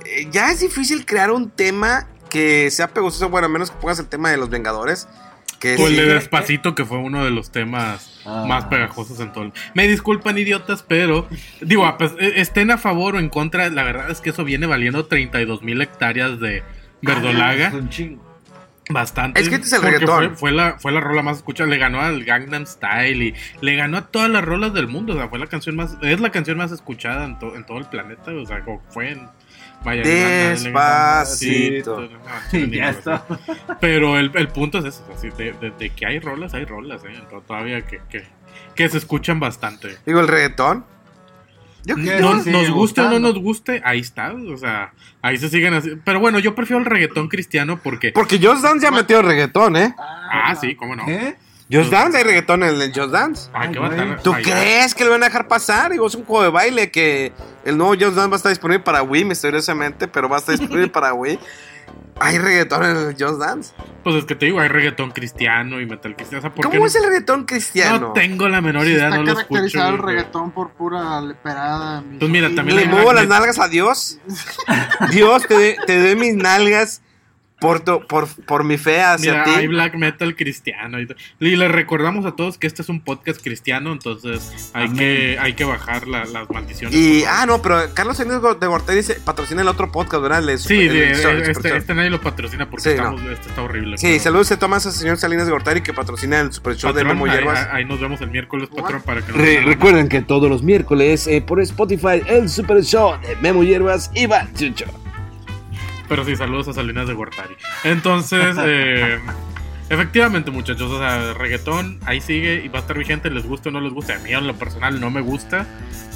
eh, 0.04 0.28
ya 0.30 0.50
es 0.52 0.60
difícil 0.60 1.04
crear 1.06 1.30
un 1.30 1.50
tema 1.50 2.06
que 2.30 2.70
sea 2.70 2.88
pegoso. 2.88 3.28
Bueno, 3.28 3.46
a 3.46 3.50
menos 3.50 3.70
que 3.70 3.76
pongas 3.78 3.98
el 3.98 4.06
tema 4.06 4.30
de 4.30 4.36
los 4.36 4.48
Vengadores. 4.50 5.08
Que 5.58 5.76
O 5.76 5.86
el 5.86 5.94
de 5.94 6.06
Despacito, 6.06 6.74
que 6.74 6.84
fue 6.84 6.98
uno 6.98 7.24
de 7.24 7.30
los 7.30 7.50
temas 7.52 8.20
Ah. 8.26 8.44
más 8.48 8.64
pegajosos 8.66 9.18
en 9.20 9.32
todo 9.32 9.44
el... 9.44 9.52
Me 9.74 9.86
disculpan, 9.86 10.36
idiotas, 10.38 10.82
pero... 10.86 11.28
Digo, 11.60 11.92
pues, 11.98 12.12
estén 12.18 12.70
a 12.72 12.78
favor 12.78 13.14
o 13.16 13.18
en 13.20 13.28
contra, 13.28 13.68
la 13.68 13.82
verdad 13.84 14.10
es 14.10 14.20
que 14.20 14.30
eso 14.30 14.42
viene 14.44 14.66
valiendo 14.66 15.06
32 15.06 15.62
mil 15.62 15.80
hectáreas 15.82 16.40
de 16.40 16.62
verdolaga. 17.02 17.68
Es 17.68 17.74
un 17.74 17.88
chingo. 17.90 18.32
Bastante. 18.90 19.40
Es 19.40 19.48
que 19.48 19.54
este 19.54 19.68
es 19.68 19.72
el 19.74 19.82
reggaetón. 19.82 20.30
Fue, 20.30 20.36
fue 20.36 20.52
la, 20.52 20.76
fue 20.78 20.92
la 20.92 21.00
rola 21.00 21.22
más 21.22 21.36
escuchada. 21.38 21.70
Le 21.70 21.78
ganó 21.78 22.00
al 22.00 22.24
Gangnam 22.24 22.66
Style 22.66 23.22
y 23.22 23.34
le 23.60 23.76
ganó 23.76 23.96
a 23.98 24.06
todas 24.08 24.28
las 24.28 24.44
rolas 24.44 24.74
del 24.74 24.88
mundo. 24.88 25.14
O 25.14 25.16
sea, 25.16 25.28
fue 25.28 25.38
la 25.38 25.46
canción 25.46 25.76
más... 25.76 25.96
Es 26.02 26.20
la 26.20 26.30
canción 26.30 26.58
más 26.58 26.72
escuchada 26.72 27.24
en, 27.24 27.38
to- 27.38 27.54
en 27.54 27.64
todo 27.64 27.78
el 27.78 27.86
planeta. 27.86 28.32
O 28.32 28.44
sea, 28.44 28.62
como 28.64 28.82
fue 28.90 29.12
en... 29.12 29.28
Vaya, 29.84 30.02
Despacito. 30.02 32.08
Sí, 32.50 32.70
ya 32.76 32.90
está. 32.90 33.24
pero 33.80 34.16
el, 34.18 34.30
el 34.34 34.48
punto 34.48 34.78
es 34.78 34.84
eso, 34.84 35.04
así, 35.12 35.30
de, 35.30 35.52
de- 35.54 35.70
de 35.72 35.90
que 35.90 36.06
hay 36.06 36.20
rolas, 36.20 36.54
hay 36.54 36.64
rolas, 36.64 37.02
¿eh? 37.04 37.08
Entonces, 37.14 37.46
todavía 37.46 37.84
que, 37.84 38.00
que, 38.08 38.24
que 38.76 38.88
se 38.88 38.98
escuchan 38.98 39.40
bastante. 39.40 39.96
Digo, 40.06 40.20
el 40.20 40.28
reggaetón. 40.28 40.84
No, 41.86 42.34
nos 42.34 42.70
guste 42.70 43.00
o 43.00 43.10
no 43.10 43.18
nos 43.18 43.38
guste, 43.38 43.82
ahí 43.84 44.00
está. 44.00 44.32
O 44.32 44.56
sea, 44.56 44.92
ahí 45.20 45.36
se 45.38 45.48
siguen 45.48 45.74
así. 45.74 45.92
Pero 46.04 46.20
bueno, 46.20 46.38
yo 46.38 46.54
prefiero 46.54 46.78
el 46.78 46.86
reggaetón 46.86 47.28
cristiano 47.28 47.80
porque. 47.82 48.12
porque 48.12 48.38
Just 48.38 48.62
Dance 48.62 48.84
ya 48.84 48.90
metió 48.90 49.22
reggaetón, 49.22 49.76
¿eh? 49.76 49.94
Ah, 49.98 50.54
sí, 50.60 50.74
cómo 50.74 50.94
no. 50.96 51.06
¿Eh? 51.08 51.36
Just 51.70 51.90
Dance, 51.90 52.18
hay 52.18 52.24
reggaetón 52.24 52.62
en 52.64 52.80
el 52.80 52.92
Just 52.94 53.10
Dance. 53.12 53.50
Ay, 53.54 53.70
qué. 53.72 53.80
¿Tú 54.22 54.34
Ay, 54.34 54.42
crees 54.42 54.94
que 54.94 55.04
lo 55.04 55.10
van 55.10 55.22
a 55.22 55.26
dejar 55.26 55.48
pasar? 55.48 55.92
Digo, 55.92 56.06
es 56.06 56.14
un 56.14 56.24
juego 56.24 56.42
de 56.42 56.50
baile 56.50 56.90
que 56.90 57.32
el 57.64 57.78
nuevo 57.78 57.94
Just 57.94 58.14
Dance 58.14 58.28
va 58.28 58.34
a 58.34 58.36
estar 58.36 58.50
disponible 58.50 58.80
para 58.80 59.02
Wii, 59.02 59.24
misteriosamente, 59.24 60.06
pero 60.06 60.28
va 60.28 60.36
a 60.36 60.40
estar 60.40 60.58
disponible 60.58 60.88
para 60.88 61.14
Wii. 61.14 61.38
Hay 62.20 62.38
reggaetón 62.38 62.84
en 62.84 62.96
el 62.96 63.16
Just 63.18 63.40
Dance. 63.40 63.72
Pues 64.04 64.16
es 64.16 64.24
que 64.26 64.34
te 64.36 64.46
digo, 64.46 64.60
hay 64.60 64.68
reggaetón 64.68 65.10
cristiano 65.10 65.80
y 65.80 65.86
metal 65.86 66.14
cristiano. 66.14 66.38
O 66.38 66.42
sea, 66.42 66.50
¿por 66.54 66.64
qué 66.66 66.68
¿Cómo 66.70 66.80
no? 66.82 66.86
es 66.86 66.94
el 66.94 67.04
reggaetón 67.04 67.44
cristiano? 67.46 67.98
No 68.08 68.12
tengo 68.12 68.48
la 68.48 68.60
menor 68.60 68.84
Sí 68.84 68.90
idea, 68.90 69.06
está 69.06 69.16
no 69.16 69.22
lo 69.24 69.30
escucho. 69.32 69.48
caracterizado 69.48 69.90
el 69.96 69.98
reggaetón 69.98 70.50
por 70.52 70.70
pura 70.72 71.20
leperada. 71.20 72.04
Pues 72.18 72.30
mira, 72.30 72.50
también 72.54 72.76
Le 72.78 72.86
muevo 72.86 73.12
las 73.12 73.26
nalgas 73.26 73.58
a 73.58 73.66
Dios. 73.68 74.18
Dios, 75.10 75.46
te, 75.48 75.54
doy- 75.54 75.76
te 75.86 76.00
doy 76.00 76.16
mis 76.16 76.34
nalgas 76.34 77.02
por, 77.62 77.80
tu- 77.80 78.06
por, 78.06 78.28
por 78.44 78.64
mi 78.64 78.76
fe 78.76 79.00
hacia 79.00 79.32
Mira, 79.32 79.44
ti. 79.44 79.50
hay 79.56 79.66
black 79.68 79.94
metal 79.94 80.36
cristiano. 80.36 81.00
Y, 81.00 81.08
y 81.40 81.56
le 81.56 81.68
recordamos 81.68 82.26
a 82.26 82.32
todos 82.32 82.58
que 82.58 82.66
este 82.66 82.82
es 82.82 82.88
un 82.88 83.00
podcast 83.00 83.42
cristiano, 83.42 83.92
entonces 83.92 84.70
hay, 84.74 84.84
Amén. 84.86 84.98
que, 84.98 85.38
hay 85.40 85.54
que 85.54 85.64
bajar 85.64 86.06
la- 86.08 86.24
las 86.26 86.50
maldiciones. 86.50 86.94
Y, 86.96 87.24
ah, 87.26 87.46
no, 87.46 87.62
pero 87.62 87.78
Carlos 87.94 88.16
Salinas 88.16 88.42
de 88.60 88.66
Gortari 88.66 88.98
dice, 88.98 89.14
patrocina 89.24 89.62
el 89.62 89.68
otro 89.68 89.90
podcast, 89.90 90.22
¿verdad? 90.22 90.48
El 90.48 90.58
Sí, 90.58 90.74
el 90.82 90.88
de- 90.92 91.00
de 91.06 91.14
Super- 91.14 91.50
este, 91.50 91.76
este 91.76 91.94
nadie 91.94 92.10
lo 92.10 92.20
patrocina 92.20 92.68
porque 92.68 92.82
Sí, 92.82 92.88
estamos, 92.90 93.22
este 93.22 93.48
está 93.48 93.62
horrible. 93.62 93.96
Sí, 93.98 94.06
pero- 94.10 94.22
saludos 94.22 94.52
a 94.52 94.58
Tomás 94.58 94.86
al 94.86 94.92
señor 94.92 95.16
Salinas 95.16 95.46
de 95.46 95.52
Gortari 95.52 95.80
que 95.80 95.92
patrocina 95.92 96.40
el 96.40 96.52
Super 96.52 96.76
Show 96.76 96.92
de 96.92 97.04
Memo 97.04 97.26
Hierbas. 97.26 97.68
ahí 97.72 97.84
nos 97.84 98.00
vemos 98.00 98.20
el 98.20 98.30
miércoles, 98.30 98.68
patrón, 98.68 99.02
para 99.02 99.20
que 99.22 99.32
nos 99.32 99.40
Re- 99.40 99.60
recuerden 99.62 100.08
que 100.08 100.20
todos 100.22 100.48
los 100.50 100.62
miércoles 100.62 101.26
eh, 101.26 101.40
por 101.40 101.60
Spotify 101.60 102.22
el 102.26 102.48
Super 102.48 102.82
Show 102.82 103.14
de 103.20 103.36
Memo 103.36 103.62
Hierbas 103.62 104.10
y 104.14 104.26
Chucho. 104.56 104.86
Pero 106.12 106.26
sí, 106.26 106.36
saludos 106.36 106.68
a 106.68 106.74
Salinas 106.74 107.08
de 107.08 107.14
Gortari. 107.14 107.56
Entonces, 107.84 108.54
eh, 108.64 109.18
efectivamente, 109.88 110.50
muchachos, 110.50 110.90
o 110.90 110.98
sea, 110.98 111.32
reggaetón 111.32 111.98
ahí 112.04 112.20
sigue 112.20 112.62
y 112.62 112.68
va 112.68 112.80
a 112.80 112.82
estar 112.82 112.98
vigente, 112.98 113.30
les 113.30 113.46
guste 113.46 113.70
o 113.70 113.72
no 113.72 113.80
les 113.80 113.94
guste. 113.94 114.12
A 114.12 114.18
mí, 114.18 114.30
en 114.30 114.46
lo 114.46 114.54
personal, 114.54 115.00
no 115.00 115.10
me 115.10 115.22
gusta, 115.22 115.66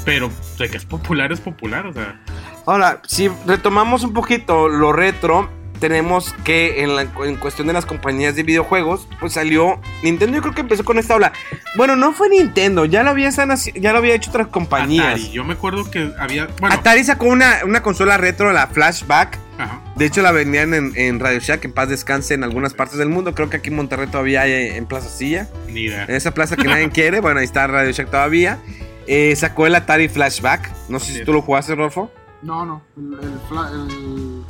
pero 0.04 0.30
de 0.58 0.68
que 0.68 0.76
es 0.76 0.84
popular, 0.84 1.32
es 1.32 1.40
popular, 1.40 1.86
o 1.86 1.94
sea. 1.94 2.20
Ahora, 2.66 3.00
si 3.06 3.30
retomamos 3.46 4.04
un 4.04 4.12
poquito 4.12 4.68
lo 4.68 4.92
retro, 4.92 5.48
tenemos 5.76 6.34
que 6.44 6.82
en, 6.82 6.96
la, 6.96 7.02
en 7.02 7.36
cuestión 7.36 7.66
de 7.66 7.72
las 7.72 7.86
compañías 7.86 8.34
de 8.36 8.42
videojuegos, 8.42 9.06
pues 9.20 9.34
salió 9.34 9.80
Nintendo. 10.02 10.36
Yo 10.36 10.42
creo 10.42 10.54
que 10.54 10.60
empezó 10.62 10.84
con 10.84 10.98
esta 10.98 11.14
ola. 11.14 11.32
Bueno, 11.76 11.96
no 11.96 12.12
fue 12.12 12.28
Nintendo, 12.28 12.84
ya 12.84 13.02
lo 13.02 13.10
había, 13.10 13.30
ya 13.30 13.92
lo 13.92 13.98
había 13.98 14.14
hecho 14.14 14.30
otras 14.30 14.48
compañías. 14.48 15.06
Atari. 15.06 15.30
Yo 15.30 15.44
me 15.44 15.54
acuerdo 15.54 15.90
que 15.90 16.12
había. 16.18 16.48
Bueno, 16.60 16.74
Atari 16.74 17.04
sacó 17.04 17.26
una, 17.26 17.60
una 17.64 17.82
consola 17.82 18.16
retro, 18.16 18.52
la 18.52 18.66
Flashback. 18.66 19.38
ajá. 19.58 19.80
De 19.96 20.04
hecho, 20.04 20.20
la 20.20 20.30
vendían 20.30 20.74
en, 20.74 20.92
en 20.96 21.20
Radio 21.20 21.38
Shack, 21.40 21.64
en 21.64 21.72
paz 21.72 21.88
descanse, 21.88 22.34
en 22.34 22.44
algunas 22.44 22.74
partes 22.74 22.98
del 22.98 23.08
mundo. 23.08 23.34
Creo 23.34 23.48
que 23.48 23.56
aquí 23.56 23.70
en 23.70 23.76
Monterrey 23.76 24.08
todavía 24.08 24.42
hay 24.42 24.52
en 24.76 24.84
Plaza 24.86 25.08
Silla. 25.08 25.48
Ni 25.68 25.82
idea. 25.82 26.04
En 26.04 26.14
esa 26.14 26.32
plaza 26.34 26.56
que 26.56 26.64
nadie 26.64 26.90
quiere. 26.92 27.20
Bueno, 27.20 27.40
ahí 27.40 27.46
está 27.46 27.66
Radio 27.66 27.92
Shack 27.92 28.10
todavía. 28.10 28.58
Eh, 29.06 29.34
sacó 29.36 29.66
el 29.66 29.74
Atari 29.74 30.08
Flashback. 30.08 30.70
No 30.90 31.00
sé 31.00 31.12
si 31.14 31.24
tú 31.24 31.32
lo 31.32 31.40
jugaste, 31.40 31.74
Rolfo. 31.74 32.10
No, 32.42 32.66
no. 32.66 32.82
El, 32.96 33.14
el 33.14 34.44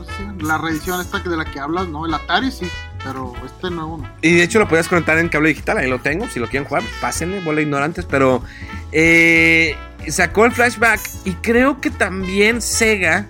La 0.39 0.57
reedición 0.57 0.99
esta 1.01 1.21
que- 1.21 1.29
de 1.29 1.37
la 1.37 1.45
que 1.45 1.59
hablas, 1.59 1.87
no. 1.87 2.05
El 2.05 2.13
Atari 2.13 2.51
sí, 2.51 2.67
pero 3.03 3.33
este 3.45 3.69
nuevo 3.69 3.97
no. 3.97 4.09
Y 4.21 4.35
de 4.35 4.43
hecho 4.43 4.59
lo 4.59 4.67
podías 4.67 4.87
conectar 4.87 5.17
en 5.17 5.29
cable 5.29 5.49
digital, 5.49 5.77
ahí 5.77 5.89
lo 5.89 5.99
tengo. 5.99 6.27
Si 6.27 6.39
lo 6.39 6.47
quieren 6.47 6.67
jugar, 6.67 6.83
pásenle, 6.99 7.39
bola 7.41 7.61
ignorantes. 7.61 8.05
Pero 8.05 8.43
eh, 8.91 9.75
sacó 10.07 10.45
el 10.45 10.51
flashback 10.51 10.99
y 11.25 11.33
creo 11.35 11.79
que 11.81 11.89
también 11.91 12.61
Sega 12.61 13.27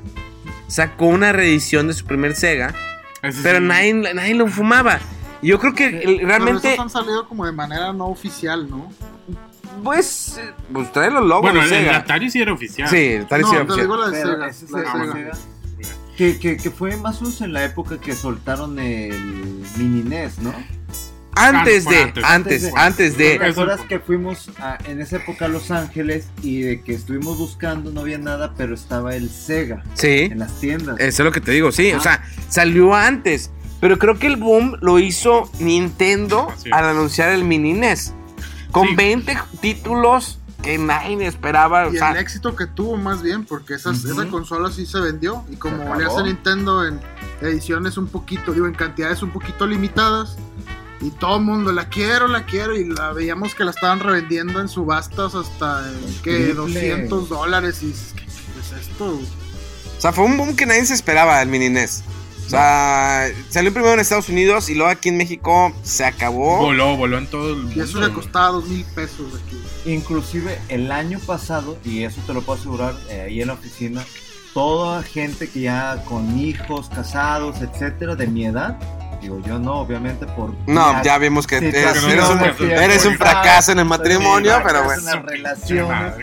sacó 0.68 1.08
una 1.08 1.32
reedición 1.34 1.88
de 1.88 1.94
su 1.94 2.06
primer 2.06 2.36
Sega. 2.36 2.74
Ese 3.22 3.42
Pero 3.44 3.60
sí. 3.60 3.66
nadie, 3.66 3.94
nadie 3.94 4.36
lo 4.36 4.48
fumaba. 4.48 5.00
Y 5.42 5.48
Yo 5.48 5.60
creo 5.60 5.74
que 5.74 5.88
el- 5.88 6.16
Pero 6.18 6.28
realmente, 6.28 6.70
esos 6.74 6.80
han 6.84 6.90
salido 6.90 7.28
como 7.28 7.46
de 7.46 7.52
manera 7.52 7.92
no 7.94 8.06
oficial, 8.08 8.70
¿no? 8.70 8.92
pues, 9.84 10.40
pues 10.72 10.92
trae 10.92 11.10
los 11.10 11.26
logos 11.26 11.52
Bueno, 11.52 11.68
de 11.68 11.80
el. 11.90 11.90
Atari 11.96 12.30
sí 12.30 12.42
era 12.42 12.54
oficial. 12.54 12.88
Sí, 12.90 12.98
el 13.14 13.24
Atari 13.24 13.44
sí 13.44 13.50
no, 13.52 13.56
era 13.58 13.66
te 13.66 13.72
oficial. 13.74 13.88
digo 13.88 13.98
la 13.98 14.06
de 14.10 14.12
Pero 14.22 14.34
Sega. 14.34 14.48
ese 14.48 14.66
es 14.66 14.72
la 14.72 14.80
de 14.80 14.86
el 14.86 15.12
Sega. 15.12 15.32
Que, 16.18 16.38
que, 16.40 16.58
que 16.58 16.70
fue 16.72 16.96
más 16.98 17.20
o 17.22 17.26
menos 17.26 17.42
en 17.42 17.54
la 17.54 17.64
época 17.64 18.00
que 18.00 18.14
soltaron 18.14 18.78
el 18.80 19.64
mini 19.78 20.04
NES, 20.04 20.40
¿no? 20.40 20.54
Antes 21.34 21.88
Ah, 21.88 21.90
de, 21.92 21.98
antes. 22.02 22.24
antes, 22.26 22.64
Antes 22.66 22.74
antes 22.76 23.18
¿Te 23.18 23.40
de. 23.40 23.46
Acuerdas 23.46 23.80
que 23.88 24.00
fuimos 24.00 24.50
a- 24.60 24.78
en 24.86 25.00
esa 25.02 25.16
época 25.16 25.46
a 25.46 25.48
Los 25.48 25.72
Ángeles 25.72 26.28
y 26.44 26.62
de 26.62 26.82
que 26.82 26.94
estuvimos 26.94 27.38
buscando, 27.38 27.90
no 27.92 28.02
había 28.02 28.18
nada, 28.18 28.54
pero 28.58 28.76
estaba 28.76 29.16
el 29.16 29.30
Sega 29.30 29.82
Sí. 29.94 30.28
en 30.30 30.40
las 30.40 30.60
tiendas? 30.60 31.00
Eso 31.00 31.24
es 31.24 31.26
lo 31.26 31.32
que 31.32 31.40
te 31.40 31.52
digo, 31.52 31.72
sí. 31.72 31.94
O 31.94 32.02
sea, 32.02 32.22
salió 32.50 32.94
antes. 32.94 33.50
Pero 33.80 33.98
creo 33.98 34.20
que 34.20 34.28
el 34.28 34.36
boom 34.36 34.76
lo 34.82 35.00
hizo 35.00 35.50
Nintendo 35.60 36.54
al 36.72 36.84
anunciar 36.86 37.30
el 37.32 37.46
mini 37.46 37.74
NES. 37.74 38.14
Con 38.72 38.90
Sí. 38.90 38.96
20 38.96 39.38
títulos 39.62 40.40
que 40.62 40.78
nadie 40.78 41.26
esperaba. 41.28 41.88
O 41.88 41.94
Y 41.94 41.98
sea, 41.98 42.12
el 42.12 42.18
éxito 42.18 42.56
que 42.56 42.66
tuvo 42.68 42.98
más 42.98 43.22
bien, 43.22 43.46
porque 43.46 43.74
esas, 43.76 44.04
Ujú. 44.06 44.20
esa 44.22 44.30
consola 44.30 44.72
sí 44.72 44.86
se 44.86 45.00
vendió. 45.00 45.44
Y 45.50 45.56
como 45.58 45.96
le 45.96 46.06
hace 46.06 46.24
Nintendo 46.24 46.86
en 46.86 47.00
ediciones 47.42 47.98
un 47.98 48.08
poquito, 48.08 48.54
digo, 48.54 48.68
en 48.68 48.74
cantidades 48.74 49.22
un 49.24 49.32
poquito 49.32 49.66
limitadas. 49.68 50.38
Y 51.02 51.10
todo 51.10 51.38
el 51.38 51.44
mundo, 51.44 51.72
la 51.72 51.90
quiero, 51.90 52.28
la 52.28 52.46
quiero. 52.46 52.76
Y 52.78 52.86
la 52.86 53.12
veíamos 53.12 53.56
que 53.56 53.64
la 53.64 53.72
estaban 53.72 54.00
revendiendo 54.00 54.60
en 54.60 54.70
subastas 54.70 55.34
hasta, 55.36 55.90
eh, 55.90 55.94
¿qué? 56.24 56.36
Triple. 56.38 56.54
200 56.56 57.30
dólares. 57.30 57.82
Y 57.82 57.92
¿qué, 58.16 58.26
qué 58.26 58.60
es 58.78 58.88
esto? 58.88 59.06
o 59.06 60.02
sea, 60.02 60.12
fue 60.14 60.26
un 60.26 60.38
boom 60.38 60.56
que 60.56 60.66
nadie 60.66 60.86
se 60.86 60.94
esperaba 60.94 61.42
el 61.42 61.50
mini 61.50 61.70
NES. 61.70 62.04
O 62.46 62.50
sea, 62.50 63.30
salió 63.50 63.72
primero 63.72 63.94
en 63.94 64.02
Estados 64.02 64.28
Unidos 64.28 64.70
y 64.70 64.76
luego 64.76 64.92
aquí 64.92 65.10
en 65.10 65.18
México 65.18 65.74
se 65.84 66.04
acabó. 66.04 66.58
Voló, 66.58 66.98
voló 66.98 67.18
en 67.18 67.28
todo 67.28 67.50
el 67.50 67.56
mundo. 67.58 67.74
Y 67.76 67.80
eso 67.80 68.00
le 68.02 68.12
costaba 68.12 68.50
dos 68.50 68.68
mil 68.68 68.84
pesos 68.96 69.28
aquí. 69.36 69.62
Inclusive 69.90 70.60
el 70.68 70.92
año 70.92 71.20
pasado, 71.20 71.78
y 71.86 72.04
eso 72.04 72.22
te 72.28 72.34
lo 72.34 72.42
puedo 72.42 72.60
asegurar 72.60 72.96
eh, 73.10 73.22
ahí 73.22 73.42
en 73.42 73.48
la 73.48 73.54
oficina, 73.54 74.04
toda 74.54 75.02
gente 75.02 75.50
que 75.50 75.62
ya 75.62 76.04
con 76.06 76.38
hijos, 76.38 76.90
casados, 76.90 77.62
etcétera, 77.62 78.16
de 78.16 78.28
mi 78.28 78.46
edad, 78.46 78.78
digo 79.22 79.40
yo 79.46 79.60
no, 79.60 79.76
obviamente 79.76 80.26
por... 80.26 80.54
No, 80.68 81.02
ya 81.04 81.18
vimos 81.18 81.46
que 81.48 81.58
eres, 81.58 82.04
un, 82.04 82.40
que- 82.58 82.74
eres 82.74 83.06
un 83.06 83.16
fracaso 83.16 83.72
en 83.72 83.80
el 83.80 83.86
matrimonio, 83.86 84.56
Sí, 84.56 84.62
pero 84.66 84.84
bueno. 84.84 85.02
en 85.12 85.28
relaciones. 85.28 86.14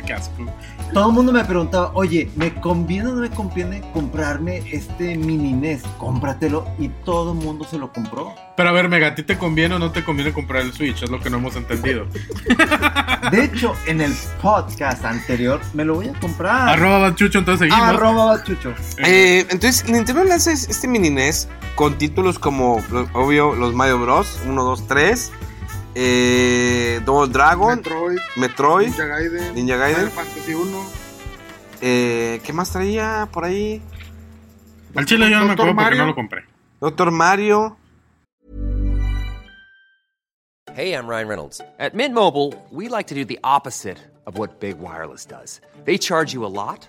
Todo 0.92 1.08
el 1.08 1.12
mundo 1.14 1.32
me 1.34 1.44
preguntaba, 1.44 1.90
oye, 1.92 2.30
¿me 2.34 2.54
conviene 2.54 3.10
o 3.10 3.14
no 3.14 3.20
me 3.20 3.28
conviene 3.28 3.82
comprarme 3.92 4.62
este 4.72 5.16
mini 5.18 5.52
NES? 5.52 5.82
Cómpratelo. 5.98 6.66
Y 6.78 6.88
todo 6.88 7.32
el 7.34 7.38
mundo 7.44 7.66
se 7.70 7.76
lo 7.76 7.92
compró. 7.92 8.34
Pero 8.56 8.70
a 8.70 8.72
ver, 8.72 8.88
Mega, 8.88 9.08
¿a 9.08 9.14
ti 9.14 9.22
te 9.22 9.36
conviene 9.36 9.74
o 9.74 9.78
no 9.78 9.92
te 9.92 10.02
conviene 10.02 10.32
comprar 10.32 10.62
el 10.62 10.72
Switch? 10.72 11.02
Es 11.02 11.10
lo 11.10 11.20
que 11.20 11.28
no 11.28 11.36
hemos 11.36 11.56
entendido. 11.56 12.06
De 13.30 13.44
hecho, 13.44 13.74
en 13.86 14.00
el 14.00 14.14
podcast 14.40 15.04
anterior 15.04 15.60
me 15.74 15.84
lo 15.84 15.96
voy 15.96 16.08
a 16.08 16.14
comprar. 16.18 16.70
Arroba 16.70 16.98
Bachucho, 17.10 17.38
entonces 17.38 17.68
seguimos. 17.68 17.94
Arroba 17.94 18.24
Bachucho. 18.36 18.72
Eh, 18.98 19.40
entonces, 19.50 19.86
Nintendo 19.88 20.24
lanza 20.24 20.52
es- 20.52 20.68
este 20.70 20.88
mini 20.88 21.10
NES 21.10 21.48
con 21.78 21.96
títulos 21.96 22.40
como, 22.40 22.82
obvio, 23.12 23.54
los 23.54 23.72
Mario 23.72 24.00
Bros. 24.00 24.40
1, 24.44 24.64
2, 24.64 24.86
3, 24.88 25.32
eh, 25.94 27.00
Double 27.04 27.32
Dragon, 27.32 27.76
Metroid, 27.76 28.18
Metroid, 28.34 28.86
Ninja 28.88 29.06
Gaiden, 29.06 29.54
Ninja 29.54 29.76
Gaiden. 29.76 30.10
Final 30.10 30.24
Fantasy 30.24 30.54
1. 30.54 30.84
eh, 31.80 32.40
¿qué 32.42 32.52
más 32.52 32.72
traía 32.72 33.28
por 33.32 33.44
ahí? 33.44 33.80
Al 34.96 35.06
chile 35.06 35.30
yo 35.30 35.38
no 35.38 35.44
me 35.46 35.52
acuerdo 35.52 35.76
porque 35.76 35.94
no 35.94 36.06
lo 36.06 36.14
compré. 36.16 36.44
Doctor 36.80 37.12
Mario. 37.12 37.76
Hey, 40.74 40.94
I'm 40.94 41.06
Ryan 41.06 41.28
Reynolds. 41.28 41.60
At 41.78 41.94
Mint 41.94 42.12
Mobile, 42.12 42.54
we 42.72 42.88
like 42.88 43.06
to 43.06 43.14
do 43.14 43.24
the 43.24 43.38
opposite 43.44 43.98
of 44.26 44.36
what 44.36 44.58
Big 44.58 44.80
Wireless 44.80 45.24
does. 45.24 45.60
They 45.84 45.96
charge 45.96 46.34
you 46.34 46.44
a 46.44 46.50
lot, 46.50 46.88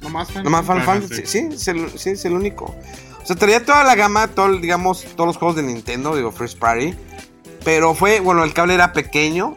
Nomás 0.00 0.28
Final 0.28 0.44
nomás 0.44 0.62
Final 0.62 0.82
Final 0.82 1.02
Fantasy. 1.02 1.14
Fantasy. 1.14 1.48
Sí, 1.48 1.54
es 1.54 1.68
el, 1.68 1.98
sí, 1.98 2.10
es 2.10 2.24
el 2.24 2.32
único. 2.32 2.74
O 3.22 3.26
sea, 3.26 3.36
traía 3.36 3.64
toda 3.64 3.84
la 3.84 3.94
gama, 3.94 4.28
todo, 4.28 4.56
digamos, 4.56 5.04
todos 5.14 5.28
los 5.28 5.36
juegos 5.36 5.56
de 5.56 5.62
Nintendo, 5.62 6.16
digo, 6.16 6.32
First 6.32 6.58
Party. 6.58 6.94
Pero 7.64 7.94
fue, 7.94 8.20
bueno, 8.20 8.44
el 8.44 8.52
cable 8.52 8.74
era 8.74 8.92
pequeño. 8.92 9.56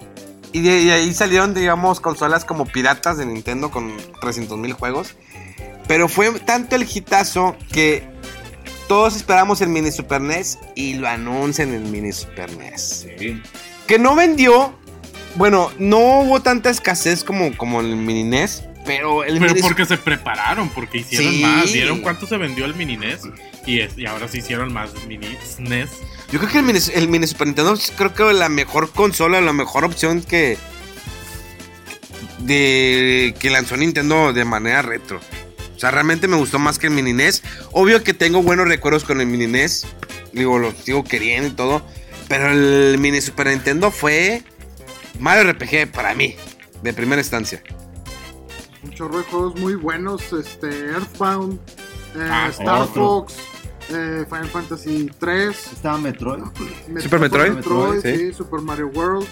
Y 0.51 0.61
de, 0.61 0.81
y 0.81 0.91
ahí 0.91 1.13
salieron, 1.13 1.53
digamos, 1.53 1.99
consolas 1.99 2.45
como 2.45 2.65
piratas 2.65 3.17
de 3.17 3.25
Nintendo 3.25 3.71
con 3.71 3.93
300 4.21 4.57
mil 4.57 4.73
juegos. 4.73 5.15
Pero 5.87 6.07
fue 6.07 6.31
tanto 6.41 6.75
el 6.75 6.83
hitazo 6.83 7.55
que 7.71 8.07
todos 8.87 9.15
esperamos 9.15 9.61
el 9.61 9.69
mini 9.69 9.91
Super 9.91 10.21
NES 10.21 10.59
y 10.75 10.95
lo 10.95 11.07
anuncian 11.07 11.69
en 11.69 11.85
el 11.85 11.89
mini 11.89 12.11
Super 12.11 12.55
NES. 12.57 13.07
Que 13.87 13.99
no 13.99 14.15
vendió. 14.15 14.75
Bueno, 15.35 15.71
no 15.79 16.19
hubo 16.19 16.41
tanta 16.41 16.69
escasez 16.69 17.23
como, 17.23 17.57
como 17.57 17.81
el 17.81 17.95
mini 17.95 18.23
NES. 18.23 18.65
Pero 18.85 19.23
el 19.23 19.39
Pero 19.39 19.55
porque 19.61 19.85
se 19.85 19.97
prepararon, 19.97 20.69
porque 20.69 20.97
hicieron 20.99 21.31
Sí. 21.33 21.41
más. 21.41 21.71
¿Vieron 21.71 22.01
cuánto 22.01 22.27
se 22.27 22.37
vendió 22.37 22.65
el 22.65 22.75
mini 22.75 22.97
NES? 22.97 23.21
Y, 23.65 23.79
es- 23.79 23.97
y 23.97 24.05
ahora 24.05 24.27
se 24.27 24.39
hicieron 24.39 24.73
más 24.73 24.89
mini 25.07 25.27
NES. 25.59 25.89
Yo 26.31 26.39
creo 26.39 26.51
que 26.51 26.57
el 26.59 26.65
mini, 26.65 26.79
el 26.93 27.07
mini 27.07 27.25
Super 27.27 27.47
Nintendo 27.47 27.73
es 27.73 27.91
creo 27.95 28.13
que 28.13 28.23
la 28.33 28.49
mejor 28.49 28.91
consola, 28.91 29.39
la 29.39 29.53
mejor 29.53 29.85
opción 29.85 30.21
que 30.21 30.57
de 32.39 33.35
que 33.39 33.49
lanzó 33.49 33.77
Nintendo 33.77 34.33
de 34.33 34.45
manera 34.45 34.81
retro. 34.81 35.21
O 35.75 35.79
sea, 35.79 35.91
realmente 35.91 36.27
me 36.27 36.35
gustó 36.37 36.59
más 36.59 36.79
que 36.79 36.87
el 36.87 36.93
mini 36.93 37.13
NES. 37.13 37.41
Obvio 37.71 38.03
que 38.03 38.13
tengo 38.13 38.41
buenos 38.41 38.67
recuerdos 38.67 39.03
con 39.03 39.19
el 39.21 39.27
mini 39.27 39.47
NES. 39.47 39.85
Digo, 40.33 40.57
lo 40.59 40.71
sigo 40.71 41.03
queriendo 41.03 41.47
y 41.49 41.51
todo. 41.51 41.85
Pero 42.27 42.51
el 42.51 42.97
mini 42.99 43.21
Super 43.21 43.47
Nintendo 43.47 43.91
fue 43.91 44.43
Mario 45.19 45.51
RPG 45.51 45.91
para 45.91 46.13
mí, 46.15 46.35
de 46.81 46.93
primera 46.93 47.21
instancia. 47.21 47.61
Chorro 48.93 49.17
de 49.19 49.23
juegos 49.25 49.59
muy 49.59 49.75
buenos. 49.75 50.31
Este, 50.33 50.67
Earthbound, 50.91 51.59
eh, 52.15 52.27
Ah, 52.29 52.47
Star 52.49 52.81
otro. 52.83 52.93
Fox, 53.03 53.35
eh, 53.89 54.25
Final 54.29 54.47
Fantasy 54.47 55.09
3. 55.19 55.73
Estaba 55.73 55.97
Metroid. 55.97 56.43
Super 56.99 57.19
Metroid, 57.19 58.01
sí. 58.01 58.17
sí. 58.17 58.33
Super 58.33 58.61
Mario 58.61 58.87
World. 58.93 59.27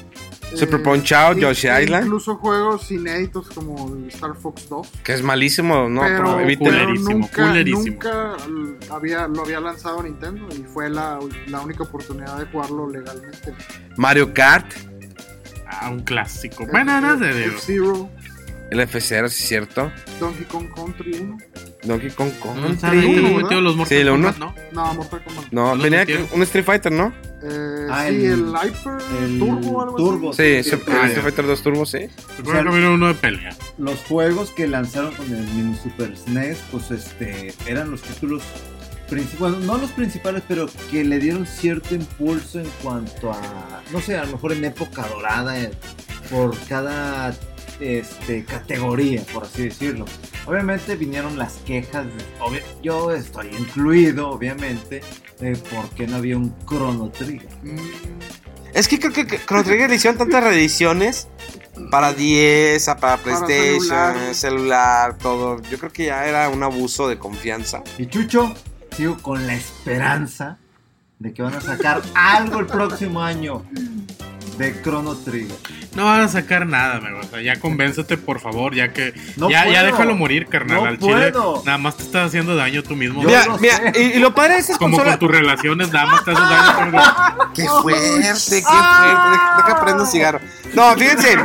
Super 0.54 0.84
Punch 0.84 1.14
Out, 1.14 1.38
Yoshi 1.38 1.70
Island. 1.70 2.08
Incluso 2.08 2.36
juegos 2.36 2.92
inéditos 2.92 3.48
como 3.52 3.96
Star 4.10 4.36
Fox 4.36 4.68
2. 4.68 4.86
Que 5.02 5.14
es 5.14 5.24
malísimo, 5.24 5.88
¿no? 5.88 6.02
pero, 6.02 6.36
Pero 6.36 6.40
eviten- 6.42 6.60
pero 6.60 6.94
nunca, 6.96 7.54
nunca 7.64 8.36
había, 8.94 9.28
lo 9.30 9.44
había 9.44 9.62
lanzado 9.62 10.04
Nintendo 10.04 10.50
y 10.54 10.64
fue 10.64 10.90
la, 10.90 11.20
la 11.48 11.62
única 11.62 11.84
oportunidad 11.84 12.38
de 12.38 12.48
jugarlo 12.48 12.90
legalmente. 12.90 13.54
Mario 13.96 14.34
Kart, 14.34 14.66
Ah, 15.74 15.90
un 15.90 16.02
clásico. 16.02 16.68
Bueno, 16.70 17.00
no 17.00 17.18
sé. 17.18 17.34
digo. 17.34 17.52
F-Zero, 17.56 18.10
el 18.72 18.80
F0, 18.80 19.00
sí 19.30 19.44
es 19.44 19.48
cierto. 19.48 19.92
Donkey 20.20 20.46
Kong 20.46 20.68
Country 20.76 21.12
1. 21.22 21.38
Donkey 21.84 22.10
Kong 22.12 22.32
No, 22.44 22.80
¿saben 22.80 23.02
Country. 23.02 23.16
no 23.22 23.24
¿verdad? 23.30 23.42
metió 23.44 23.62
los 23.62 23.76
Mortal 23.76 23.98
Sí, 23.98 24.04
lo 24.04 24.12
Kombat, 24.14 24.36
uno. 24.38 24.54
¿no? 24.72 24.86
No, 24.86 24.94
Mortal 24.96 25.24
Kombat. 25.24 25.46
No, 25.52 25.76
¿Los 25.76 25.84
venía 25.84 26.00
metieron? 26.00 26.28
un 26.34 26.42
Street 26.44 26.66
Fighter, 26.66 26.92
¿no? 26.92 27.14
Eh, 27.44 27.88
Ah, 27.90 28.06
sí, 28.08 28.16
el- 28.16 28.24
el, 28.32 28.48
Hyper 28.48 29.24
el 29.24 29.40
Turbo 29.40 29.70
o 29.78 29.82
algo 29.82 29.96
Turbo. 29.98 30.30
así. 30.32 30.64
Sí, 30.64 30.70
sí, 30.70 30.76
ah, 30.88 31.08
Street. 31.08 31.22
Fighter 31.24 31.46
2 31.48 31.62
Turbo, 31.64 31.86
sí. 31.86 32.08
Recuerdo 32.38 32.70
que 32.72 32.78
vino 32.78 32.94
uno 32.94 33.08
de 33.08 33.14
pelea. 33.16 33.56
Los 33.78 34.00
juegos 34.02 34.52
que 34.52 34.68
lanzaron 34.68 35.14
con 35.16 35.26
el 35.34 35.44
mini 35.48 35.76
Super 35.78 36.16
SNES, 36.16 36.60
pues 36.72 36.92
este, 36.92 37.54
eran 37.66 37.92
los 37.92 38.02
títulos 38.04 38.42
principales, 39.10 39.40
bueno, 39.40 39.74
no 39.74 39.78
los 39.82 39.92
principales, 39.92 40.44
pero 40.48 40.70
que 40.90 41.04
le 41.04 41.20
dieron 41.20 41.46
cierto 41.46 41.94
impulso 41.96 42.60
en 42.62 42.68
cuanto 42.82 43.32
a, 43.34 43.82
no 43.92 44.00
sé, 44.00 44.16
a 44.16 44.24
lo 44.24 44.34
mejor 44.34 44.54
en 44.54 44.64
época 44.64 45.06
dorada, 45.08 45.60
eh, 45.60 45.72
por 46.30 46.56
cada 46.70 47.34
este, 47.82 48.46
categoría, 48.46 49.24
por 49.34 49.44
así 49.44 49.64
decirlo. 49.64 50.06
Obviamente 50.46 50.96
vinieron 50.96 51.38
las 51.38 51.54
quejas, 51.66 52.06
de- 52.06 52.64
yo 52.84 53.12
estoy 53.12 53.48
incluido, 53.58 54.30
obviamente, 54.30 55.02
de 55.40 55.56
por 55.58 55.90
qué 55.90 56.08
no 56.08 56.18
había 56.18 56.38
un 56.38 56.56
Chrono 56.68 57.10
Trigger. 57.10 57.50
Mm, 57.64 57.78
Es 58.74 58.88
que 58.88 59.00
creo 59.00 59.12
que 59.12 59.28
que 59.28 59.38
Chrono 59.44 59.64
Trigger 59.66 59.90
le 59.90 59.96
hicieron 59.98 60.18
tantas 60.18 60.44
reediciones 60.44 61.28
para 61.90 62.14
10, 62.14 62.88
a- 62.88 62.96
para 62.98 63.18
PlayStation, 63.18 63.82
celular. 63.82 64.36
celular. 64.36 65.18
todo. 65.18 65.62
Yo 65.70 65.78
creo 65.80 65.92
que 65.92 66.06
ya 66.06 66.26
era 66.26 66.48
un 66.50 66.64
abuso 66.64 67.08
de 67.10 67.18
confianza. 67.18 67.84
Y 67.98 68.06
Chucho, 68.06 68.54
sigo 68.96 69.18
con 69.18 69.46
la 69.48 69.56
esperanza 69.56 70.58
de 71.20 71.34
que 71.34 71.42
van 71.42 71.54
a 71.56 71.62
sacar 71.62 72.02
algo 72.14 72.60
el 72.60 72.68
próximo 72.68 73.22
año 73.22 73.66
de 74.58 74.82
Chrono 74.82 75.16
Trigger. 75.18 75.58
No 75.96 76.06
van 76.06 76.22
a 76.22 76.28
sacar 76.30 76.66
nada, 76.68 76.98
amigo. 76.98 77.20
O 77.20 77.24
sea, 77.24 77.42
ya 77.42 77.60
convéncete, 77.60 78.18
por 78.18 78.40
favor, 78.40 78.74
ya 78.74 78.94
que. 78.94 79.14
No 79.36 79.50
ya, 79.50 79.68
ya 79.68 79.84
déjalo 79.84 80.16
morir, 80.16 80.48
carnal. 80.48 80.78
No 80.78 80.86
al 80.86 80.98
chile. 81.00 81.32
puedo. 81.32 81.64
Nada 81.66 81.78
más 81.78 81.98
te 81.98 82.04
estás 82.04 82.28
haciendo 82.28 82.56
daño 82.56 82.82
tú 82.82 82.96
mismo. 82.96 83.22
Mira, 83.24 83.46
mira, 83.60 83.92
y, 83.98 84.00
y 84.18 84.20
lo 84.20 84.34
padre 84.34 84.58
estas 84.58 84.78
Como 84.78 84.98
con 84.98 85.20
tus 85.20 85.30
relaciones, 85.30 85.92
nada 85.92 86.06
más 86.06 86.24
te 86.24 86.32
haces 86.32 86.44
daño. 86.50 86.76
carnal. 86.78 87.14
Qué 87.54 87.66
fuerte, 87.68 88.02
qué 88.22 88.34
fuerte. 88.34 88.56
Deja, 88.56 89.54
deja 89.58 89.82
prender 89.84 90.02
un 90.06 90.08
cigarro. 90.08 90.40
No, 90.74 90.96
fíjense. 90.96 91.38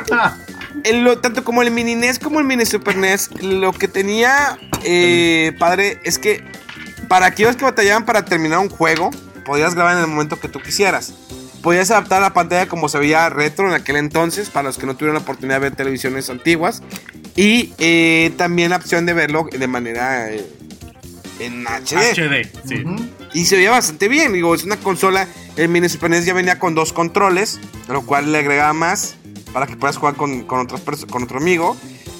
el- 0.84 1.02
lo- 1.02 1.18
tanto 1.18 1.42
como 1.42 1.62
el 1.62 1.70
mini 1.72 1.96
NES 1.96 2.18
como 2.20 2.38
el 2.38 2.46
mini 2.46 2.64
Super 2.66 2.96
NES, 2.96 3.30
lo 3.42 3.72
que 3.72 3.88
tenía 3.88 4.58
eh, 4.84 5.54
padre 5.58 5.98
es 6.04 6.18
que 6.18 6.44
para 7.08 7.26
aquellos 7.26 7.56
que 7.56 7.64
batallaban 7.64 8.04
para 8.04 8.24
terminar 8.24 8.60
un 8.60 8.68
juego, 8.68 9.10
podías 9.44 9.74
grabar 9.74 9.94
en 9.96 10.02
el 10.04 10.06
momento 10.08 10.38
que 10.38 10.48
tú 10.48 10.60
quisieras. 10.60 11.14
Podías 11.62 11.90
adaptar 11.90 12.22
la 12.22 12.32
pantalla 12.32 12.68
como 12.68 12.88
se 12.88 12.98
veía 12.98 13.28
retro 13.28 13.68
en 13.68 13.74
aquel 13.74 13.96
entonces, 13.96 14.50
para 14.50 14.68
los 14.68 14.78
que 14.78 14.86
no 14.86 14.94
tuvieron 14.94 15.14
la 15.14 15.20
oportunidad 15.20 15.56
de 15.56 15.60
ver 15.60 15.76
televisiones 15.76 16.30
antiguas. 16.30 16.82
Y 17.34 17.72
eh, 17.78 18.32
también 18.36 18.70
la 18.70 18.76
opción 18.76 19.04
de 19.04 19.12
verlo 19.12 19.48
de 19.50 19.66
manera 19.66 20.30
eh, 20.30 20.46
en 21.40 21.64
HD. 21.66 22.14
HD, 22.14 22.50
sí. 22.66 22.84
Ujú. 22.84 22.96
Y 23.34 23.44
se 23.44 23.56
veía 23.56 23.70
bastante 23.70 24.08
bien. 24.08 24.32
Digo, 24.32 24.54
es 24.54 24.64
una 24.64 24.76
consola. 24.76 25.28
El 25.56 25.68
mini 25.68 25.88
Super 25.88 26.10
NES 26.10 26.24
ya 26.24 26.34
venía 26.34 26.58
con 26.58 26.74
dos 26.74 26.92
controles, 26.92 27.60
lo 27.88 28.02
cual 28.02 28.32
le 28.32 28.38
agregaba 28.38 28.72
más 28.72 29.16
para 29.52 29.66
que 29.66 29.76
puedas 29.76 29.96
jugar 29.96 30.14
con, 30.16 30.42
con, 30.44 30.60
otras 30.60 30.82
con 31.06 31.22
otro 31.22 31.38
amigo. 31.38 31.76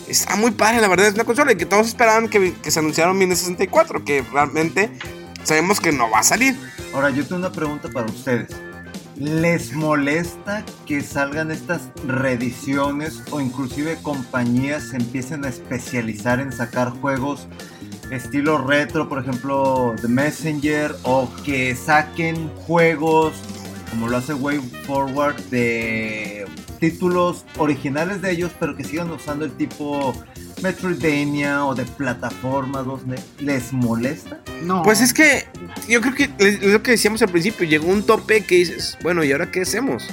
Está 0.08 0.36
muy 0.36 0.52
padre, 0.52 0.80
la 0.80 0.88
verdad. 0.88 1.06
Es 1.06 1.14
una 1.14 1.24
consola 1.24 1.52
y 1.52 1.56
que 1.56 1.66
todos 1.66 1.86
esperaban 1.88 2.28
que, 2.28 2.54
que 2.62 2.70
se 2.70 2.78
anunciara 2.78 3.10
un 3.10 3.18
mini 3.18 3.34
64, 3.34 4.04
que 4.04 4.22
realmente 4.32 4.90
sabemos 5.42 5.80
que 5.80 5.92
no 5.92 6.10
va 6.10 6.20
a 6.20 6.22
salir. 6.22 6.56
Ahora, 6.92 7.10
yo 7.10 7.24
tengo 7.24 7.36
una 7.36 7.52
pregunta 7.52 7.88
para 7.88 8.06
ustedes. 8.06 8.48
¿Les 9.18 9.72
molesta 9.72 10.62
que 10.84 11.00
salgan 11.00 11.50
estas 11.50 11.90
reediciones 12.06 13.22
o 13.30 13.40
inclusive 13.40 13.96
compañías 14.02 14.90
se 14.90 14.96
empiecen 14.96 15.46
a 15.46 15.48
especializar 15.48 16.38
en 16.38 16.52
sacar 16.52 16.90
juegos 16.90 17.48
estilo 18.10 18.58
retro, 18.58 19.08
por 19.08 19.18
ejemplo, 19.18 19.94
The 20.00 20.08
Messenger, 20.08 20.94
o 21.02 21.28
que 21.44 21.74
saquen 21.74 22.48
juegos 22.66 23.34
como 23.96 24.10
lo 24.10 24.18
hace 24.18 24.34
Way 24.34 24.60
Forward 24.86 25.36
de 25.44 26.44
títulos 26.78 27.46
originales 27.56 28.20
de 28.20 28.30
ellos, 28.30 28.52
pero 28.60 28.76
que 28.76 28.84
sigan 28.84 29.10
usando 29.10 29.46
el 29.46 29.52
tipo 29.52 30.14
Metroidvania 30.62 31.64
o 31.64 31.74
de 31.74 31.86
plataforma 31.86 32.82
2D? 32.82 33.18
¿Les 33.38 33.72
molesta? 33.72 34.42
No. 34.62 34.82
Pues 34.82 35.00
es 35.00 35.14
que 35.14 35.46
yo 35.88 36.02
creo 36.02 36.14
que 36.14 36.30
es 36.38 36.62
lo 36.62 36.82
que 36.82 36.90
decíamos 36.90 37.22
al 37.22 37.30
principio. 37.30 37.66
Llegó 37.66 37.86
un 37.86 38.02
tope 38.02 38.42
que 38.42 38.56
dices, 38.56 38.98
bueno, 39.02 39.24
¿y 39.24 39.32
ahora 39.32 39.50
qué 39.50 39.62
hacemos? 39.62 40.06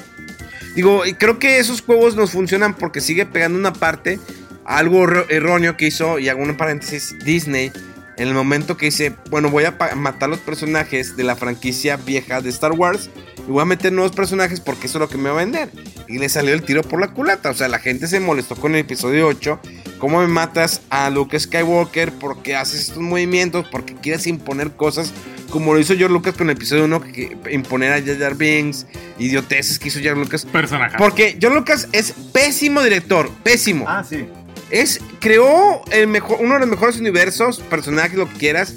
Digo, 0.76 1.06
y 1.06 1.16
creo 1.16 1.38
que 1.38 1.60
esos 1.60 1.82
juegos 1.82 2.16
nos 2.16 2.32
funcionan 2.32 2.76
porque 2.76 3.02
sigue 3.02 3.26
pegando 3.26 3.60
una 3.60 3.74
parte 3.74 4.18
a 4.64 4.78
algo 4.78 5.06
erróneo 5.28 5.76
que 5.76 5.88
hizo, 5.88 6.20
y 6.20 6.30
hago 6.30 6.42
un 6.42 6.56
paréntesis, 6.56 7.18
Disney. 7.26 7.74
En 8.16 8.30
el 8.30 8.34
momento 8.34 8.78
que 8.78 8.86
dice, 8.86 9.14
bueno, 9.30 9.50
voy 9.50 9.66
a 9.66 9.76
matar 9.96 10.30
los 10.30 10.40
personajes 10.40 11.18
de 11.18 11.24
la 11.26 11.36
franquicia 11.36 11.98
vieja 11.98 12.40
de 12.40 12.50
Star 12.50 12.72
Wars 12.72 13.10
y 13.48 13.52
voy 13.52 13.62
a 13.62 13.66
meter 13.66 13.92
nuevos 13.92 14.16
personajes 14.16 14.60
porque 14.60 14.88
eso 14.88 14.98
es 14.98 15.02
lo 15.02 15.10
que 15.10 15.18
me 15.18 15.30
va 15.30 15.36
a 15.36 15.44
vender. 15.44 15.70
Y 16.08 16.18
le 16.18 16.30
salió 16.30 16.54
el 16.54 16.64
tiro 16.64 16.82
por 16.82 17.00
la 17.00 17.10
culata. 17.10 17.50
O 17.50 17.54
sea, 17.54 17.68
la 17.68 17.80
gente 17.80 18.08
se 18.08 18.20
molestó 18.20 18.56
con 18.56 18.74
el 18.74 18.82
episodio 18.82 19.28
8. 19.28 19.60
¿Cómo 20.00 20.20
me 20.20 20.28
matas 20.28 20.82
a 20.90 21.10
Luke 21.10 21.40
Skywalker? 21.40 22.12
¿Por 22.14 22.42
qué 22.42 22.56
haces 22.56 22.82
estos 22.82 23.00
movimientos? 23.00 23.66
Porque 23.70 23.96
quieres 23.96 24.28
imponer 24.28 24.72
cosas 24.72 25.14
como 25.54 25.72
lo 25.76 25.80
hizo 25.80 25.96
George 25.96 26.12
Lucas 26.12 26.34
con 26.34 26.50
el 26.50 26.58
episodio 26.58 26.86
1, 26.86 27.02
que 27.02 27.38
imponer 27.52 27.94
a 27.94 28.02
Jar 28.02 28.18
Jar 28.18 28.36
Binks, 28.36 28.88
idioteces 29.20 29.78
que 29.78 29.90
hizo 29.90 30.00
George 30.00 30.20
Lucas. 30.20 30.46
Personaje. 30.46 30.96
Porque 30.98 31.38
George 31.40 31.60
Lucas 31.60 31.88
es 31.92 32.12
pésimo 32.34 32.82
director, 32.82 33.30
pésimo. 33.44 33.86
Ah, 33.88 34.04
sí. 34.04 34.26
Es, 34.72 35.00
creó 35.20 35.84
el 35.92 36.08
mejor, 36.08 36.40
uno 36.42 36.56
de 36.56 36.62
los 36.62 36.70
mejores 36.70 37.00
universos, 37.00 37.60
personajes, 37.60 38.18
lo 38.18 38.28
que 38.28 38.38
quieras. 38.38 38.74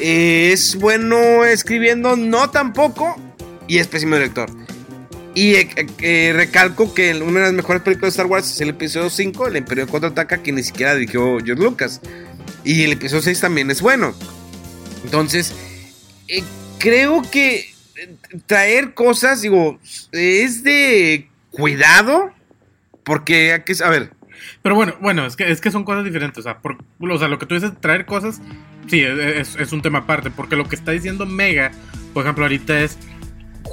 Es 0.00 0.76
bueno 0.76 1.44
escribiendo, 1.44 2.14
no 2.14 2.50
tampoco. 2.50 3.16
Y 3.66 3.78
es 3.78 3.86
pésimo 3.88 4.16
director. 4.16 4.50
Y 5.34 5.54
eh, 5.56 5.68
eh, 6.00 6.32
recalco 6.34 6.94
que 6.94 7.12
una 7.14 7.40
de 7.40 7.46
las 7.46 7.52
mejores 7.52 7.82
películas 7.82 8.14
de 8.14 8.22
Star 8.22 8.26
Wars 8.26 8.50
es 8.50 8.60
el 8.60 8.68
episodio 8.70 9.10
5, 9.10 9.48
El 9.48 9.56
Imperio 9.56 9.88
Contraataca, 9.88 10.42
que 10.42 10.52
ni 10.52 10.62
siquiera 10.62 10.94
dirigió 10.94 11.38
George 11.44 11.62
Lucas. 11.62 12.00
Y 12.62 12.84
el 12.84 12.92
episodio 12.92 13.22
6 13.22 13.40
también 13.40 13.70
es 13.70 13.82
bueno. 13.82 14.14
Entonces, 15.04 15.52
eh, 16.28 16.44
creo 16.78 17.22
que 17.30 17.74
traer 18.46 18.94
cosas, 18.94 19.42
digo, 19.42 19.80
es 20.12 20.62
de 20.62 21.28
cuidado. 21.50 22.32
Porque, 23.02 23.52
hay 23.52 23.62
que- 23.62 23.84
a 23.84 23.90
Pero 24.62 24.74
bueno, 24.74 24.94
bueno, 25.00 25.26
es 25.26 25.36
que, 25.36 25.50
es 25.50 25.60
que 25.60 25.70
son 25.70 25.84
cosas 25.84 26.04
diferentes. 26.04 26.38
O 26.38 26.42
sea, 26.42 26.58
o 26.62 27.18
sea, 27.18 27.28
lo 27.28 27.38
que 27.38 27.46
tú 27.46 27.54
dices, 27.54 27.72
traer 27.80 28.06
cosas, 28.06 28.40
sí, 28.86 29.00
es, 29.00 29.56
es 29.56 29.72
un 29.72 29.82
tema 29.82 30.00
aparte. 30.00 30.30
Porque 30.30 30.56
lo 30.56 30.68
que 30.68 30.76
está 30.76 30.92
diciendo 30.92 31.26
Mega, 31.26 31.70
por 32.14 32.22
ejemplo, 32.24 32.44
ahorita 32.44 32.80
es 32.80 32.96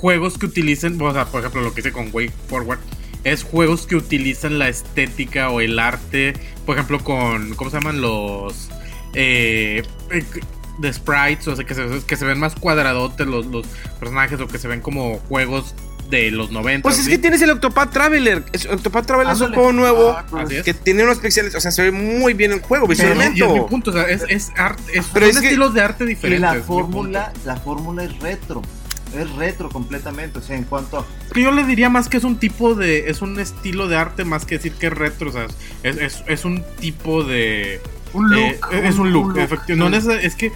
juegos 0.02 0.38
que 0.38 0.48
utilicen, 0.48 1.00
o 1.02 1.14
sea, 1.14 1.26
por 1.26 1.40
ejemplo, 1.42 1.62
lo 1.62 1.74
que 1.74 1.82
hice 1.82 1.92
con 1.92 2.10
Way 2.12 2.32
Forward, 2.48 2.80
es 3.24 3.44
juegos 3.44 3.86
que 3.86 3.96
utilizan 3.96 4.58
la 4.58 4.68
estética 4.68 5.50
o 5.52 5.62
el 5.62 5.78
arte, 5.78 6.34
por 6.66 6.76
ejemplo, 6.76 7.04
con, 7.04 7.54
¿cómo 7.56 7.70
se 7.70 7.78
llaman? 7.78 8.02
Los... 8.02 8.70
Eh, 9.14 9.84
eh, 10.10 10.24
de 10.80 10.94
sprites, 10.94 11.48
o 11.48 11.56
sea, 11.56 11.64
que 11.66 11.76
se, 11.76 11.86
que 12.08 12.16
se 12.16 12.26
ven 12.26 12.40
más 12.40 12.56
cuadradotes 12.56 13.28
los, 13.28 13.46
los 13.46 13.68
personajes 14.00 14.40
o 14.42 14.48
que 14.48 14.58
se 14.58 14.68
ven 14.68 14.82
como 14.82 15.20
juegos 15.30 15.76
de 16.10 16.32
los 16.32 16.50
90. 16.50 16.82
Pues 16.82 16.98
es 16.98 17.06
¿sí? 17.06 17.12
que 17.12 17.18
tienes 17.20 17.42
el 17.44 17.52
Octopath 17.52 17.92
Traveler. 17.92 18.44
Es- 18.54 18.66
Octopath 18.66 19.06
Traveler 19.06 19.34
es 19.34 19.42
un 19.42 19.54
juego 19.54 19.72
nuevo 19.74 20.10
Ah, 20.18 20.26
pues. 20.30 20.50
Es. 20.50 20.64
que 20.64 20.74
tiene 20.74 21.04
unos 21.04 21.20
pixeles. 21.20 21.54
O 21.56 21.62
sea, 21.62 21.70
se 21.72 21.84
ve 21.84 21.92
muy 21.92 22.34
bien 22.34 22.52
el 22.54 22.62
juego 22.62 22.88
visualmente. 22.88 23.38
y 23.40 23.44
es 23.44 23.52
mi 23.52 23.60
punto, 23.62 23.92
o 23.92 23.94
sea, 23.94 24.04
es, 24.10 24.24
es 24.28 24.52
arte, 24.58 24.82
es, 24.98 25.06
Pero 25.14 25.28
son 25.32 25.42
que- 25.42 25.48
estilos 25.50 25.74
de 25.76 25.82
arte 25.82 26.04
Y 26.06 26.08
diferentes. 26.08 26.42
la 26.42 26.52
es 26.54 26.62
mi 26.62 26.64
fórmula, 26.64 27.34
la 27.46 27.58
fórmula 27.58 28.04
es 28.04 28.18
retro. 28.20 28.62
Es 29.16 29.30
retro 29.36 29.70
completamente. 29.70 30.40
O 30.40 30.42
sea, 30.42 30.56
en 30.56 30.64
cuanto 30.64 31.00
a. 31.00 31.06
Es 31.28 31.34
que 31.34 31.42
yo 31.42 31.52
le 31.52 31.64
diría 31.66 31.90
más 31.90 32.08
que 32.10 32.18
es 32.18 32.24
un 32.24 32.38
tipo 32.38 32.76
de. 32.76 33.10
Es 33.10 33.22
un 33.22 33.40
estilo 33.40 33.88
de 33.88 33.96
arte 33.98 34.24
más 34.26 34.46
que 34.46 34.56
decir 34.56 34.74
que 34.74 34.88
es 34.88 34.94
retro. 34.94 35.30
O 35.30 35.34
sea, 35.34 35.48
es, 35.84 35.98
es, 35.98 36.24
es 36.28 36.46
un 36.46 36.64
tipo 36.80 37.24
de. 37.24 37.82
Un 38.14 38.34
eh, 38.34 38.58
look. 38.62 38.74
es 38.74 38.98
un 38.98 39.12
look, 39.14 39.28
look, 39.30 39.40
efectivo. 39.40 39.78
No 39.78 39.90
sí. 39.90 40.08
neces- 40.08 40.20
es 40.24 40.36
que. 40.36 40.52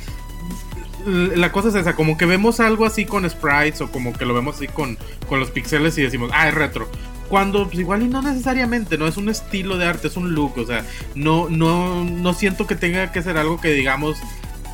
La 1.06 1.51
cosa 1.51 1.70
es 1.70 1.76
esa, 1.76 1.95
como 1.95 2.18
que 2.18 2.26
vemos 2.26 2.60
algo 2.60 2.84
así 2.84 3.06
con 3.06 3.30
sprites 3.30 3.80
o 3.82 3.91
como 3.91 4.12
que 4.14 4.26
lo 4.26 4.34
vemos 4.34 4.56
así 4.56 4.68
con, 4.68 4.97
con 5.30 5.39
los 5.39 5.51
pixeles 5.51 5.95
y 5.99 6.01
decimos, 6.01 6.32
ah, 6.34 6.47
es 6.47 6.53
retro. 6.56 6.89
Cuando 7.30 7.66
pues, 7.68 7.78
igual 7.78 8.01
y 8.01 8.08
no 8.08 8.24
necesariamente, 8.24 8.97
no 8.97 9.08
es 9.08 9.16
un 9.16 9.30
estilo 9.30 9.78
de 9.78 9.86
arte, 9.86 10.08
es 10.08 10.18
un 10.18 10.34
look, 10.34 10.58
o 10.58 10.66
sea, 10.66 10.84
no, 11.14 11.47
no, 11.49 12.03
no 12.03 12.34
siento 12.34 12.66
que 12.66 12.76
tenga 12.76 13.12
que 13.12 13.22
ser 13.22 13.38
algo 13.38 13.62
que 13.62 13.70
digamos 13.70 14.18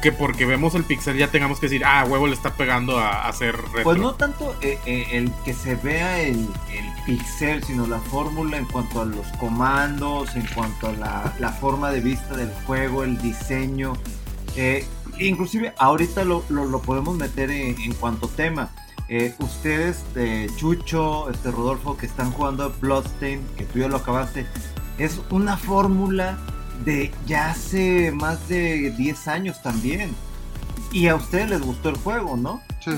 que 0.01 0.11
porque 0.11 0.45
vemos 0.45 0.73
el 0.75 0.83
pixel 0.83 1.17
ya 1.17 1.29
tengamos 1.29 1.59
que 1.59 1.67
decir, 1.67 1.83
ah, 1.85 2.03
huevo 2.07 2.27
le 2.27 2.33
está 2.33 2.53
pegando 2.55 2.97
a, 2.99 3.31
ser 3.33 3.55
retro. 3.55 3.83
Pues 3.83 3.97
no 3.99 4.13
tanto 4.15 4.55
eh, 4.61 4.79
eh, 4.85 5.07
el 5.11 5.31
que 5.45 5.53
se 5.53 5.75
vea 5.75 6.19
el, 6.21 6.47
el 6.73 6.85
pixel, 7.05 7.63
sino 7.63 7.85
la 7.87 7.99
fórmula 7.99 8.57
en 8.57 8.65
cuanto 8.65 9.01
a 9.01 9.05
los 9.05 9.25
comandos, 9.39 10.35
en 10.35 10.45
cuanto 10.53 10.87
a 10.87 10.91
la, 10.93 11.33
la 11.39 11.49
forma 11.49 11.91
de 11.91 12.01
vista 12.01 12.35
del 12.35 12.51
juego, 12.65 13.03
el 13.03 13.21
diseño. 13.21 13.93
Eh, 14.55 14.85
inclusive 15.19 15.73
ahorita 15.77 16.23
lo, 16.25 16.43
lo- 16.49 16.81
podemos 16.81 17.15
meter 17.15 17.51
en, 17.51 17.79
en 17.79 17.93
cuanto 17.93 18.27
tema. 18.27 18.69
Eh, 19.07 19.35
ustedes, 19.39 20.03
Chucho, 20.55 21.29
este 21.29 21.51
Rodolfo, 21.51 21.97
que 21.97 22.05
están 22.05 22.31
jugando 22.31 22.63
a 22.63 22.67
Bloodstain, 22.69 23.45
que 23.57 23.65
tú 23.65 23.79
ya 23.79 23.87
lo 23.87 23.97
acabaste, 23.97 24.45
es 24.97 25.19
una 25.29 25.57
fórmula 25.57 26.37
de 26.85 27.11
ya 27.25 27.51
hace 27.51 28.11
más 28.11 28.47
de 28.49 28.91
10 28.91 29.27
años 29.27 29.61
también. 29.61 30.11
Y 30.91 31.07
a 31.07 31.15
ustedes 31.15 31.49
les 31.49 31.61
gustó 31.61 31.89
el 31.89 31.95
juego, 31.97 32.35
¿no? 32.37 32.61
Sí. 32.83 32.91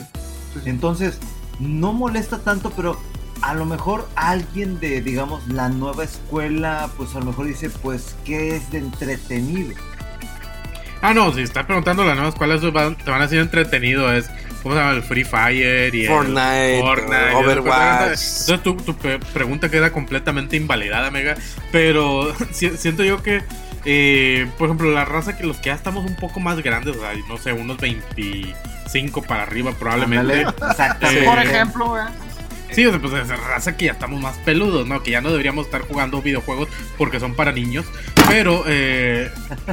Entonces, 0.65 1.19
no 1.59 1.93
molesta 1.93 2.39
tanto, 2.39 2.71
pero 2.71 2.99
a 3.41 3.53
lo 3.53 3.65
mejor 3.65 4.07
alguien 4.15 4.79
de, 4.79 5.01
digamos, 5.01 5.47
la 5.47 5.69
nueva 5.69 6.03
escuela, 6.03 6.89
pues 6.97 7.15
a 7.15 7.19
lo 7.19 7.25
mejor 7.25 7.45
dice, 7.47 7.69
pues, 7.69 8.15
¿qué 8.25 8.55
es 8.55 8.71
de 8.71 8.79
entretenido? 8.79 9.75
Ah, 11.01 11.13
no, 11.13 11.33
si 11.33 11.41
estás 11.41 11.65
preguntando 11.65 12.05
las 12.05 12.15
nuevas 12.15 12.33
escuelas, 12.33 12.61
van- 12.71 12.95
te 12.97 13.11
van 13.11 13.21
a 13.21 13.25
hacer 13.25 13.39
entretenido. 13.39 14.11
Es, 14.13 14.29
¿cómo 14.63 14.73
se 14.73 14.79
llama? 14.81 14.93
El 14.93 15.03
Free 15.03 15.25
Fire 15.25 15.93
y 15.93 16.03
el 16.03 16.07
Fortnite, 16.07 16.79
Fortnite, 16.81 17.35
Overwatch. 17.35 18.19
Entonces 18.47 18.63
tu, 18.63 18.95
pregunta 19.33 19.69
queda 19.69 19.91
completamente 19.91 20.55
invalidada, 20.55 21.11
Mega. 21.11 21.35
Pero 21.73 22.33
si- 22.53 22.77
siento 22.77 23.03
yo 23.03 23.21
que, 23.21 23.41
eh, 23.85 24.47
por 24.57 24.67
ejemplo, 24.67 24.91
la 24.91 25.05
raza 25.05 25.37
que 25.37 25.45
los 25.45 25.57
que 25.57 25.67
ya 25.67 25.75
estamos 25.75 26.05
un 26.05 26.15
poco 26.15 26.39
más 26.39 26.61
grandes, 26.61 26.95
o 26.95 26.99
sea, 26.99 27.11
no 27.27 27.37
sé, 27.37 27.51
unos 27.53 27.77
25 27.77 29.21
para 29.23 29.43
arriba 29.43 29.71
probablemente. 29.73 30.41
Exactamente. 30.41 31.23
Eh, 31.23 31.25
Por 31.25 31.39
ejemplo, 31.39 31.89
güey. 31.89 32.03
Sí, 32.71 32.85
o 32.87 32.89
sea, 32.89 32.99
pues 32.99 33.13
esa 33.13 33.35
raza 33.35 33.77
que 33.77 33.85
ya 33.85 33.91
estamos 33.91 34.19
más 34.19 34.35
peludos, 34.39 34.87
¿no? 34.87 35.03
Que 35.03 35.11
ya 35.11 35.21
no 35.21 35.29
deberíamos 35.29 35.67
estar 35.67 35.81
jugando 35.81 36.21
videojuegos 36.23 36.69
porque 36.97 37.19
son 37.19 37.35
para 37.35 37.51
niños. 37.51 37.85
Pero, 38.27 38.63
eh, 38.67 39.29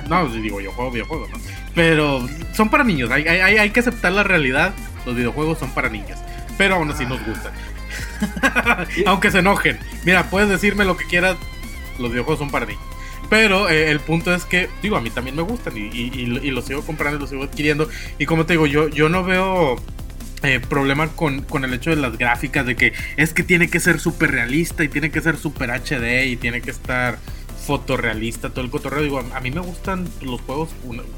no, 0.09 0.29
digo, 0.29 0.61
yo 0.61 0.71
juego 0.73 0.91
videojuegos, 0.91 1.31
¿no? 1.31 1.39
Pero 1.75 2.29
son 2.53 2.69
para 2.69 2.85
niños, 2.85 3.11
hay, 3.11 3.27
hay, 3.27 3.57
hay 3.57 3.71
que 3.71 3.81
aceptar 3.81 4.13
la 4.13 4.23
realidad. 4.23 4.75
Los 5.07 5.17
videojuegos 5.17 5.59
son 5.59 5.71
para 5.71 5.89
niños. 5.89 6.19
Pero 6.59 6.75
aún 6.75 6.91
así 6.91 7.07
nos 7.07 7.25
gustan. 7.25 7.53
Aunque 9.07 9.31
se 9.31 9.39
enojen. 9.39 9.79
Mira, 10.05 10.25
puedes 10.25 10.51
decirme 10.51 10.85
lo 10.85 10.99
que 10.99 11.07
quieras, 11.07 11.37
los 11.99 12.11
videojuegos 12.11 12.39
son 12.39 12.51
para 12.51 12.67
niños. 12.67 12.83
Pero 13.31 13.71
eh, 13.71 13.91
el 13.91 14.01
punto 14.01 14.35
es 14.35 14.45
que, 14.45 14.69
digo, 14.83 14.97
a 14.97 15.01
mí 15.01 15.11
también 15.11 15.37
me 15.37 15.43
gustan 15.43 15.77
y, 15.77 15.83
y, 15.83 16.41
y- 16.43 16.51
los 16.51 16.67
sigo 16.67 16.83
comprando 16.83 17.17
y 17.17 17.21
los 17.21 17.31
sigo 17.31 17.45
adquiriendo. 17.45 17.89
Y 18.19 18.27
como 18.27 18.45
te 18.45 18.55
digo, 18.55 18.67
yo, 18.67 18.89
yo 18.89 19.09
no 19.09 19.25
veo 19.25 19.77
eh, 20.43 20.61
problema 20.61 21.09
con, 21.09 21.43
con 21.43 21.65
el 21.65 21.73
hecho 21.73 21.91
de 21.91 21.97
las 21.97 22.19
gráficas, 22.19 22.67
de 22.67 22.77
que 22.77 22.93
es 23.17 23.33
que 23.33 23.43
tiene 23.45 23.71
que 23.71 23.81
ser 23.81 24.01
súper 24.01 24.33
realista 24.33 24.85
y 24.85 24.89
tiene 24.89 25.11
que 25.11 25.21
ser 25.21 25.37
súper 25.39 25.71
HD 25.71 26.27
y 26.27 26.37
tiene 26.37 26.61
que 26.61 26.71
estar 26.73 27.19
fotorrealista, 27.67 28.51
todo 28.51 28.65
el 28.65 28.71
cotorreo. 28.71 29.03
Digo, 29.03 29.21
a, 29.21 29.41
mí 29.41 29.51
me 29.53 29.61
gustan 29.61 30.09
los 30.23 30.41
juegos, 30.41 30.71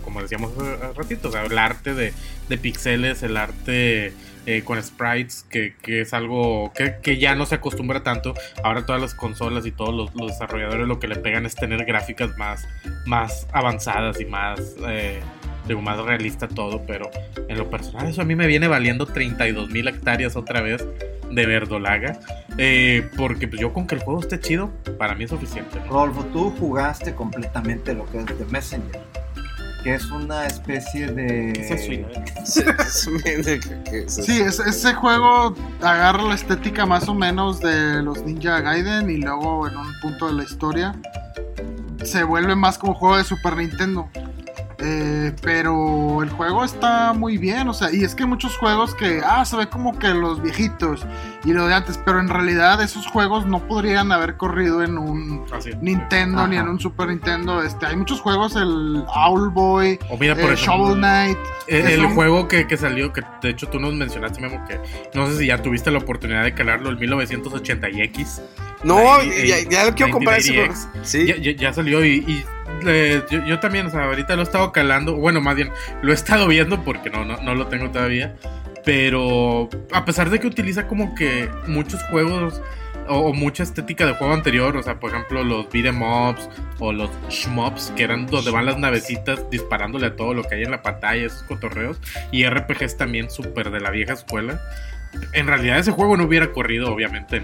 como 0.04 0.20
decíamos 0.20 0.52
hace, 0.58 0.84
hace 0.84 0.92
ratito, 0.94 1.28
o 1.28 1.32
sea, 1.32 1.44
el 1.46 1.56
arte 1.56 1.94
de, 1.94 2.12
de 2.48 2.58
pixeles, 2.58 3.22
el 3.22 3.36
arte 3.38 4.12
eh, 4.47 4.62
con 4.64 4.82
sprites, 4.82 5.45
que, 5.49 5.74
que 5.80 6.01
es 6.03 6.12
algo 6.12 6.72
que, 6.74 6.97
que 7.03 7.18
ya 7.18 7.34
no 7.34 7.47
se 7.47 7.57
acostumbra 7.57 8.03
tanto. 8.03 8.34
Ahora 8.62 8.84
todas 8.86 9.01
las 9.01 9.14
consolas 9.14 9.66
y 9.66 9.72
todos 9.72 9.95
los, 9.95 10.14
los 10.14 10.28
desarrolladores 10.32 10.86
lo 10.86 10.99
que 10.99 11.09
le 11.09 11.16
pegan 11.16 11.47
es 11.47 11.55
tener 11.55 11.84
gráficas 11.84 12.36
más, 12.38 12.66
más 13.07 13.47
avanzadas 13.53 14.20
y 14.20 14.24
más... 14.24 14.61
eh, 14.88 15.20
más 15.80 15.97
realista 16.05 16.49
todo, 16.49 16.82
pero 16.86 17.11
en 17.49 17.57
lo 17.57 17.70
personal 17.70 18.07
eso 18.07 18.20
a 18.20 18.24
mí 18.26 18.34
me 18.34 18.47
viene 18.47 18.68
valiendo 18.68 19.07
32 19.07 19.70
mil 19.70 19.88
hectáreas 19.88 20.36
otra 20.36 20.61
vez 20.61 20.84
de 21.30 21.47
verdolaga. 21.47 22.18
eh, 22.59 23.09
porque 23.16 23.49
pues 23.49 23.59
yo 23.61 23.72
con 23.72 23.86
que 23.86 23.95
el 23.95 24.03
juego 24.03 24.20
esté 24.20 24.38
chido, 24.38 24.70
para 24.99 25.14
mí 25.14 25.24
es 25.24 25.30
suficiente. 25.30 25.78
¿no? 25.88 26.12
Tú 26.32 26.51
jugaste 26.59 27.14
completamente 27.14 27.95
lo 27.95 28.05
que 28.11 28.18
es 28.18 28.26
The 28.26 28.45
Messenger, 28.51 29.01
que 29.82 29.94
es 29.94 30.04
una 30.10 30.46
especie 30.46 31.10
de... 31.12 31.52
¿Qué 31.54 31.60
es 31.62 31.70
eso, 31.70 31.92
Ina? 31.92 32.08
Sí, 34.08 34.40
es- 34.40 34.60
ese 34.60 34.94
juego 34.94 35.54
agarra 35.80 36.22
la 36.22 36.34
estética 36.34 36.86
más 36.86 37.08
o 37.08 37.14
menos 37.14 37.60
de 37.60 38.02
los 38.02 38.22
Ninja 38.22 38.60
Gaiden 38.60 39.10
y 39.10 39.16
luego 39.18 39.66
en 39.68 39.76
un 39.76 39.92
punto 40.00 40.28
de 40.28 40.34
la 40.34 40.44
historia 40.44 40.94
se 42.04 42.24
vuelve 42.24 42.54
más 42.56 42.78
como 42.78 42.94
juego 42.94 43.16
de 43.16 43.24
Super 43.24 43.56
Nintendo. 43.56 44.08
Eh, 44.84 45.32
pero 45.42 46.22
el 46.24 46.30
juego 46.30 46.64
está 46.64 47.12
muy 47.12 47.38
bien, 47.38 47.68
o 47.68 47.72
sea, 47.74 47.92
y 47.92 48.02
es 48.02 48.16
que 48.16 48.24
hay 48.24 48.28
muchos 48.28 48.56
juegos 48.58 48.96
que, 48.96 49.20
ah, 49.24 49.44
se 49.44 49.56
ve 49.56 49.68
como 49.68 49.96
que 49.96 50.08
los 50.08 50.42
viejitos 50.42 51.06
y 51.44 51.52
lo 51.52 51.68
de 51.68 51.74
antes, 51.74 52.00
pero 52.04 52.18
en 52.18 52.28
realidad 52.28 52.82
esos 52.82 53.06
juegos 53.06 53.46
no 53.46 53.60
podrían 53.68 54.10
haber 54.10 54.36
corrido 54.36 54.82
en 54.82 54.98
un 54.98 55.44
Así 55.52 55.70
es. 55.70 55.80
Nintendo 55.80 56.48
ni 56.48 56.56
en 56.56 56.68
un 56.68 56.80
Super 56.80 57.08
Nintendo. 57.08 57.62
Este, 57.62 57.86
hay 57.86 57.94
muchos 57.96 58.20
juegos, 58.20 58.56
el 58.56 59.04
Owlboy, 59.06 60.00
O 60.10 60.18
mira, 60.18 60.34
por 60.34 60.50
eh, 60.50 60.54
ejemplo, 60.54 60.56
Shovel 60.86 60.96
Knight. 60.98 61.38
Eh, 61.68 61.82
que 61.86 61.94
el 61.94 62.00
son- 62.02 62.14
juego 62.14 62.48
que, 62.48 62.66
que 62.66 62.76
salió, 62.76 63.12
que 63.12 63.22
de 63.40 63.50
hecho 63.50 63.68
tú 63.68 63.78
nos 63.78 63.94
mencionaste, 63.94 64.40
Memo, 64.40 64.64
que 64.66 64.80
no 65.14 65.28
sé 65.28 65.38
si 65.38 65.46
ya 65.46 65.62
tuviste 65.62 65.92
la 65.92 65.98
oportunidad 65.98 66.42
de 66.42 66.54
calarlo, 66.54 66.90
el 66.90 66.98
1980 66.98 67.88
y 67.90 68.00
X. 68.02 68.42
No, 68.82 68.96
Ninety- 69.20 69.46
ya, 69.46 69.56
ya 69.70 69.84
lo 69.84 69.94
quiero 69.94 70.10
comprar 70.10 70.38
ese 70.40 70.54
juego. 70.54 70.72
1980X. 70.74 70.88
Sí. 71.04 71.26
Ya, 71.26 71.36
ya- 71.36 71.52
ya 71.56 71.72
salió 71.72 72.04
y, 72.04 72.14
y, 72.26 72.44
yo, 73.30 73.44
yo 73.44 73.60
también, 73.60 73.86
o 73.86 73.90
sea, 73.90 74.04
ahorita 74.04 74.34
lo 74.34 74.42
he 74.42 74.44
estado 74.44 74.72
calando, 74.72 75.16
bueno, 75.16 75.40
más 75.40 75.56
bien 75.56 75.70
lo 76.02 76.12
he 76.12 76.14
estado 76.14 76.48
viendo 76.48 76.82
porque 76.84 77.10
no, 77.10 77.24
no, 77.24 77.36
no 77.38 77.54
lo 77.54 77.66
tengo 77.68 77.90
todavía, 77.90 78.34
pero 78.84 79.68
a 79.92 80.04
pesar 80.04 80.30
de 80.30 80.40
que 80.40 80.46
utiliza 80.46 80.86
como 80.86 81.14
que 81.14 81.48
muchos 81.66 82.02
juegos 82.04 82.60
o, 83.08 83.18
o 83.18 83.32
mucha 83.32 83.62
estética 83.62 84.06
de 84.06 84.14
juego 84.14 84.32
anterior, 84.32 84.76
o 84.76 84.82
sea, 84.82 84.98
por 84.98 85.10
ejemplo, 85.10 85.44
los 85.44 85.68
beat'em 85.70 86.02
ups 86.02 86.48
o 86.78 86.92
los 86.92 87.10
shmups, 87.28 87.92
que 87.96 88.04
eran 88.04 88.26
donde 88.26 88.50
van 88.50 88.66
las 88.66 88.78
navecitas 88.78 89.48
disparándole 89.50 90.06
a 90.06 90.16
todo 90.16 90.34
lo 90.34 90.42
que 90.44 90.56
hay 90.56 90.62
en 90.62 90.70
la 90.70 90.82
pantalla, 90.82 91.26
esos 91.26 91.42
cotorreos, 91.44 92.00
y 92.30 92.46
RPGs 92.46 92.96
también 92.96 93.30
súper 93.30 93.70
de 93.70 93.80
la 93.80 93.90
vieja 93.90 94.14
escuela. 94.14 94.60
En 95.32 95.46
realidad 95.46 95.78
ese 95.78 95.92
juego 95.92 96.16
no 96.16 96.24
hubiera 96.24 96.52
corrido 96.52 96.92
obviamente 96.92 97.42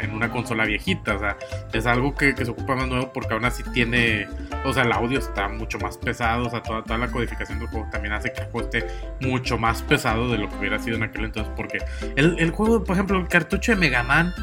en, 0.00 0.10
una 0.10 0.30
consola 0.30 0.64
viejita, 0.64 1.14
o 1.14 1.18
sea, 1.18 1.36
es 1.72 1.86
algo 1.86 2.14
que, 2.14 2.34
que 2.34 2.44
se 2.44 2.50
ocupa 2.50 2.74
más 2.74 2.88
nuevo 2.88 3.12
porque 3.12 3.34
aún 3.34 3.44
así 3.44 3.62
tiene, 3.72 4.28
o 4.64 4.72
sea, 4.72 4.82
el 4.82 4.92
audio 4.92 5.18
está 5.18 5.48
mucho 5.48 5.78
más 5.78 5.96
pesado, 5.96 6.46
o 6.46 6.50
sea, 6.50 6.62
toda, 6.62 6.82
toda 6.82 6.98
la 6.98 7.08
codificación 7.08 7.58
del 7.58 7.68
juego 7.68 7.88
también 7.90 8.12
hace 8.12 8.32
que 8.32 8.40
el 8.40 8.46
juego 8.50 8.68
esté 8.68 8.86
mucho 9.20 9.58
más 9.58 9.82
pesado 9.82 10.30
de 10.30 10.38
lo 10.38 10.48
que 10.48 10.56
hubiera 10.56 10.78
sido 10.78 10.96
en 10.96 11.04
aquel 11.04 11.26
entonces, 11.26 11.52
porque 11.56 11.78
el, 12.16 12.38
el 12.38 12.50
juego, 12.50 12.84
por 12.84 12.96
ejemplo, 12.96 13.18
el 13.18 13.28
cartucho 13.28 13.72
de 13.72 13.78
Mega 13.78 14.02
Man, 14.02 14.34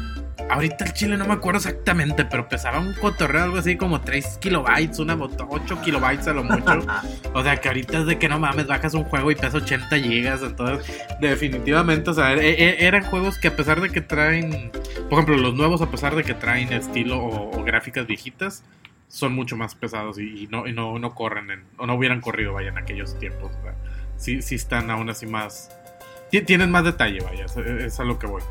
ahorita 0.50 0.84
el 0.84 0.92
chile 0.92 1.16
no 1.16 1.26
me 1.26 1.34
acuerdo 1.34 1.58
exactamente, 1.58 2.24
pero 2.24 2.48
pesaba 2.48 2.78
un 2.80 2.94
cotorreo 2.94 3.44
algo 3.44 3.56
así 3.58 3.76
como 3.76 4.00
3 4.00 4.38
kilobytes, 4.38 4.98
una 4.98 5.16
bot- 5.16 5.46
8 5.48 5.80
kilobytes 5.82 6.26
a 6.28 6.32
lo 6.32 6.44
mucho. 6.44 6.80
O 7.34 7.42
sea, 7.42 7.60
que 7.60 7.68
ahorita 7.68 7.98
es 7.98 8.06
de 8.06 8.18
que 8.18 8.28
no 8.28 8.38
mames, 8.38 8.66
bajas 8.66 8.94
un 8.94 9.04
juego 9.04 9.30
y 9.30 9.34
pesa 9.36 9.58
80 9.58 9.96
gigas. 9.98 10.42
Entonces, 10.42 10.86
definitivamente, 11.20 12.10
o 12.10 12.14
sea, 12.14 12.34
e- 12.34 12.50
e- 12.50 12.86
eran 12.86 13.04
juegos 13.04 13.38
que 13.38 13.48
a 13.48 13.56
pesar 13.56 13.80
de 13.80 13.90
que 13.90 14.00
traen, 14.00 14.70
por 15.08 15.14
ejemplo, 15.20 15.36
los 15.36 15.54
nuevos, 15.54 15.82
a 15.82 15.90
pesar 15.90 16.14
de 16.16 16.24
que 16.24 16.34
traen 16.34 16.72
estilo 16.72 17.18
o, 17.18 17.58
o 17.58 17.64
gráficas 17.64 18.06
viejitas, 18.06 18.64
son 19.08 19.34
mucho 19.34 19.56
más 19.56 19.74
pesados 19.74 20.18
y, 20.18 20.44
y 20.44 20.46
no, 20.48 20.66
y 20.66 20.72
no, 20.72 20.98
no 20.98 21.14
corren, 21.14 21.50
en- 21.50 21.64
o 21.76 21.86
no 21.86 21.94
hubieran 21.94 22.20
corrido, 22.20 22.52
vaya, 22.54 22.68
en 22.70 22.78
aquellos 22.78 23.18
tiempos. 23.18 23.52
O 23.58 23.62
sea, 23.62 23.74
sí, 24.16 24.42
sí 24.42 24.54
están 24.56 24.90
aún 24.90 25.08
así 25.10 25.26
más. 25.26 25.70
ti- 26.30 26.42
Tienen 26.42 26.70
más 26.70 26.84
detalle, 26.84 27.20
vaya, 27.20 27.44
es, 27.46 27.56
es 27.56 28.00
a 28.00 28.04
lo 28.04 28.18
que 28.18 28.26
voy. 28.26 28.42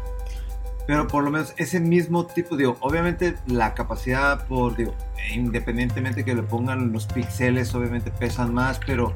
Pero 0.88 1.08
por 1.08 1.24
lo 1.24 1.30
menos 1.32 1.54
ese 1.58 1.80
mismo 1.80 2.26
tipo, 2.26 2.56
digo, 2.58 2.78
obviamente 2.80 3.36
la 3.46 3.74
capacidad 3.76 4.48
por, 4.48 4.76
digo, 4.76 4.96
independientemente 5.34 6.24
que 6.26 6.34
le 6.34 6.44
pongan 6.44 6.92
los 6.92 7.06
píxeles, 7.06 7.76
obviamente 7.76 8.10
pesan 8.10 8.54
más, 8.54 8.80
pero 8.86 9.14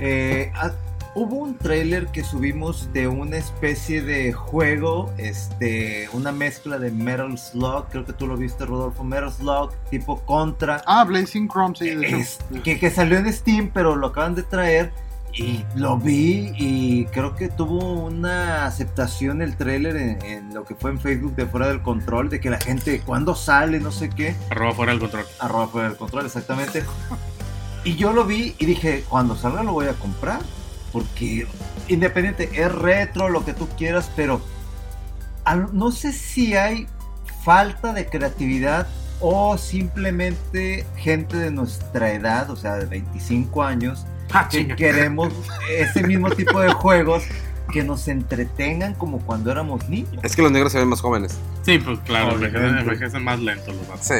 eh, 0.00 0.52
ah, 0.54 0.70
hubo 1.14 1.36
un 1.36 1.58
trailer 1.58 2.06
que 2.08 2.22
subimos 2.22 2.92
de 2.92 3.08
una 3.08 3.36
especie 3.36 4.00
de 4.02 4.32
juego, 4.32 5.12
este, 5.18 6.08
una 6.12 6.30
mezcla 6.30 6.78
de 6.78 6.90
Metal 6.92 7.36
Slug, 7.36 7.88
creo 7.90 8.04
que 8.04 8.12
tú 8.12 8.26
lo 8.28 8.36
viste, 8.36 8.64
Rodolfo, 8.64 9.02
Metal 9.02 9.32
Slug, 9.32 9.72
tipo 9.90 10.20
Contra. 10.20 10.82
Ah, 10.86 11.04
Blazing 11.04 11.48
Chrome, 11.48 11.74
sí, 11.76 11.90
de. 11.94 12.20
Es- 12.20 12.38
que, 12.62 12.78
que 12.78 12.90
salió 12.90 13.18
en 13.18 13.32
Steam, 13.32 13.70
pero 13.74 13.96
lo 13.96 14.08
acaban 14.08 14.34
de 14.36 14.44
traer. 14.44 14.92
Y 15.34 15.64
lo 15.76 15.96
vi 15.98 16.52
y 16.56 17.04
creo 17.06 17.36
que 17.36 17.48
tuvo 17.48 17.92
una 18.04 18.66
aceptación 18.66 19.40
el 19.40 19.56
tráiler 19.56 19.96
en, 19.96 20.22
en 20.24 20.54
lo 20.54 20.64
que 20.64 20.74
fue 20.74 20.90
en 20.90 20.98
Facebook 21.00 21.36
de 21.36 21.46
fuera 21.46 21.68
del 21.68 21.80
control, 21.80 22.28
de 22.28 22.40
que 22.40 22.50
la 22.50 22.58
gente, 22.58 23.00
cuando 23.02 23.36
sale, 23.36 23.78
no 23.78 23.92
sé 23.92 24.10
qué, 24.10 24.34
Arroba 24.50 24.74
fuera 24.74 24.92
del 24.92 25.00
control. 25.00 25.24
arroba 25.38 25.68
fuera 25.68 25.88
del 25.90 25.96
control, 25.96 26.26
exactamente. 26.26 26.82
Y 27.84 27.94
yo 27.94 28.12
lo 28.12 28.24
vi 28.24 28.56
y 28.58 28.66
dije, 28.66 29.04
cuando 29.08 29.36
salga 29.36 29.62
lo 29.62 29.72
voy 29.74 29.86
a 29.86 29.92
comprar, 29.94 30.40
porque 30.92 31.46
independiente, 31.86 32.50
es 32.54 32.72
retro, 32.74 33.28
lo 33.28 33.44
que 33.44 33.52
tú 33.54 33.68
quieras, 33.76 34.10
pero 34.16 34.40
al- 35.44 35.68
no 35.72 35.92
sé 35.92 36.12
si 36.12 36.56
hay 36.56 36.88
falta 37.44 37.92
de 37.92 38.06
creatividad 38.06 38.88
o 39.20 39.56
simplemente 39.56 40.84
gente 40.96 41.36
de 41.36 41.50
nuestra 41.52 42.12
edad, 42.12 42.50
o 42.50 42.56
sea, 42.56 42.74
de 42.74 42.86
25 42.86 43.62
años, 43.62 44.04
Ah, 44.32 44.48
que 44.48 44.58
chinga. 44.58 44.76
queremos 44.76 45.32
ese 45.70 46.02
mismo 46.06 46.30
tipo 46.30 46.60
de 46.60 46.68
juegos 46.72 47.24
que 47.72 47.82
nos 47.84 48.08
entretengan 48.08 48.94
como 48.94 49.18
cuando 49.20 49.50
éramos 49.52 49.88
niños. 49.90 50.22
Es 50.22 50.34
que 50.34 50.40
los 50.42 50.50
negros 50.50 50.72
se 50.72 50.78
ven 50.78 50.88
más 50.88 51.00
jóvenes. 51.02 51.38
Sí, 51.62 51.78
pues 51.78 51.98
claro, 52.00 52.32
envejecen, 52.32 52.78
envejecen 52.78 53.24
más 53.24 53.38
lento 53.40 53.72
los 53.72 53.86
vatos. 53.88 54.06
Sí. 54.06 54.14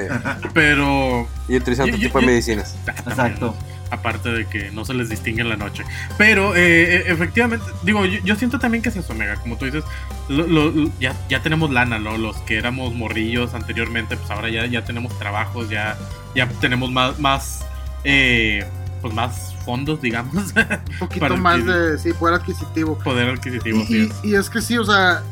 Pero. 0.53 1.27
Y 1.49 1.57
utilizan 1.57 1.85
otro 1.87 1.97
Yo- 1.97 2.03
yo- 2.03 2.09
tipo 2.09 2.21
de 2.21 2.27
medicinas. 2.27 2.77
Exacto. 3.07 3.55
Aparte 3.91 4.29
de 4.31 4.45
que 4.45 4.71
no 4.71 4.85
se 4.85 4.93
les 4.93 5.09
distingue 5.09 5.41
en 5.41 5.49
la 5.49 5.57
noche. 5.57 5.83
Pero 6.19 6.55
eh, 6.55 6.97
eh, 6.97 7.05
efectivamente, 7.07 7.65
digo, 7.85 8.05
yo, 8.05 8.21
yo 8.23 8.37
siento 8.37 8.59
también 8.59 8.83
que 8.83 8.91
es 8.91 8.97
eso, 8.97 9.15
Mega. 9.15 9.37
Como 9.37 9.57
tú 9.57 9.65
dices, 9.65 9.83
lo- 10.29 10.47
lo- 10.47 10.91
ya, 11.01 11.15
ya 11.31 11.41
tenemos 11.41 11.71
lana, 11.71 11.99
¿no? 11.99 12.19
Los 12.19 12.37
que 12.43 12.59
éramos 12.59 12.93
morrillos 12.95 13.55
anteriormente, 13.55 14.19
pues 14.19 14.31
ahora 14.31 14.51
ya, 14.51 14.67
ya 14.67 14.85
tenemos 14.85 15.19
trabajos, 15.19 15.71
ya, 15.71 15.97
ya 16.35 16.47
tenemos 16.61 16.91
más, 16.91 17.19
más 17.19 17.65
eh, 18.05 18.67
pues 19.01 19.15
más 19.15 19.55
fondos, 19.65 20.01
digamos. 20.01 20.35
Un 20.55 20.99
poquito 20.99 21.37
más 21.37 21.65
de 21.65 21.99
sí, 21.99 22.13
poder 22.13 22.35
adquisitivo. 22.37 22.99
Poder 22.99 23.29
adquisitivo, 23.31 23.79
Y, 23.81 23.87
sí 23.87 23.97
y- 23.97 24.03
es. 24.07 24.25
y 24.25 24.35
es 24.35 24.51
que 24.51 24.61
sí, 24.61 24.77
o 24.79 24.85
sea, 24.85 25.23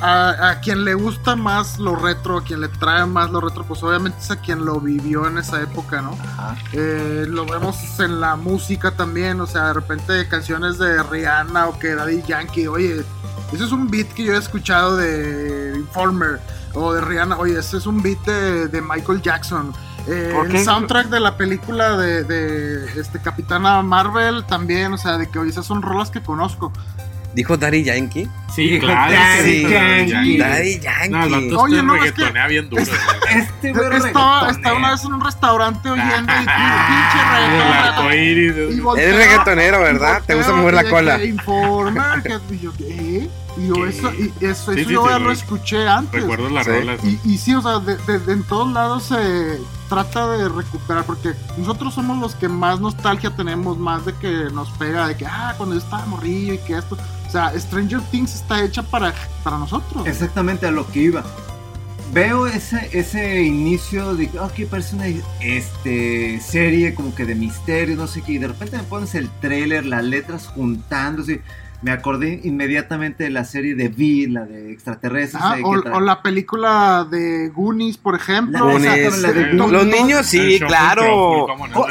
a, 0.00 0.50
a 0.50 0.60
quien 0.60 0.84
le 0.84 0.92
gusta 0.94 1.36
más 1.36 1.78
lo 1.78 1.96
retro, 1.96 2.38
a 2.38 2.44
quien 2.44 2.60
le 2.60 2.68
trae 2.68 3.06
más 3.06 3.30
lo 3.30 3.40
retro, 3.40 3.64
pues 3.64 3.82
obviamente 3.82 4.18
es 4.20 4.30
a 4.30 4.36
quien 4.36 4.64
lo 4.64 4.78
vivió 4.78 5.26
en 5.26 5.38
esa 5.38 5.62
época, 5.62 6.02
¿no? 6.02 6.12
Ajá. 6.22 6.54
Eh, 6.72 7.24
lo 7.28 7.46
vemos 7.46 7.76
en 8.00 8.20
la 8.20 8.36
música 8.36 8.90
también, 8.90 9.40
o 9.40 9.46
sea, 9.46 9.68
de 9.68 9.72
repente 9.72 10.28
canciones 10.28 10.76
de 10.78 11.02
Rihanna 11.02 11.68
o 11.68 11.78
que 11.78 11.94
Daddy 11.94 12.22
Yankee, 12.26 12.66
oye, 12.66 13.04
ese 13.52 13.64
es 13.64 13.72
un 13.72 13.90
beat 13.90 14.08
que 14.08 14.24
yo 14.24 14.34
he 14.34 14.38
escuchado 14.38 14.96
de 14.98 15.72
Informer 15.76 16.40
o 16.74 16.92
de 16.92 17.00
Rihanna, 17.00 17.38
oye, 17.38 17.58
ese 17.58 17.78
es 17.78 17.86
un 17.86 18.02
beat 18.02 18.18
de, 18.26 18.68
de 18.68 18.82
Michael 18.82 19.22
Jackson. 19.22 19.72
Eh, 20.08 20.32
el 20.50 20.58
soundtrack 20.64 21.08
de 21.08 21.18
la 21.20 21.36
película 21.36 21.96
de, 21.96 22.22
de, 22.24 23.00
este 23.00 23.20
Capitana 23.20 23.82
Marvel 23.82 24.44
también, 24.44 24.92
o 24.92 24.98
sea, 24.98 25.18
de 25.18 25.28
que 25.28 25.38
oye, 25.38 25.50
esas 25.50 25.66
son 25.66 25.82
rolas 25.82 26.10
que 26.10 26.20
conozco. 26.22 26.72
¿Dijo 27.34 27.56
Daddy 27.58 27.82
Yankee? 27.84 28.28
Sí, 28.54 28.78
claro. 28.80 29.12
Daddy 29.12 29.42
sí, 29.64 29.68
Yankee. 29.68 30.38
Daddy 30.38 30.78
Yankee. 30.80 31.10
No, 31.10 31.60
Oye, 31.60 31.76
este 31.76 31.86
no, 31.86 32.02
es 32.02 32.12
que- 32.12 32.48
bien 32.48 32.70
duro. 32.70 32.82
Este 32.82 33.72
güey 33.72 33.96
Estaba, 33.96 34.48
una 34.74 34.92
vez 34.92 35.04
en 35.04 35.12
un 35.12 35.20
restaurante 35.22 35.90
oyendo 35.90 36.32
y 36.40 36.46
pinche 36.46 37.18
Y 38.96 39.00
es- 39.00 39.16
reggaetonero, 39.16 39.80
¿verdad? 39.80 40.22
Te 40.26 40.34
gusta 40.34 40.52
mover 40.52 40.74
la 40.74 40.88
cola. 40.88 41.18
que 41.18 41.26
Informer, 41.26 42.22
que 42.22 42.54
y 42.54 42.58
yo, 42.58 42.72
¿qué? 42.78 43.28
Y 43.56 43.68
yo, 43.68 43.74
¿Qué? 43.74 43.88
eso, 43.88 44.12
y 44.12 44.32
eso, 44.44 44.72
Sí, 44.72 44.80
eso 44.80 44.88
sí, 44.88 44.92
yo 44.92 45.02
sí, 45.04 45.08
ya 45.10 45.18
lo- 45.18 45.24
lo 45.26 45.32
escuché 45.32 45.88
antes. 45.88 46.20
Recuerdo 46.20 46.50
las 46.50 46.64
Sí. 46.66 46.72
rolas. 46.72 47.00
Y, 47.04 47.20
y 47.24 47.38
sí, 47.38 47.54
o 47.54 47.62
sea, 47.62 47.78
de, 47.78 47.96
de- 47.96 48.18
de 48.18 48.32
en 48.34 48.42
todos 48.44 48.70
lados 48.72 49.04
se 49.04 49.58
trata 49.88 50.28
de 50.28 50.48
recuperar, 50.48 51.04
porque 51.04 51.32
nosotros 51.56 51.94
somos 51.94 52.18
los 52.18 52.34
que 52.34 52.48
más 52.48 52.80
nostalgia 52.80 53.30
tenemos, 53.34 53.78
más 53.78 54.04
de 54.04 54.12
que 54.14 54.48
nos 54.52 54.68
pega, 54.72 55.08
de 55.08 55.16
que, 55.16 55.24
ah, 55.26 55.54
cuando 55.56 55.74
yo 55.76 55.80
estaba 55.80 56.04
morrillo 56.06 56.54
y 56.54 56.58
que 56.58 56.76
esto. 56.76 56.98
O 57.26 57.30
sea, 57.30 57.52
Stranger 57.58 58.00
Things 58.10 58.34
está 58.34 58.62
hecha 58.62 58.82
para, 58.82 59.12
para 59.42 59.58
nosotros. 59.58 60.06
Exactamente 60.06 60.66
a 60.66 60.70
lo 60.70 60.86
que 60.86 61.00
iba. 61.00 61.24
Veo 62.12 62.46
ese, 62.46 62.88
ese 62.92 63.42
inicio 63.42 64.14
de 64.14 64.30
que, 64.30 64.38
ok, 64.38 64.52
parece 64.70 64.94
una 64.94 65.06
este, 65.40 66.40
serie 66.40 66.94
como 66.94 67.14
que 67.14 67.24
de 67.24 67.34
misterio, 67.34 67.96
no 67.96 68.06
sé 68.06 68.22
qué, 68.22 68.32
y 68.32 68.38
de 68.38 68.48
repente 68.48 68.76
me 68.76 68.84
pones 68.84 69.14
el 69.14 69.28
trailer, 69.40 69.84
las 69.86 70.04
letras 70.04 70.46
juntándose. 70.46 71.42
Me 71.82 71.90
acordé 71.92 72.40
inmediatamente 72.42 73.24
de 73.24 73.30
la 73.30 73.44
serie 73.44 73.74
de 73.74 73.88
V, 73.88 74.28
la 74.32 74.44
de 74.46 74.72
extraterrestres. 74.72 75.42
Eh, 75.58 75.62
o, 75.64 76.00
la 76.00 76.22
película 76.22 77.06
de 77.10 77.50
Goonies, 77.54 77.98
por 77.98 78.14
ejemplo. 78.16 78.64
Goonies. 78.64 79.18
la 79.18 79.32
de 79.32 79.52
Los 79.52 79.86
niños, 79.86 80.26
sí, 80.26 80.58
claro. 80.58 81.02
control, 81.46 81.46
¿cómo 81.46 81.66
no? 81.68 81.86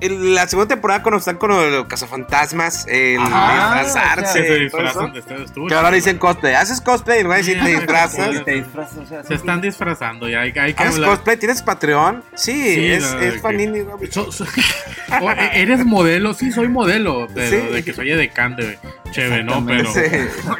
Eh, 0.00 0.10
la 0.10 0.46
segunda 0.46 0.68
temporada, 0.74 1.02
cuando 1.02 1.18
están 1.18 1.36
con 1.36 1.50
los 1.50 1.86
cazafantasmas, 1.86 2.86
el 2.88 3.18
Ajá, 3.18 3.82
disfrazarse. 3.82 4.42
que 4.42 4.46
se 4.48 4.54
y 4.64 4.70
todo 4.70 4.82
disfrazan 4.82 5.16
eso. 5.16 5.36
de 5.38 5.44
este 5.44 5.66
Que 5.68 5.74
ahora 5.74 5.90
dicen 5.90 6.18
cosplay. 6.18 6.54
¿Haces 6.54 6.80
cosplay? 6.80 7.22
Decir 7.24 7.60
te 7.62 7.68
disfrazas. 7.70 8.44
te 8.44 8.52
disfrazas, 8.52 8.98
o 8.98 9.06
sea, 9.06 9.24
Se 9.24 9.34
están 9.34 9.60
disfrazando 9.60 10.28
ya. 10.28 10.40
Hay, 10.42 10.52
hay 10.58 10.74
que 10.74 10.82
¿Haces 10.82 10.96
hablar. 10.96 11.10
cosplay? 11.10 11.36
¿Tienes 11.38 11.62
Patreon? 11.62 12.22
Sí, 12.34 12.52
Sí, 12.74 12.86
es, 12.86 13.02
no, 13.14 13.20
es 13.20 13.32
de 13.34 13.38
Fanini. 13.40 13.80
So- 14.10 14.30
so- 14.30 14.44
o, 15.22 15.30
e- 15.30 15.62
eres 15.62 15.84
modelo, 15.84 16.34
sí, 16.34 16.52
soy 16.52 16.68
modelo, 16.68 17.26
pero 17.34 17.50
Sí. 17.68 17.72
de 17.72 17.82
que 17.84 17.92
soy 17.96 18.10
edecán 18.12 18.54
de 18.56 18.78
chévere, 19.10 19.42
¿no? 19.42 19.64
Pero 19.66 19.90
Sí. 19.92 20.00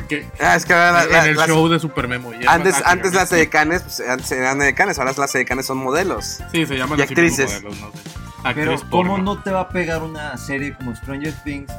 que- 0.09 0.27
Ah, 0.41 0.57
es 0.57 0.65
que 0.65 0.73
ahora 0.75 1.05
la- 1.07 1.25
en 1.25 1.31
el 1.31 1.37
las- 1.37 1.47
show 1.49 1.69
de 1.69 1.79
Super 1.79 2.09
Memo. 2.09 2.33
ya 2.33 2.41
es 2.41 2.49
antes, 2.49 2.83
antes 2.85 3.13
las 3.15 3.31
edecanes, 3.33 3.83
pues, 3.83 4.01
antes 4.01 4.33
eran 4.33 4.61
edecanes, 4.63 4.99
ahora 4.99 5.13
las 5.17 5.35
edecanes 5.35 5.67
son 5.67 5.79
modelos. 5.79 6.41
Sí, 6.51 6.67
se 6.67 6.77
llaman 6.77 6.99
y 6.99 7.03
actrices. 7.03 7.63
modelos, 7.63 7.81
no 7.81 7.93
sé. 7.93 7.99
Pero 8.55 8.73
Actriz 8.75 8.89
¿cómo 8.91 9.09
porno. 9.11 9.19
no 9.37 9.43
te 9.43 9.51
va 9.51 9.61
a 9.63 9.69
pegar 9.71 10.03
una 10.03 10.37
serie 10.37 10.73
como 10.75 10.95
Stranger 10.95 11.33
Things 11.45 11.73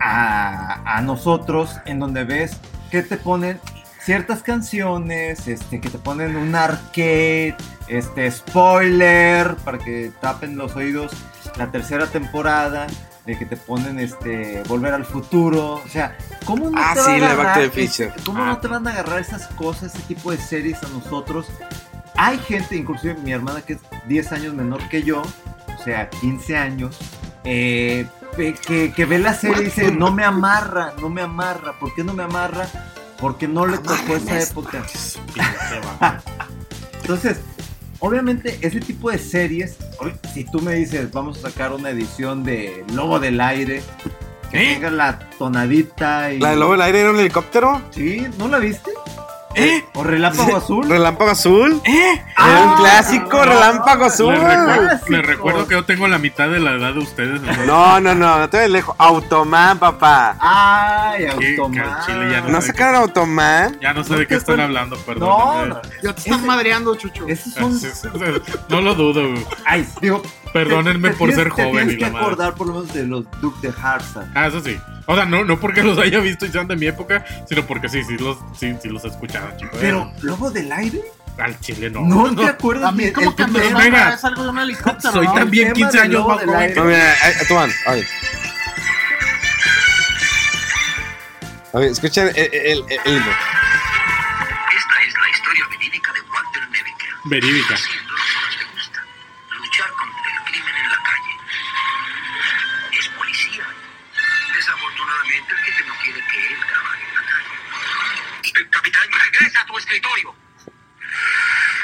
a, 0.00 0.96
a 0.96 1.02
nosotros 1.02 1.76
en 1.86 1.98
donde 1.98 2.24
ves 2.24 2.56
que 2.90 3.02
te 3.02 3.16
ponen 3.16 3.60
ciertas 4.00 4.42
canciones, 4.42 5.46
este, 5.48 5.80
que 5.80 5.90
te 5.90 5.98
ponen 5.98 6.36
un 6.36 6.54
arcade, 6.54 7.56
este, 7.88 8.30
spoiler, 8.30 9.56
para 9.56 9.78
que 9.78 10.12
tapen 10.20 10.56
los 10.56 10.74
oídos, 10.76 11.12
la 11.56 11.70
tercera 11.70 12.06
temporada, 12.06 12.86
de 13.28 13.38
que 13.38 13.44
te 13.44 13.58
ponen 13.58 13.98
este, 14.00 14.62
volver 14.66 14.94
al 14.94 15.04
futuro, 15.04 15.74
o 15.84 15.88
sea, 15.88 16.16
¿cómo 16.46 16.70
no 16.70 16.78
Ah, 16.82 16.92
te 16.94 17.00
sí, 17.02 17.20
va 17.20 17.26
a 17.28 17.32
agarrar, 17.32 17.70
este. 17.76 18.10
¿cómo 18.24 18.42
Ah. 18.42 18.46
no 18.46 18.58
te 18.58 18.68
van 18.68 18.88
a 18.88 18.90
agarrar 18.90 19.20
esas 19.20 19.48
cosas, 19.48 19.94
ese 19.94 20.02
tipo 20.04 20.30
de 20.30 20.38
series 20.38 20.82
a 20.82 20.88
nosotros? 20.88 21.46
Hay 22.16 22.38
gente, 22.38 22.74
inclusive 22.74 23.14
mi 23.22 23.32
hermana 23.32 23.60
que 23.60 23.74
es 23.74 23.80
10 24.06 24.32
años 24.32 24.54
menor 24.54 24.88
que 24.88 25.02
yo, 25.02 25.20
o 25.20 25.84
sea, 25.84 26.08
15 26.08 26.56
años, 26.56 26.96
eh, 27.44 28.06
que, 28.34 28.92
que 28.96 29.04
ve 29.04 29.18
la 29.18 29.34
serie 29.34 29.60
y 29.60 29.64
dice, 29.66 29.92
no 29.92 30.10
me 30.10 30.24
amarra, 30.24 30.94
no 30.98 31.10
me 31.10 31.20
amarra. 31.20 31.78
¿Por 31.78 31.94
qué 31.94 32.04
no 32.04 32.14
me 32.14 32.22
amarra? 32.22 32.66
Porque 33.20 33.46
no 33.46 33.66
le 33.66 33.76
tocó 33.76 34.16
esa 34.16 34.40
época. 34.40 34.82
Entonces, 37.02 37.40
obviamente 38.00 38.58
ese 38.60 38.80
tipo 38.80 39.10
de 39.10 39.18
series, 39.18 39.76
si 40.32 40.44
tú 40.44 40.60
me 40.60 40.74
dices, 40.74 41.10
vamos 41.12 41.38
a 41.38 41.50
sacar 41.50 41.72
una 41.72 41.90
edición 41.90 42.44
de 42.44 42.84
Lobo 42.94 43.18
del 43.18 43.40
Aire, 43.40 43.82
que 44.50 44.56
¿Eh? 44.56 44.74
tenga 44.74 44.90
la 44.90 45.18
tonadita 45.38 46.32
y... 46.32 46.38
¿La 46.40 46.50
del 46.50 46.60
lobo 46.60 46.72
del 46.72 46.82
aire 46.82 47.00
era 47.00 47.10
un 47.10 47.20
helicóptero? 47.20 47.82
Sí, 47.90 48.26
¿no 48.38 48.48
la 48.48 48.58
viste? 48.58 48.90
¿Eh? 49.58 49.84
¿O 49.94 50.04
Relámpago 50.04 50.56
Azul? 50.56 50.88
¿Relámpago 50.88 51.30
azul? 51.30 51.80
¿Eh? 51.84 52.12
Era 52.12 52.24
Ah, 52.36 52.64
un 52.76 52.82
clásico, 52.82 53.42
relámpago 53.44 54.04
azul. 54.06 54.32
Les 54.34 54.40
recuerdo, 54.42 54.78
Clásico. 54.88 55.10
les 55.12 55.26
recuerdo 55.26 55.66
que 55.68 55.74
yo 55.74 55.84
tengo 55.84 56.08
la 56.08 56.18
mitad 56.18 56.48
de 56.48 56.60
la 56.60 56.72
edad 56.74 56.92
de 56.94 57.00
ustedes. 57.00 57.40
No, 57.66 58.00
no, 58.00 58.14
no, 58.14 58.38
no 58.38 58.48
te 58.48 58.58
ves 58.58 58.70
lejos. 58.70 58.94
Automan, 58.98 59.78
papá. 59.78 60.36
Ay, 60.40 61.26
Qué 61.38 61.56
Automan. 61.56 61.96
Chile 62.06 62.30
ya 62.30 62.40
¿No 62.42 62.60
sé 62.60 62.68
sacaron 62.68 63.02
Automan? 63.02 63.78
Ya 63.80 63.92
no 63.92 64.04
sé 64.04 64.16
de 64.16 64.26
qué 64.26 64.34
están 64.36 64.60
hablando, 64.60 64.96
perdón. 64.98 65.28
No, 65.28 65.66
no. 65.66 65.82
Ya 66.02 66.12
te 66.14 66.20
están 66.20 66.46
madreando, 66.46 66.94
Chucho. 66.94 67.26
Esos 67.26 67.52
son... 67.54 67.78
No 68.68 68.80
lo 68.80 68.94
dudo. 68.94 69.28
güey. 69.30 69.46
Ay, 69.64 69.86
digo, 70.00 70.22
Perdónenme 70.64 71.10
por 71.10 71.32
ser 71.32 71.48
joven. 71.50 71.88
Tienes 71.88 71.96
que 71.96 72.04
acordar 72.04 72.54
por 72.54 72.66
lo 72.66 72.74
menos 72.74 72.92
de 72.92 73.06
los 73.06 73.24
Duke 73.40 73.66
de 73.66 73.74
Harsa. 73.80 74.30
Ah, 74.34 74.46
eso 74.46 74.60
sí. 74.60 74.78
O 75.06 75.14
sea, 75.14 75.24
no, 75.24 75.44
no 75.44 75.58
porque 75.58 75.82
los 75.82 75.98
haya 75.98 76.20
visto 76.20 76.44
y 76.44 76.50
sean 76.50 76.68
de 76.68 76.76
mi 76.76 76.86
época, 76.86 77.24
sino 77.48 77.64
porque 77.64 77.88
sí, 77.88 78.04
sí 78.04 78.18
los, 78.18 78.36
sí, 78.58 78.74
sí 78.82 78.88
los 78.88 79.04
he 79.04 79.08
escuchado, 79.08 79.48
chicos. 79.56 79.78
Pero, 79.80 80.12
¿Lobo 80.22 80.50
del 80.50 80.70
Aire? 80.70 81.02
Al 81.38 81.58
chile 81.60 81.88
no. 81.88 82.02
No, 82.02 82.34
te 82.34 82.46
acuerdas. 82.46 82.90
A 82.90 82.92
mí 82.92 83.12
como 83.12 83.34
que 83.34 83.46
me 83.46 83.66
es 83.66 84.24
algo 84.24 84.42
de 84.42 84.50
un. 84.50 84.76
Soy 85.00 85.26
también 85.26 85.72
15 85.72 86.00
años 86.00 86.26
más 86.26 86.44
joven. 86.44 86.74
No, 86.74 86.84
mira, 86.84 87.14
toman, 87.48 87.70
a 87.86 87.92
ver. 87.92 88.06
A 91.72 91.78
ver, 91.78 91.90
escuchen 91.92 92.28
el, 92.34 92.34
el, 92.34 92.78
Esta 92.80 93.04
es 93.04 93.14
la 95.14 95.30
historia 95.30 95.64
verídica 95.70 96.12
de 96.12 96.20
Walter 96.22 96.68
Nevica. 96.70 97.06
Verídica. 97.24 97.76
Escritorio. 109.78 110.34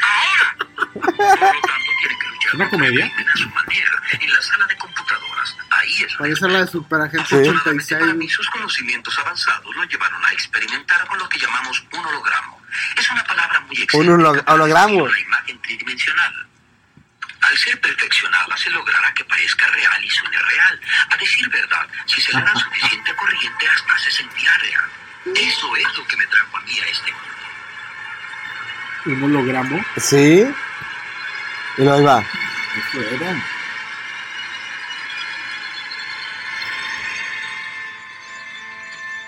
Ahora. 0.03 0.57
Por 0.95 1.05
lo 1.05 1.61
tanto, 1.61 1.91
tiene 2.01 2.19
que 2.19 2.27
luchar 2.29 2.55
¿Una 2.55 2.71
comedia? 2.71 3.07
a 3.07 3.37
su 3.37 3.49
manera, 3.51 4.03
en 4.21 4.33
la 4.35 4.43
sala 4.43 4.67
de 4.67 4.77
computadoras. 4.77 5.57
Ahí 5.71 6.03
es 6.05 6.15
Parece 6.15 6.49
la 6.49 6.61
de 6.61 6.67
Superagente 6.67 7.27
Sí. 7.29 7.35
Afortunadamente 7.35 7.71
86. 7.95 8.01
para 8.01 8.15
mí, 8.15 8.29
sus 8.29 8.51
conocimientos 8.51 9.19
avanzados 9.19 9.75
lo 9.77 9.85
llevaron 9.85 10.25
a 10.25 10.33
experimentar 10.33 11.07
con 11.07 11.19
lo 11.19 11.29
que 11.29 11.39
llamamos 11.39 11.85
un 11.93 12.05
hologramo. 12.07 12.63
Es 12.97 13.11
una 13.11 13.25
palabra 13.25 13.61
muy 13.61 13.77
Un 13.77 13.83
excéntrica 13.83 14.45
para 14.45 14.55
hologramo. 14.55 15.05
una 15.05 15.21
imagen 15.21 15.61
tridimensional. 15.63 16.47
Al 17.43 17.59
ser 17.59 17.79
perfeccionada, 17.81 18.57
se 18.57 18.71
logrará 18.71 19.13
que 19.13 19.25
parezca 19.25 19.67
real 19.69 20.03
y 20.05 20.11
suene 20.11 20.39
real. 20.39 20.81
A 21.11 21.17
decir 21.19 21.49
verdad, 21.51 21.87
si 22.07 22.21
se 22.23 22.33
le 22.33 22.41
da 22.43 22.55
suficiente 22.57 23.15
corriente, 23.17 23.69
hasta 23.69 23.99
se 23.99 24.11
sentirá 24.13 24.57
real. 24.59 24.85
Eso 25.37 25.77
es 25.77 25.97
lo 25.97 26.07
que 26.07 26.17
me 26.17 26.27
trajo 26.27 26.57
a 26.57 26.61
mí 26.63 26.79
a 26.81 26.87
este 26.87 27.13
mundo. 27.13 27.29
Un 29.07 29.23
hologramo. 29.23 29.85
Sí. 29.97 30.45
Y 31.79 31.87
ahí 31.89 32.03
va. 32.03 32.21
Eso 32.21 33.01
era. 33.15 33.37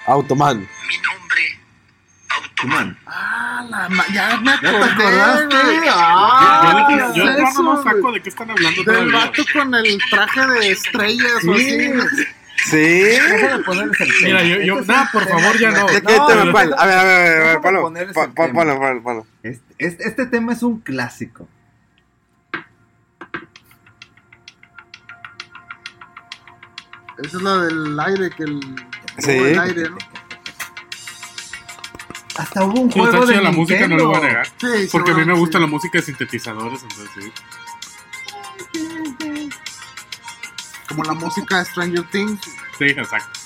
Automan. 0.06 0.58
Mi 0.60 0.98
nombre, 0.98 1.60
Automan. 2.30 2.98
Ah, 3.06 3.64
la 3.68 3.88
ma- 3.88 4.06
ya 4.12 4.36
me 4.36 4.50
¿Ya 4.52 4.60
te 4.60 4.68
acordé, 4.68 4.84
acordaste? 4.92 5.56
Ah, 5.90 6.72
yo 6.78 6.86
¿qué 6.86 6.96
yo- 6.96 7.14
yo 7.24 7.30
es 7.32 7.38
no, 7.38 7.48
eso, 7.48 7.62
no 7.62 7.82
saco 7.82 8.12
de 8.12 8.22
qué 8.22 8.28
están 8.28 8.50
hablando 8.50 8.84
Del 8.84 9.12
vato 9.12 9.42
con 9.52 9.74
el 9.74 9.98
traje 10.10 10.46
de 10.46 10.70
estrellas 10.70 11.44
o 11.48 11.54
así. 11.54 11.92
Sí. 12.70 13.18
Mira, 14.24 14.42
yo- 14.42 14.60
yo- 14.60 14.78
Este 14.80 14.92
nah, 14.92 15.06
por 15.12 15.28
favor, 15.28 15.58
ya 15.58 15.70
no. 15.70 15.86
A 15.86 15.86
ver, 15.86 15.98
a 16.76 16.84
ver, 16.84 16.98
a 16.98 17.04
ver, 17.04 17.60
tema. 17.60 17.82
Ponlo, 18.34 18.78
ponlo, 18.78 19.02
ponlo. 19.02 19.26
Este, 19.42 19.74
este- 19.78 20.08
este 20.08 20.26
tema 20.26 20.52
es 20.52 20.62
un 20.62 20.80
clásico. 20.80 21.48
Esa 27.18 27.36
es 27.38 27.42
la 27.42 27.56
del 27.58 27.98
aire, 28.00 28.30
que 28.30 28.42
el. 28.44 28.60
Sí. 29.18 29.30
el 29.30 29.58
aire, 29.58 29.90
¿no? 29.90 29.96
Hasta 32.36 32.64
hubo 32.64 32.80
un 32.82 32.92
Sí, 32.92 32.98
está 32.98 33.10
juego 33.12 33.26
de 33.26 33.40
la 33.40 33.50
música, 33.50 33.88
no 33.88 33.96
lo 33.96 34.08
voy 34.08 34.16
a 34.16 34.20
negar. 34.20 34.46
Sí, 34.46 34.88
Porque 34.92 35.12
a 35.12 35.14
mí 35.14 35.24
me 35.24 35.32
gusta 35.32 35.58
la 35.58 35.66
música 35.66 35.98
de 35.98 36.04
sintetizadores, 36.04 36.82
entonces 36.82 37.08
sí. 37.14 37.32
Como 40.96 41.04
la 41.04 41.14
música 41.14 41.58
de 41.58 41.64
Stranger 41.66 42.04
Things. 42.10 42.40
Sí, 42.78 42.84
exacto. 42.86 43.38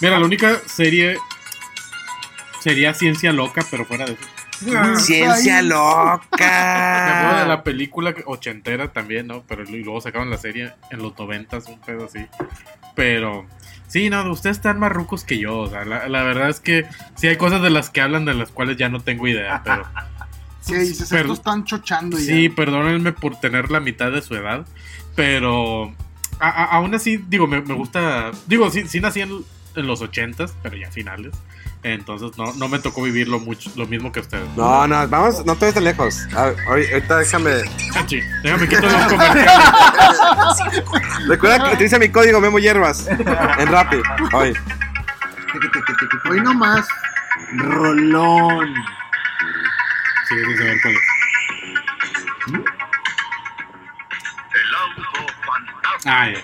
Mira, 0.00 0.18
la 0.18 0.24
única 0.26 0.56
serie 0.66 1.16
sería 2.60 2.92
Ciencia 2.94 3.32
Loca, 3.32 3.64
pero 3.70 3.84
fuera 3.84 4.04
de 4.06 4.12
eso. 4.14 4.24
Ciencia 4.98 5.62
Me 5.62 5.74
acuerdo 5.74 6.22
de 6.28 6.42
loca. 6.42 7.44
la 7.46 7.62
película 7.62 8.14
ochentera 8.26 8.92
también, 8.92 9.26
¿no? 9.28 9.42
Pero 9.46 9.62
y 9.62 9.82
luego 9.84 10.00
sacaron 10.00 10.28
la 10.28 10.36
serie 10.36 10.72
en 10.90 11.00
los 11.02 11.18
noventas, 11.18 11.66
un 11.66 11.80
pedo 11.80 12.06
así. 12.06 12.26
Pero 12.94 13.46
sí, 13.86 14.10
no, 14.10 14.28
ustedes 14.30 14.56
están 14.58 14.78
más 14.78 14.92
rucos 14.92 15.24
que 15.24 15.38
yo. 15.38 15.58
O 15.60 15.70
sea, 15.70 15.84
la, 15.84 16.08
la 16.08 16.22
verdad 16.24 16.48
es 16.50 16.60
que 16.60 16.84
sí 17.14 17.28
hay 17.28 17.36
cosas 17.36 17.62
de 17.62 17.70
las 17.70 17.88
que 17.90 18.00
hablan 18.02 18.24
de 18.26 18.34
las 18.34 18.50
cuales 18.50 18.76
ya 18.76 18.88
no 18.88 19.00
tengo 19.00 19.28
idea, 19.28 19.62
pero 19.64 19.86
Sí, 20.60 20.74
estos 20.74 21.10
están 21.38 21.64
chochando 21.64 22.18
ya. 22.18 22.24
sí, 22.26 22.48
perdónenme 22.50 23.12
por 23.12 23.40
tener 23.40 23.70
la 23.70 23.80
mitad 23.80 24.12
de 24.12 24.20
su 24.20 24.34
edad, 24.34 24.66
pero 25.20 25.92
a- 26.40 26.48
a- 26.48 26.64
aún 26.76 26.94
así, 26.94 27.18
digo, 27.28 27.46
me, 27.46 27.60
me 27.60 27.74
gusta, 27.74 28.30
digo, 28.46 28.70
sí, 28.70 28.88
sí 28.88 29.00
nací 29.00 29.20
en, 29.20 29.44
en 29.76 29.86
los 29.86 30.00
ochentas, 30.00 30.54
pero 30.62 30.78
ya 30.78 30.90
finales. 30.90 31.34
Entonces 31.82 32.38
no, 32.38 32.54
no 32.54 32.68
me 32.68 32.78
tocó 32.78 33.02
vivir 33.02 33.28
lo, 33.28 33.38
mucho, 33.38 33.70
lo 33.76 33.86
mismo 33.86 34.12
que 34.12 34.20
ustedes. 34.20 34.48
No, 34.56 34.86
no, 34.86 35.06
vamos, 35.08 35.44
no 35.44 35.54
te 35.56 35.66
vayas 35.66 35.74
tan 35.74 35.84
lejos. 35.84 36.26
A 36.34 36.52
ahorita 36.68 37.18
déjame. 37.18 37.50
Ah, 37.94 38.04
sí, 38.08 38.20
déjame 38.42 38.66
quitar 38.66 38.84
los 38.84 39.04
comerciales. 39.12 39.52
Recuerda 41.28 41.68
que 41.68 41.74
utiliza 41.74 41.98
mi 41.98 42.08
código 42.08 42.40
Memo 42.40 42.58
Hierbas 42.58 43.06
en 43.08 43.68
Rappi. 43.68 43.96
Oye, 44.32 44.54
Hoy 46.30 46.40
nomás. 46.40 46.88
Rolón. 47.58 48.72
Sigue 50.28 50.46
sin 50.46 50.56
saber 50.56 50.76
cuál 50.82 50.94
es. 50.94 52.79
Ah, 56.06 56.28
ya. 56.30 56.42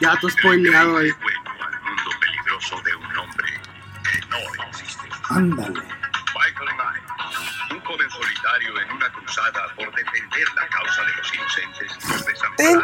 Ya 0.00 0.16
tú 0.20 0.28
spoileado 0.30 0.98
ahí. 0.98 1.08
Al 1.10 1.82
mundo 1.82 2.10
peligroso 2.20 2.80
de 2.82 2.94
un 2.96 3.18
hombre 3.18 3.52
que 4.12 4.20
no 4.28 4.64
existe. 4.68 5.06
Ándale. 5.30 5.70
Michael 5.72 6.68
Knight, 6.76 7.72
un 7.72 7.80
joven 7.80 8.10
solitario 8.10 8.80
en 8.80 8.92
una 8.92 9.08
cruzada 9.12 9.66
por 9.74 9.94
defender 9.94 10.46
la 10.54 10.66
causa 10.68 11.02
de 11.04 11.16
los 11.16 11.34
inocentes 11.34 11.92
y 12.04 12.12
los 12.12 12.26
desamparados. 12.26 12.82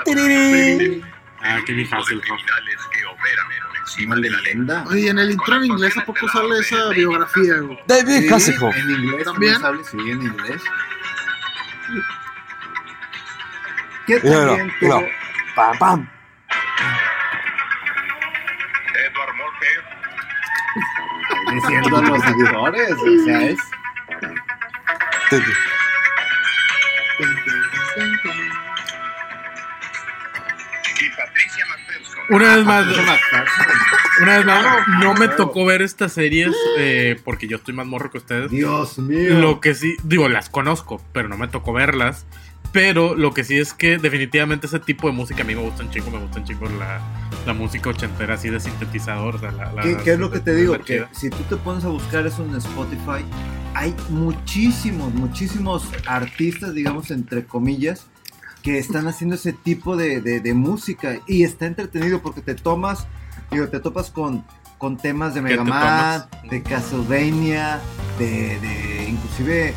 Ah, 1.44 1.60
qué. 1.66 1.72
¿no? 1.74 2.04
criminales 2.04 2.78
que 2.92 3.04
operan 3.04 3.46
encima 3.80 4.14
de 4.16 4.20
la 4.22 4.36
ley. 4.38 4.44
leyenda. 4.44 4.84
Oye, 4.88 5.08
en 5.10 5.18
el 5.18 5.30
intro 5.32 5.56
en 5.56 5.64
inglés 5.66 5.96
a 5.98 6.04
poco 6.04 6.28
sale 6.28 6.58
esa 6.60 6.88
biografía, 6.90 7.54
güey. 7.58 7.78
David 7.86 8.20
Sí, 8.20 8.32
Hasselhoff. 8.32 8.76
En 8.76 8.90
inglés 8.90 9.24
¿También? 9.24 9.60
sale, 9.60 9.84
sí, 9.84 9.96
en 9.98 10.22
inglés. 10.22 10.62
¿Qué 14.06 14.20
Míralo, 14.20 14.46
también 14.56 14.72
míralo. 14.80 15.00
tuvo? 15.00 15.21
Pam, 15.54 15.78
pam. 15.78 16.08
Edward 18.94 19.34
Morpher, 19.36 19.84
Diciendo 21.52 21.96
a 21.96 22.02
los 22.02 22.24
actores, 22.24 22.92
o 22.92 23.24
sea, 23.24 23.42
es... 23.42 23.58
y 31.00 31.10
Patricia 31.16 31.66
McPherson. 31.66 32.24
Una 32.30 32.56
vez 32.56 32.64
más, 32.64 32.86
una 34.22 34.36
vez 34.36 34.46
más, 34.46 34.88
no 35.00 35.14
me 35.14 35.28
tocó 35.28 35.66
ver 35.66 35.82
estas 35.82 36.12
series 36.12 36.54
eh, 36.78 37.20
porque 37.24 37.46
yo 37.46 37.56
estoy 37.58 37.74
más 37.74 37.86
morro 37.86 38.10
que 38.10 38.18
ustedes. 38.18 38.50
Dios 38.50 38.98
mío. 38.98 39.38
Lo 39.38 39.60
que 39.60 39.74
sí, 39.74 39.96
digo, 40.04 40.28
las 40.28 40.48
conozco, 40.48 41.02
pero 41.12 41.28
no 41.28 41.36
me 41.36 41.48
tocó 41.48 41.72
verlas. 41.72 42.26
Pero 42.72 43.14
lo 43.14 43.34
que 43.34 43.44
sí 43.44 43.58
es 43.58 43.74
que 43.74 43.98
definitivamente 43.98 44.66
ese 44.66 44.80
tipo 44.80 45.06
de 45.06 45.12
música 45.12 45.42
a 45.42 45.44
mí 45.44 45.54
me 45.54 45.60
gusta 45.60 45.82
un 45.82 45.90
chingo, 45.90 46.10
me 46.10 46.18
gusta 46.18 46.38
un 46.40 46.46
chingo 46.46 46.66
la, 46.70 47.00
la 47.46 47.52
música 47.52 47.90
ochentera 47.90 48.34
así 48.34 48.48
de 48.48 48.60
sintetizador. 48.60 49.36
o 49.36 49.38
sea, 49.38 49.52
la- 49.52 49.72
la- 49.72 49.82
¿Qué, 49.82 49.96
qué 50.02 50.12
es 50.14 50.18
lo 50.18 50.30
que 50.30 50.40
te 50.40 50.54
digo? 50.54 50.78
Que 50.80 51.04
si 51.12 51.28
tú 51.28 51.42
te 51.50 51.56
pones 51.56 51.84
a 51.84 51.88
buscar 51.88 52.26
eso 52.26 52.42
en 52.44 52.54
Spotify, 52.56 53.24
hay 53.74 53.94
muchísimos, 54.08 55.12
muchísimos 55.14 55.84
artistas, 56.06 56.74
digamos, 56.74 57.10
entre 57.10 57.44
comillas, 57.44 58.06
que 58.62 58.78
están 58.78 59.06
haciendo 59.06 59.34
ese 59.36 59.52
tipo 59.52 59.96
de, 59.96 60.20
de- 60.22 60.40
de 60.40 60.54
música 60.54 61.18
y 61.26 61.42
está 61.42 61.66
entretenido 61.66 62.22
porque 62.22 62.40
te 62.40 62.54
tomas, 62.54 63.06
digo, 63.50 63.68
te 63.68 63.80
topas 63.80 64.10
con, 64.10 64.44
con 64.82 64.96
temas 64.96 65.32
de 65.32 65.40
¿Qué 65.42 65.50
Mega 65.50 65.62
Man, 65.62 66.24
de 66.50 66.60
Castlevania, 66.60 67.80
de, 68.18 68.58
de 68.58 69.06
inclusive 69.08 69.74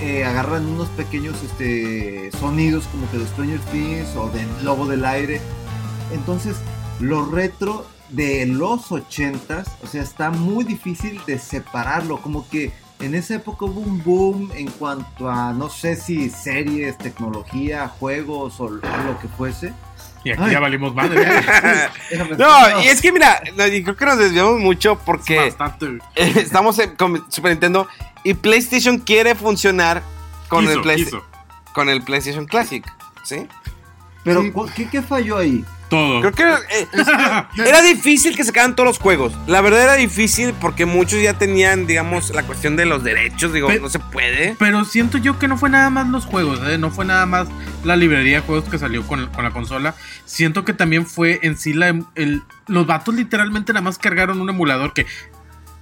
eh, 0.00 0.24
agarran 0.24 0.66
unos 0.66 0.88
pequeños 0.88 1.40
este, 1.44 2.32
sonidos 2.32 2.88
como 2.88 3.08
que 3.12 3.18
de 3.18 3.26
Stranger 3.28 3.60
Things 3.70 4.16
o 4.16 4.28
del 4.30 4.48
Lobo 4.64 4.86
del 4.86 5.04
Aire. 5.04 5.40
Entonces, 6.12 6.56
lo 6.98 7.26
retro 7.26 7.86
de 8.08 8.44
los 8.44 8.90
80s, 8.90 9.68
o 9.84 9.86
sea, 9.86 10.02
está 10.02 10.30
muy 10.30 10.64
difícil 10.64 11.20
de 11.28 11.38
separarlo, 11.38 12.20
como 12.20 12.48
que 12.48 12.72
en 12.98 13.14
esa 13.14 13.36
época 13.36 13.66
hubo 13.66 13.78
un 13.78 14.02
boom 14.02 14.50
en 14.56 14.68
cuanto 14.68 15.30
a, 15.30 15.52
no 15.52 15.70
sé 15.70 15.94
si 15.94 16.28
series, 16.28 16.98
tecnología, 16.98 17.86
juegos 17.86 18.58
o 18.58 18.68
lo 18.68 18.80
que 19.20 19.28
fuese. 19.28 19.72
Y 20.22 20.32
aquí 20.32 20.42
Ay. 20.44 20.52
ya 20.52 20.60
valimos 20.60 20.94
madre. 20.94 21.24
Déjame- 22.10 22.36
No, 22.38 22.82
y 22.82 22.88
es 22.88 23.00
que 23.00 23.10
mira, 23.12 23.40
creo 23.56 23.96
que 23.96 24.04
nos 24.04 24.18
desviamos 24.18 24.58
mucho 24.60 24.98
porque 24.98 25.46
eh, 25.46 25.54
estamos 26.36 26.78
en- 26.78 26.94
con 26.96 27.24
Super 27.30 27.52
Nintendo 27.52 27.88
y 28.22 28.34
PlayStation 28.34 28.98
quiere 28.98 29.34
funcionar 29.34 30.02
con 30.48 30.64
Quiso, 30.66 30.74
el 30.76 30.82
Play- 30.82 30.96
quiso. 31.04 31.24
con 31.72 31.88
el 31.88 32.02
PlayStation 32.02 32.44
Classic, 32.46 32.84
¿sí? 33.24 33.46
Pero, 34.24 34.42
Sí. 34.42 34.50
¿cu- 34.50 34.68
¿qué, 34.76 34.88
qué 34.90 35.00
falló 35.00 35.38
ahí? 35.38 35.64
Todo. 35.90 36.20
Creo 36.20 36.32
que 36.32 36.44
eh, 36.78 36.88
era 37.66 37.82
difícil 37.82 38.36
que 38.36 38.44
sacaran 38.44 38.76
todos 38.76 38.86
los 38.86 38.98
juegos. 38.98 39.34
La 39.48 39.60
verdad 39.60 39.82
era 39.82 39.94
difícil 39.96 40.54
porque 40.60 40.86
muchos 40.86 41.20
ya 41.20 41.34
tenían, 41.34 41.86
digamos, 41.86 42.30
la 42.30 42.44
cuestión 42.44 42.76
de 42.76 42.86
los 42.86 43.02
derechos. 43.02 43.52
Digo, 43.52 43.70
no 43.72 43.88
se 43.88 43.98
puede. 43.98 44.56
Pero 44.58 44.84
siento 44.84 45.18
yo 45.18 45.38
que 45.38 45.48
no 45.48 45.58
fue 45.58 45.68
nada 45.68 45.90
más 45.90 46.08
los 46.08 46.24
juegos, 46.26 46.60
¿eh? 46.68 46.78
no 46.78 46.90
fue 46.90 47.04
nada 47.04 47.26
más 47.26 47.48
la 47.84 47.96
librería 47.96 48.36
de 48.36 48.46
juegos 48.46 48.68
que 48.68 48.78
salió 48.78 49.06
con, 49.06 49.26
con 49.28 49.44
la 49.44 49.50
consola. 49.50 49.94
Siento 50.24 50.64
que 50.64 50.72
también 50.72 51.06
fue 51.06 51.40
en 51.42 51.58
sí 51.58 51.72
la, 51.72 51.88
em- 51.88 52.04
el, 52.14 52.42
los 52.68 52.86
vatos 52.86 53.14
literalmente 53.14 53.72
nada 53.72 53.82
más 53.82 53.98
cargaron 53.98 54.40
un 54.40 54.48
emulador 54.48 54.92
que 54.94 55.06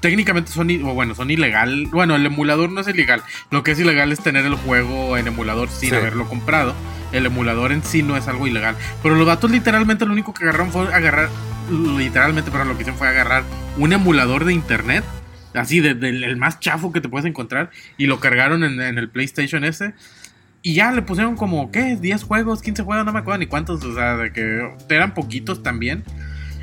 técnicamente 0.01 0.51
son, 0.53 0.71
o 0.85 0.95
bueno, 0.95 1.15
son 1.15 1.31
ilegal. 1.31 1.87
Bueno, 1.91 2.17
el 2.17 2.25
emulador 2.27 2.71
no 2.71 2.81
es 2.81 2.89
ilegal. 2.89 3.23
Lo 3.51 3.63
que 3.63 3.73
es 3.73 3.81
ilegal 3.81 4.13
es 4.13 4.21
tener 4.21 4.45
el 4.47 4.55
juego 4.55 5.17
en 5.17 5.27
emulador 5.27 5.69
sin 5.69 5.91
Sí. 5.91 5.97
haberlo 5.97 6.29
comprado. 6.29 6.75
El 7.13 7.27
emulador 7.27 7.73
en 7.73 7.83
sí 7.83 8.03
no 8.03 8.17
es 8.17 8.29
algo 8.29 8.47
ilegal. 8.47 8.77
Pero 9.03 9.15
los 9.17 9.27
vatos 9.27 9.51
literalmente 9.51 10.05
lo 10.07 10.13
único 10.13 10.35
que 10.35 10.45
agarraron 10.45 10.71
fue 10.71 10.93
agarrar, 10.95 11.29
literalmente, 11.97 12.51
pero 12.51 12.65
lo 12.65 12.75
que 12.77 12.83
hicieron 12.83 12.99
fue 12.99 13.09
agarrar 13.09 13.45
un 13.77 13.93
emulador 13.93 14.45
de 14.45 14.53
internet. 14.53 15.05
Así, 15.55 15.81
de- 15.81 15.95
del 15.95 16.23
el 16.25 16.37
más 16.37 16.61
chafo 16.61 16.93
que 16.93 17.01
te 17.01 17.09
puedes 17.09 17.27
encontrar. 17.27 17.71
Y 17.97 18.07
lo 18.07 18.21
cargaron 18.21 18.63
en, 18.65 18.81
en 18.81 18.99
el 18.99 19.09
PlayStation 19.09 19.65
ese. 19.65 19.95
Y 20.61 20.75
ya 20.75 20.93
le 20.93 21.03
pusieron 21.03 21.37
como, 21.37 21.71
¿qué? 21.71 21.97
10 21.97 22.23
juegos, 22.25 22.63
15 22.63 22.83
juegos, 22.83 23.07
no 23.07 23.13
me 23.13 23.21
acuerdo 23.21 23.39
ni 23.39 23.47
cuántos. 23.47 23.83
O 23.85 23.95
sea, 23.95 24.17
de 24.17 24.33
que 24.33 24.69
eran 24.91 25.15
poquitos 25.15 25.63
también. 25.63 26.05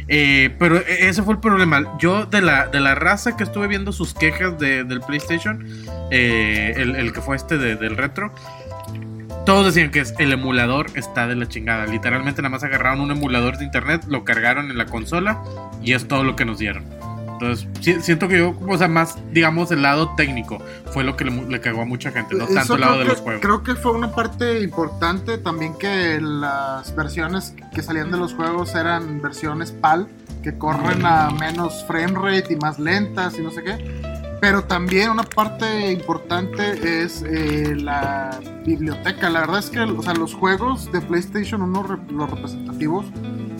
Eh, 0.07 0.55
pero 0.59 0.77
e- 0.77 1.07
ese 1.09 1.23
fue 1.23 1.33
el 1.33 1.39
problema. 1.39 1.97
Yo, 1.99 2.25
de 2.25 2.41
la, 2.41 2.67
de 2.67 2.79
la 2.79 2.93
raza 2.95 3.35
que 3.37 3.43
estuve 3.43 3.67
viendo 3.67 3.91
sus 3.91 4.13
quejas 4.13 4.57
de- 4.59 4.83
del 4.83 5.01
PlayStation, 5.01 5.65
eh, 6.11 6.73
el, 6.77 7.11
que 7.13 7.21
fue 7.21 7.35
este 7.35 7.57
de- 7.57 7.75
del 7.75 7.97
retro, 7.97 8.31
todos 9.45 9.65
decían 9.65 9.91
que 9.91 10.03
el 10.19 10.31
emulador 10.33 10.87
está 10.95 11.27
de 11.27 11.35
la 11.35 11.47
chingada. 11.47 11.85
Literalmente 11.85 12.41
nada 12.41 12.49
más 12.49 12.63
agarraron 12.63 13.01
un 13.01 13.11
emulador 13.11 13.57
de 13.57 13.65
internet, 13.65 14.03
lo 14.07 14.23
cargaron 14.23 14.71
en 14.71 14.77
la 14.77 14.85
consola 14.85 15.41
y 15.83 15.93
es 15.93 16.07
todo 16.07 16.23
lo 16.23 16.35
que 16.35 16.45
nos 16.45 16.57
dieron. 16.59 16.83
Entonces, 17.39 17.67
si- 17.81 18.01
siento 18.01 18.27
que 18.27 18.37
yo, 18.39 18.55
o 18.67 18.77
sea, 18.77 18.87
más, 18.87 19.17
digamos, 19.31 19.71
el 19.71 19.81
lado 19.81 20.13
técnico 20.15 20.57
fue 20.91 21.03
lo 21.03 21.15
que 21.17 21.25
le, 21.25 21.31
le 21.49 21.59
cagó 21.61 21.81
a 21.81 21.85
mucha 21.85 22.11
gente, 22.11 22.35
no 22.35 22.45
Eso 22.45 22.53
tanto 22.53 22.75
el 22.75 22.81
lado 22.81 22.93
creo 22.93 22.99
de 23.03 23.05
que- 23.09 23.11
los 23.13 23.21
juegos. 23.21 23.41
Creo 23.41 23.63
que 23.63 23.75
fue 23.75 23.91
una 23.91 24.11
parte 24.11 24.61
importante 24.61 25.37
también 25.37 25.77
que 25.77 26.19
las 26.21 26.95
versiones 26.95 27.53
que 27.73 27.81
salían 27.81 28.11
de 28.11 28.17
los 28.17 28.33
juegos 28.33 28.73
eran 28.75 29.21
versiones 29.21 29.71
PAL, 29.71 30.07
que 30.43 30.57
corren 30.57 31.05
a 31.05 31.29
menos 31.31 31.83
frame 31.87 32.13
rate 32.13 32.53
y 32.53 32.55
más 32.57 32.77
lentas 32.79 33.37
y 33.37 33.41
no 33.41 33.51
sé 33.51 33.63
qué. 33.63 34.24
Pero 34.41 34.63
también 34.65 35.09
una 35.09 35.23
parte 35.23 35.91
importante 35.91 37.03
es 37.03 37.23
eh, 37.27 37.75
la 37.75 38.37
biblioteca. 38.65 39.29
La 39.29 39.39
verdad 39.41 39.59
es 39.59 39.69
que 39.69 39.79
o 39.79 40.01
sea, 40.01 40.13
los 40.13 40.33
juegos 40.35 40.91
de 40.91 41.01
PlayStation 41.01 41.61
1, 41.61 41.83
re- 41.83 41.97
los 42.11 42.29
representativos, 42.29 43.05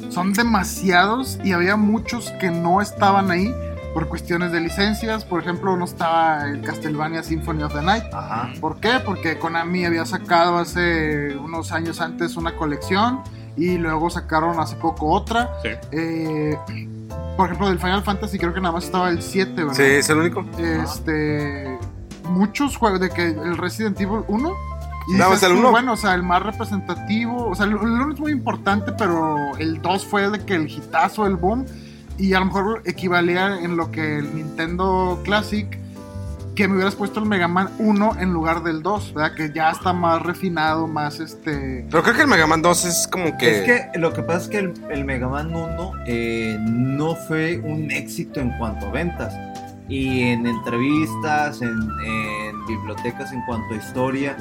son 0.10 0.34
demasiados 0.34 1.40
y 1.44 1.54
había 1.54 1.76
muchos 1.76 2.30
que 2.40 2.52
no 2.52 2.82
estaban 2.82 3.32
ahí 3.32 3.54
por 3.94 4.08
cuestiones 4.10 4.52
de 4.52 4.60
licencias. 4.60 5.24
Por 5.26 5.42
ejemplo, 5.42 5.76
no 5.78 5.86
estaba 5.86 6.46
el 6.46 6.62
Castlevania 6.62 7.24
Symphony 7.24 7.64
of 7.64 7.74
the 7.74 7.82
Night. 7.82 8.04
Ajá. 8.14 8.50
¿Por 8.60 8.80
qué? 8.80 9.00
Porque 9.04 9.40
Konami 9.40 9.86
había 9.86 10.06
sacado 10.06 10.58
hace 10.58 11.36
unos 11.38 11.72
años 11.72 12.02
antes 12.02 12.36
una 12.36 12.56
colección 12.56 13.22
y 13.58 13.78
luego 13.78 14.10
sacaron 14.10 14.60
hace 14.60 14.76
poco 14.76 15.08
otra. 15.12 15.50
Sí. 15.64 15.70
Eh, 15.94 16.58
por 17.36 17.48
ejemplo, 17.48 17.68
del 17.70 17.80
Final 17.80 18.04
Fantasy 18.04 18.38
creo 18.38 18.54
que 18.54 18.62
nada 18.62 18.74
más 18.74 18.86
estaba 18.86 19.10
el 19.10 19.22
7, 19.22 19.54
¿verdad? 19.56 19.74
Sí, 19.74 19.84
es 19.84 20.10
el 20.10 20.18
único. 20.18 20.46
Este. 20.58 21.78
Muchos 22.30 22.78
juegos 22.78 23.00
de 23.00 23.10
que 23.10 23.28
el 23.28 23.58
Resident 23.58 24.00
Evil 24.00 24.24
1. 24.28 24.54
Y 25.08 25.14
más 25.14 25.30
dices 25.30 25.44
el 25.44 25.54
tú, 25.54 25.60
uno. 25.60 25.72
Bueno, 25.72 25.94
o 25.94 25.98
sea, 25.98 26.16
el 26.16 26.24
más 26.24 26.42
representativo. 26.42 27.48
O 27.48 27.56
sea, 27.56 27.66
el, 27.66 27.74
el 27.74 27.78
1 27.78 28.14
es 28.14 28.20
muy 28.20 28.32
importante, 28.32 28.92
pero 28.94 29.56
el 29.58 29.82
2 29.82 30.06
fue 30.06 30.30
de 30.30 30.44
que 30.46 30.56
el 30.56 30.70
hitazo, 30.70 31.28
el 31.28 31.36
boom. 31.36 31.66
Y 32.18 32.34
a 32.34 32.40
lo 32.40 32.46
mejor 32.46 32.82
equivalía 32.86 33.60
en 33.60 33.78
lo 33.78 33.92
que 33.92 34.20
el 34.20 34.34
Nintendo 34.34 35.22
Classic. 35.24 35.80
Que 36.56 36.70
me 36.70 36.76
hubieras 36.76 36.96
puesto 36.96 37.20
el 37.20 37.26
Mega 37.26 37.50
Man 37.50 37.70
1 37.80 38.18
en 38.20 38.32
lugar 38.32 38.64
del 38.64 38.82
2, 38.82 39.14
¿verdad? 39.14 39.36
Que 39.36 39.52
ya 39.52 39.72
está 39.72 39.92
más 39.92 40.22
refinado, 40.22 40.88
más 40.88 41.20
este. 41.20 41.86
Pero 41.90 42.02
creo 42.02 42.16
que 42.16 42.22
el 42.22 42.28
Mega 42.28 42.48
Man 42.48 42.62
2 42.62 42.86
es 42.86 43.08
como 43.12 43.38
que. 43.38 43.60
Es 43.60 43.64
que 43.66 44.00
lo 44.00 44.14
que 44.14 44.24
pasa 44.24 44.44
es 44.44 44.48
que 44.48 44.58
el, 44.60 44.74
el 44.90 45.04
Mega 45.04 45.28
Man 45.28 45.54
1 45.54 45.92
eh, 46.06 46.58
no 46.62 47.16
fue 47.16 47.58
un 47.58 47.92
éxito 47.92 48.40
en 48.40 48.58
cuanto 48.58 48.88
a 48.88 48.92
ventas. 48.92 49.34
Y 49.90 50.22
en 50.22 50.48
entrevistas, 50.48 51.62
en, 51.62 51.78
en 52.06 52.66
bibliotecas, 52.66 53.34
en 53.34 53.42
cuanto 53.46 53.74
a 53.74 53.78
historia, 53.78 54.36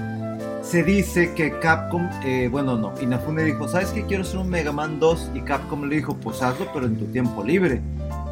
se 0.62 0.83
dice 0.83 1.35
que 1.35 1.59
Capcom, 1.59 2.09
eh, 2.25 2.49
bueno, 2.51 2.77
no, 2.77 2.95
Inafune 3.01 3.43
dijo, 3.43 3.69
¿sabes 3.69 3.91
qué? 3.91 4.05
Quiero 4.05 4.23
hacer 4.23 4.39
un 4.39 4.49
Mega 4.49 4.73
Man 4.73 5.01
2. 5.01 5.33
Y 5.35 5.41
Capcom 5.41 5.85
le 5.85 5.97
dijo, 5.97 6.15
pues 6.15 6.41
hazlo, 6.43 6.69
pero 6.73 6.87
en 6.87 6.97
tu 6.97 7.07
tiempo 7.07 7.43
libre. 7.43 7.83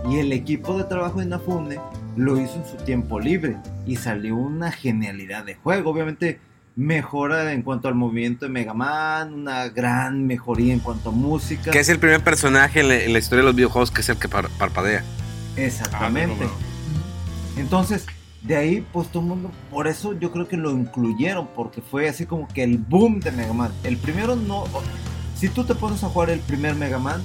Y 0.09 0.19
el 0.19 0.33
equipo 0.33 0.79
de 0.79 0.85
trabajo 0.85 1.19
de 1.19 1.27
Inafune 1.27 1.79
lo 2.17 2.41
hizo 2.41 2.55
en 2.57 2.65
su 2.67 2.77
tiempo 2.85 3.19
libre. 3.21 3.57
Y 3.87 3.97
salió 3.97 4.37
una 4.37 4.71
genialidad 4.73 5.45
de 5.45 5.55
juego. 5.57 5.91
Obviamente 5.91 6.41
mejora 6.75 7.53
en 7.53 7.63
cuanto 7.63 7.89
al 7.89 7.95
movimiento 7.95 8.47
de 8.47 8.51
Mega 8.51 8.73
Man, 8.75 9.35
una 9.35 9.69
gran 9.69 10.27
mejoría 10.27 10.73
en 10.73 10.81
cuanto 10.81 11.11
a 11.11 11.13
música. 11.13 11.71
Que 11.71 11.81
es 11.81 11.89
el 11.89 11.99
primer 11.99 12.23
personaje 12.23 12.81
en 12.81 12.89
la, 12.89 12.97
en 12.97 13.13
la 13.13 13.19
historia 13.19 13.43
de 13.43 13.47
los 13.47 13.55
videojuegos 13.57 13.91
que 13.91 14.01
es 14.01 14.09
el 14.09 14.17
que 14.17 14.29
par- 14.29 14.49
parpadea. 14.59 15.05
Exactamente. 15.57 16.45
Ah, 16.47 17.59
Entonces, 17.59 18.07
de 18.43 18.57
ahí, 18.57 18.87
pues 18.93 19.09
todo 19.09 19.23
el 19.23 19.29
mundo, 19.29 19.51
por 19.71 19.87
eso 19.87 20.19
yo 20.19 20.33
creo 20.33 20.49
que 20.49 20.57
lo 20.57 20.71
incluyeron, 20.71 21.49
porque 21.55 21.83
fue 21.83 22.09
así 22.09 22.25
como 22.27 22.49
que 22.49 22.63
el 22.65 22.79
boom 22.79 23.21
de 23.21 23.33
Mega 23.33 23.53
Man. 23.53 23.71
El 23.85 23.99
primero 23.99 24.35
no, 24.35 24.65
si 25.37 25.49
tú 25.49 25.65
te 25.65 25.75
pones 25.75 26.03
a 26.05 26.09
jugar 26.09 26.31
el 26.31 26.41
primer 26.41 26.75
Mega 26.75 26.99
Man, 26.99 27.23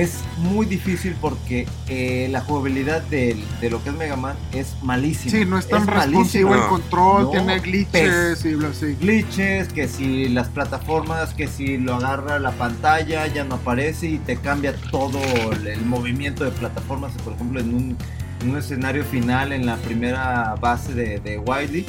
es 0.00 0.18
muy 0.38 0.66
difícil 0.66 1.14
porque 1.20 1.66
eh, 1.88 2.28
la 2.30 2.40
jugabilidad 2.40 3.02
del- 3.02 3.44
de, 3.60 3.70
lo 3.70 3.82
que 3.82 3.90
es 3.90 3.94
Mega 3.96 4.16
Man 4.16 4.36
es 4.52 4.74
malísima. 4.82 5.30
Sí, 5.30 5.44
no 5.44 5.58
es 5.58 5.68
tan 5.68 5.84
malísima. 5.86 6.04
responsivo 6.04 6.54
el 6.54 6.62
control, 6.68 7.22
No, 7.24 7.30
tiene 7.30 7.58
glitches 7.60 8.44
y 8.44 8.54
bla, 8.54 8.72
sí. 8.72 8.96
glitches, 9.00 9.68
que 9.72 9.86
si 9.88 10.28
las 10.28 10.48
plataformas, 10.48 11.34
que 11.34 11.46
si 11.48 11.78
lo 11.78 11.94
agarra 11.96 12.38
la 12.38 12.52
pantalla 12.52 13.26
ya 13.26 13.44
no 13.44 13.56
aparece 13.56 14.08
y 14.08 14.18
te 14.18 14.36
cambia 14.36 14.74
todo 14.90 15.20
el, 15.52 15.66
el 15.66 15.84
movimiento 15.84 16.44
de 16.44 16.50
plataformas, 16.50 17.12
por 17.24 17.34
ejemplo 17.34 17.60
en 17.60 17.74
un, 17.74 17.96
en 18.42 18.50
un 18.50 18.56
escenario 18.58 19.04
final 19.04 19.52
en 19.52 19.66
la 19.66 19.76
primera 19.76 20.54
base 20.60 20.92
de, 20.94 21.20
de 21.20 21.38
Wily. 21.38 21.86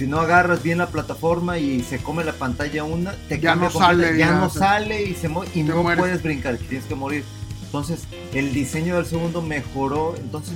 Si 0.00 0.06
no 0.06 0.18
agarras 0.18 0.62
bien 0.62 0.78
la 0.78 0.86
plataforma 0.86 1.58
y 1.58 1.82
se 1.82 1.98
come 1.98 2.24
la 2.24 2.32
pantalla 2.32 2.84
una, 2.84 3.12
te 3.28 3.38
Ya 3.38 3.50
cambia 3.50 3.68
no 3.68 3.78
sale, 3.78 4.12
ya, 4.12 4.28
ya 4.28 4.32
no 4.32 4.48
sale 4.48 5.02
y 5.04 5.12
se 5.12 5.26
y 5.54 5.62
no 5.62 5.82
mueres. 5.82 6.00
puedes 6.00 6.22
brincar, 6.22 6.56
tienes 6.56 6.86
que 6.86 6.94
morir. 6.94 7.22
Entonces, 7.66 8.04
el 8.32 8.54
diseño 8.54 8.96
del 8.96 9.04
segundo 9.04 9.42
mejoró, 9.42 10.16
entonces 10.16 10.54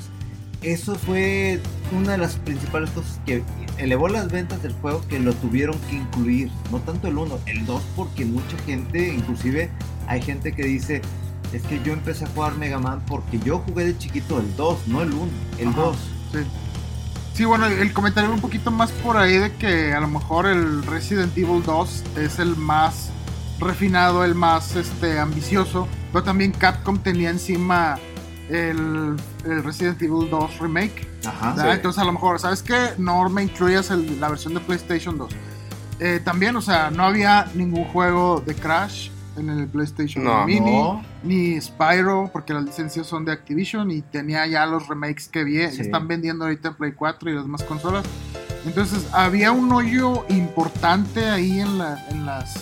eso 0.62 0.94
fue 0.94 1.60
una 1.92 2.12
de 2.12 2.18
las 2.18 2.36
principales 2.36 2.88
cosas 2.92 3.20
que 3.26 3.42
elevó 3.76 4.08
las 4.08 4.32
ventas 4.32 4.62
del 4.62 4.72
juego 4.72 5.04
que 5.10 5.18
lo 5.18 5.34
tuvieron 5.34 5.78
que 5.90 5.96
incluir. 5.96 6.50
No 6.70 6.78
tanto 6.78 7.08
el 7.08 7.18
1, 7.18 7.38
el 7.44 7.66
2 7.66 7.82
porque 7.96 8.24
mucha 8.24 8.56
gente, 8.64 9.12
inclusive 9.12 9.68
hay 10.06 10.22
gente 10.22 10.52
que 10.54 10.62
dice, 10.62 11.02
es 11.52 11.62
que 11.64 11.82
yo 11.84 11.92
empecé 11.92 12.24
a 12.24 12.28
jugar 12.28 12.56
Mega 12.56 12.78
Man 12.78 13.02
porque 13.06 13.38
yo 13.40 13.58
jugué 13.58 13.84
de 13.84 13.98
chiquito 13.98 14.40
el 14.40 14.56
2, 14.56 14.88
no 14.88 15.02
el 15.02 15.12
1, 15.12 15.28
el 15.58 15.68
Ajá. 15.68 15.80
2. 15.82 15.96
Sí. 16.32 16.38
Sí, 17.34 17.44
bueno, 17.44 17.66
el 17.66 17.92
comentario 17.92 18.32
un 18.32 18.40
poquito 18.40 18.70
más 18.70 18.90
por 18.92 19.16
ahí 19.16 19.38
de 19.38 19.52
que 19.54 19.92
a 19.92 20.00
lo 20.00 20.06
mejor 20.08 20.46
el 20.46 20.84
Resident 20.84 21.36
Evil 21.36 21.62
2 21.64 22.04
es 22.18 22.38
el 22.38 22.54
más 22.56 23.10
refinado, 23.58 24.24
el 24.24 24.34
más 24.36 24.76
este, 24.76 25.18
ambicioso, 25.18 25.88
pero 26.12 26.22
también 26.24 26.52
Capcom 26.52 26.98
tenía 26.98 27.30
encima 27.30 27.98
el, 28.48 29.16
el 29.44 29.64
Resident 29.64 30.00
Evil 30.00 30.30
2 30.30 30.58
Remake. 30.60 31.08
Ajá. 31.26 31.72
Entonces 31.74 32.00
a 32.00 32.04
lo 32.04 32.12
mejor, 32.12 32.38
¿sabes 32.38 32.62
qué? 32.62 32.90
No 32.98 33.28
me 33.28 33.42
incluyas 33.42 33.90
el- 33.90 34.20
la 34.20 34.28
versión 34.28 34.54
de 34.54 34.60
PlayStation 34.60 35.18
2. 35.18 35.32
Eh, 36.00 36.20
también, 36.24 36.54
o 36.54 36.62
sea, 36.62 36.90
no 36.90 37.04
había 37.04 37.46
ningún 37.54 37.84
juego 37.86 38.42
de 38.46 38.54
Crash 38.54 39.08
en 39.36 39.50
el 39.50 39.66
PlayStation 39.68 40.24
No. 40.24 40.44
Mini, 40.46 40.70
No. 40.70 41.02
ni 41.22 41.60
Spyro, 41.60 42.30
porque 42.32 42.54
las 42.54 42.64
licencias 42.64 43.06
son 43.06 43.24
de 43.24 43.32
Activision 43.32 43.90
y 43.90 44.02
tenía 44.02 44.46
ya 44.46 44.64
los 44.66 44.86
remakes 44.88 45.28
que 45.28 45.44
vi, 45.44 45.58
Sí. 45.70 45.80
están 45.82 46.06
vendiendo 46.08 46.44
ahorita 46.44 46.68
en 46.68 46.74
Play 46.74 46.92
4 46.92 47.30
y 47.30 47.34
las 47.34 47.44
demás 47.44 47.62
consolas. 47.64 48.04
Entonces 48.66 49.06
había 49.12 49.52
un 49.52 49.70
hoyo 49.72 50.24
importante 50.30 51.28
ahí 51.28 51.60
en, 51.60 51.78
la, 51.78 52.02
en 52.10 52.24
las... 52.24 52.56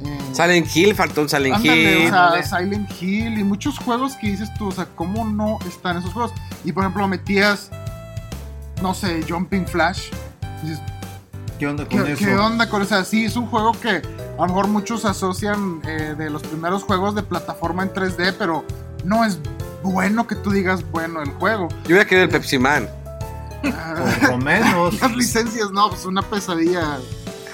eh, 0.00 0.18
Silent 0.32 0.66
Hill, 0.74 0.94
faltó 0.94 1.20
un 1.22 1.28
Silent 1.28 1.56
Ándale, 1.56 2.00
Hill. 2.06 2.06
o 2.14 2.42
sea. 2.42 2.42
Silent 2.58 2.90
Hill 3.00 3.38
y 3.38 3.44
muchos 3.44 3.78
juegos 3.78 4.14
que 4.16 4.28
dices 4.30 4.48
tú, 4.58 4.68
o 4.68 4.72
sea, 4.72 4.86
¿cómo 4.96 5.24
no 5.24 5.58
están 5.68 5.96
esos 5.98 6.12
juegos? 6.12 6.32
Y 6.64 6.72
por 6.72 6.82
ejemplo, 6.84 7.06
metías, 7.06 7.70
no 8.82 8.94
sé, 8.94 9.20
Jumping 9.28 9.66
Flash. 9.66 10.10
Dices, 10.62 10.80
¿Qué 11.58 11.66
onda 11.66 11.86
con 11.86 12.04
¿qué, 12.04 12.12
eso? 12.12 12.24
qué 12.24 12.34
onda 12.36 12.68
con 12.68 12.82
eso? 12.82 12.90
Sea, 12.90 13.04
sí, 13.04 13.24
es 13.24 13.36
un 13.36 13.46
juego 13.46 13.72
que 13.72 13.88
a 13.90 14.40
lo 14.42 14.46
mejor 14.46 14.68
muchos 14.68 15.04
asocian 15.04 15.80
eh, 15.86 16.14
de 16.16 16.30
los 16.30 16.42
primeros 16.42 16.84
juegos 16.84 17.14
de 17.14 17.22
plataforma 17.22 17.82
en 17.82 17.92
3D, 17.92 18.34
pero 18.38 18.64
no 19.04 19.24
es 19.24 19.38
bueno 19.82 20.26
que 20.26 20.34
tú 20.36 20.50
digas 20.50 20.88
bueno 20.90 21.22
el 21.22 21.30
juego. 21.30 21.68
Yo 21.84 21.88
hubiera 21.88 22.04
querido 22.06 22.24
el 22.24 22.30
Pepsi 22.30 22.58
Man. 22.58 22.88
Por 23.62 24.28
lo 24.30 24.38
menos. 24.38 25.00
Las 25.00 25.16
licencias, 25.16 25.70
no, 25.72 25.90
pues 25.90 26.04
una 26.04 26.22
pesadilla 26.22 26.98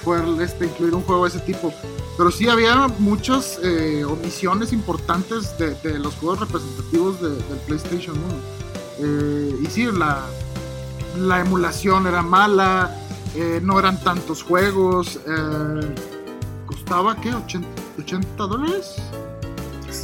poder 0.05 0.43
este, 0.43 0.67
incluir 0.67 0.95
un 0.95 1.03
juego 1.03 1.25
de 1.25 1.31
ese 1.31 1.41
tipo. 1.41 1.73
Pero 2.19 2.31
sí 2.31 2.49
había 2.49 2.89
muchas 2.99 3.59
eh, 3.63 4.05
omisiones 4.05 4.73
importantes 4.73 5.57
de, 5.59 5.75
de 5.77 5.99
los 5.99 6.15
juegos 6.17 6.41
representativos 6.41 7.21
de- 7.21 7.31
del 7.31 7.59
PlayStation 7.67 8.17
1. 8.17 8.35
Eh, 8.99 9.57
y 9.63 9.67
sí, 9.67 9.87
la, 9.91 10.21
la 11.19 11.41
emulación 11.41 12.07
era 12.07 12.23
mala, 12.23 12.95
eh, 13.35 13.61
no 13.63 13.79
eran 13.79 13.99
tantos 14.01 14.43
juegos. 14.43 15.19
eh, 15.27 15.95
¿Costaba 16.67 17.17
qué? 17.17 17.31
¿80, 17.33 17.65
80 17.99 18.47
dólares? 18.47 18.97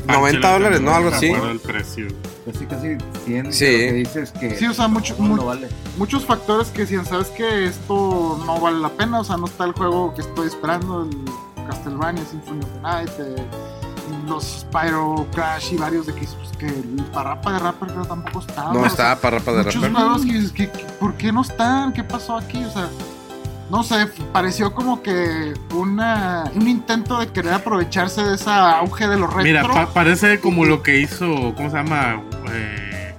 90 0.06 0.52
dólares, 0.52 0.80
¿no? 0.80 0.94
Algo 0.94 1.08
así. 1.10 1.32
del 1.32 1.58
precio. 1.60 2.06
casi 2.50 2.64
casi 2.66 2.96
100 3.26 3.52
Sí. 3.52 3.64
que 3.66 3.92
dices 3.92 4.32
que 4.32 4.56
Sí, 4.56 4.66
o 4.66 4.72
sea, 4.74 4.88
mucho- 4.88 5.14
no, 5.18 5.28
no 5.28 5.36
mu- 5.36 5.44
vale. 5.44 5.68
Muchos 5.98 6.24
factores 6.24 6.68
que 6.68 6.82
decían, 6.82 7.04
¿sabes 7.04 7.28
que 7.28 7.66
Esto 7.66 8.42
no 8.46 8.58
vale 8.60 8.78
la 8.80 8.88
pena, 8.88 9.20
o 9.20 9.24
sea, 9.24 9.36
no 9.36 9.44
está 9.46 9.64
el 9.64 9.72
juego 9.72 10.14
que 10.14 10.22
estoy 10.22 10.48
esperando, 10.48 11.02
el 11.02 11.66
Castlevania, 11.68 12.24
Symphony 12.24 12.60
of 12.60 12.70
the 12.74 12.80
Night, 12.80 13.10
eh, 13.20 13.46
los 14.26 14.42
Spyro 14.62 15.26
Crash 15.32 15.74
y 15.74 15.76
varios 15.76 16.06
de 16.06 16.14
que, 16.14 16.26
pues, 16.26 16.50
que 16.58 16.66
el 16.66 17.04
Parrapa 17.12 17.52
de 17.52 17.58
Rapper 17.60 17.88
creo 17.90 18.04
tampoco 18.06 18.40
estaba. 18.40 18.72
No 18.72 18.80
o 18.80 18.86
está 18.86 19.06
sea, 19.12 19.20
para 19.20 19.38
rapa 19.38 19.52
de 19.52 19.58
Muchos 19.64 19.74
rapper. 19.82 19.92
juegos 19.96 20.22
que, 20.26 20.32
dices, 20.32 20.52
que- 20.52 20.70
que- 20.70 20.84
¿por 20.98 21.14
qué 21.14 21.32
no 21.32 21.42
están? 21.42 21.92
¿Qué 21.92 22.02
pasó 22.02 22.36
aquí? 22.38 22.64
O 22.64 22.70
sea, 22.72 22.88
no 23.70 23.82
sé, 23.84 24.06
pareció 24.32 24.74
como 24.74 25.02
que 25.02 25.54
una, 25.74 26.44
un 26.54 26.68
intento 26.68 27.18
de 27.20 27.28
querer 27.28 27.54
aprovecharse 27.54 28.22
de 28.22 28.34
ese 28.34 28.50
auge 28.50 29.06
de 29.08 29.16
los 29.18 29.28
retro. 29.28 29.44
Mira, 29.44 29.62
pa- 29.62 29.92
parece 29.92 30.40
como 30.40 30.64
lo 30.64 30.82
que 30.82 30.98
hizo, 31.00 31.54
¿cómo 31.56 31.70
se 31.70 31.76
llama? 31.76 32.20
Eh, 32.52 33.14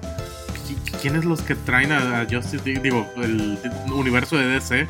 ¿qui- 0.68 0.99
¿Quiénes 1.02 1.26
los 1.26 1.41
que 1.41 1.56
traen 1.56 1.91
a, 1.93 2.26
Justice? 2.30 2.80
Digo, 2.82 3.08
el 3.18 3.58
universo 3.93 4.38
de 4.38 4.47
DC, 4.47 4.88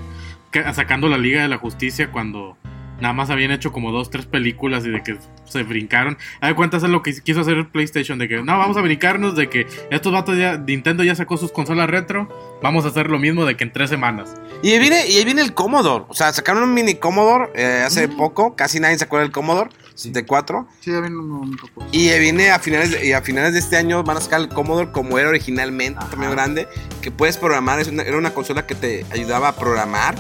que- 0.52 0.74
sacando 0.74 1.08
la 1.08 1.18
Liga 1.18 1.42
de 1.44 1.48
la 1.48 1.58
Justicia 1.58 2.12
cuando 2.12 2.58
nada 3.02 3.14
más 3.14 3.30
habían 3.30 3.52
hecho 3.52 3.72
como 3.72 3.92
dos, 3.92 4.10
tres 4.10 4.26
películas 4.26 4.86
y 4.86 4.90
de 4.92 5.04
que 5.04 5.18
se 5.46 5.64
brincaron. 5.64 6.18
A 6.40 6.48
de 6.48 6.56
cuentas 6.56 6.84
es 6.84 6.90
lo 6.90 7.02
que 7.02 7.14
quiso 7.22 7.42
hacer 7.42 7.58
el 7.58 7.68
PlayStation, 7.68 8.18
de 8.20 8.28
que 8.28 8.42
no, 8.42 8.58
vamos 8.58 8.78
a 8.78 8.82
brincarnos, 8.82 9.36
de 9.36 9.50
que 9.50 9.68
estos 9.90 10.14
vatos 10.14 10.38
ya, 10.38 10.58
Nintendo 10.58 11.04
ya 11.04 11.16
sacó 11.16 11.36
sus 11.38 11.52
consolas 11.52 11.90
retro, 11.90 12.30
vamos 12.62 12.86
a 12.86 12.90
hacer 12.90 13.10
lo 13.10 13.20
mismo 13.20 13.46
de 13.46 13.58
que 13.58 13.64
en 13.66 13.74
tres 13.74 13.90
semanas. 13.90 14.34
Y 14.64 14.70
ahí 14.72 14.80
viene, 14.80 15.08
y 15.08 15.18
ahí 15.18 15.26
viene 15.26 15.42
el 15.42 15.54
Commodore. 15.54 16.06
O 16.08 16.14
sea, 16.14 16.32
sacaron 16.32 16.64
un 16.64 16.74
mini 16.74 16.96
Commodore 16.96 17.50
eh, 17.56 17.84
hace 17.86 18.08
poco. 18.08 18.56
Casi 18.56 18.80
nadie 18.80 18.98
se 18.98 19.06
acuerda 19.06 19.24
del 19.24 19.32
Commodore 19.32 19.72
64. 19.96 20.68
Sí, 20.80 20.92
ya 20.92 21.00
viene 21.00 21.18
un, 21.18 21.58
poco. 21.58 21.86
Y 21.92 22.08
viene 22.20 22.52
a 22.52 22.60
finales, 22.60 22.92
de, 22.92 23.08
y 23.08 23.14
a 23.14 23.22
finales 23.22 23.54
de 23.54 23.60
este 23.60 23.78
año 23.78 24.04
van 24.04 24.18
a 24.18 24.22
sacar 24.22 24.42
el 24.42 24.50
Commodore 24.50 24.92
como 24.92 25.18
era 25.18 25.30
originalmente, 25.30 26.00
tamaño 26.12 26.32
grande, 26.32 26.68
que 27.02 27.10
puedes 27.12 27.38
programar. 27.38 27.80
Es 27.80 27.88
una- 27.88 28.04
era 28.04 28.18
una 28.18 28.34
consola 28.36 28.68
que 28.68 28.76
te 28.76 29.06
ayudaba 29.12 29.48
a 29.50 29.56
programar. 29.56 30.16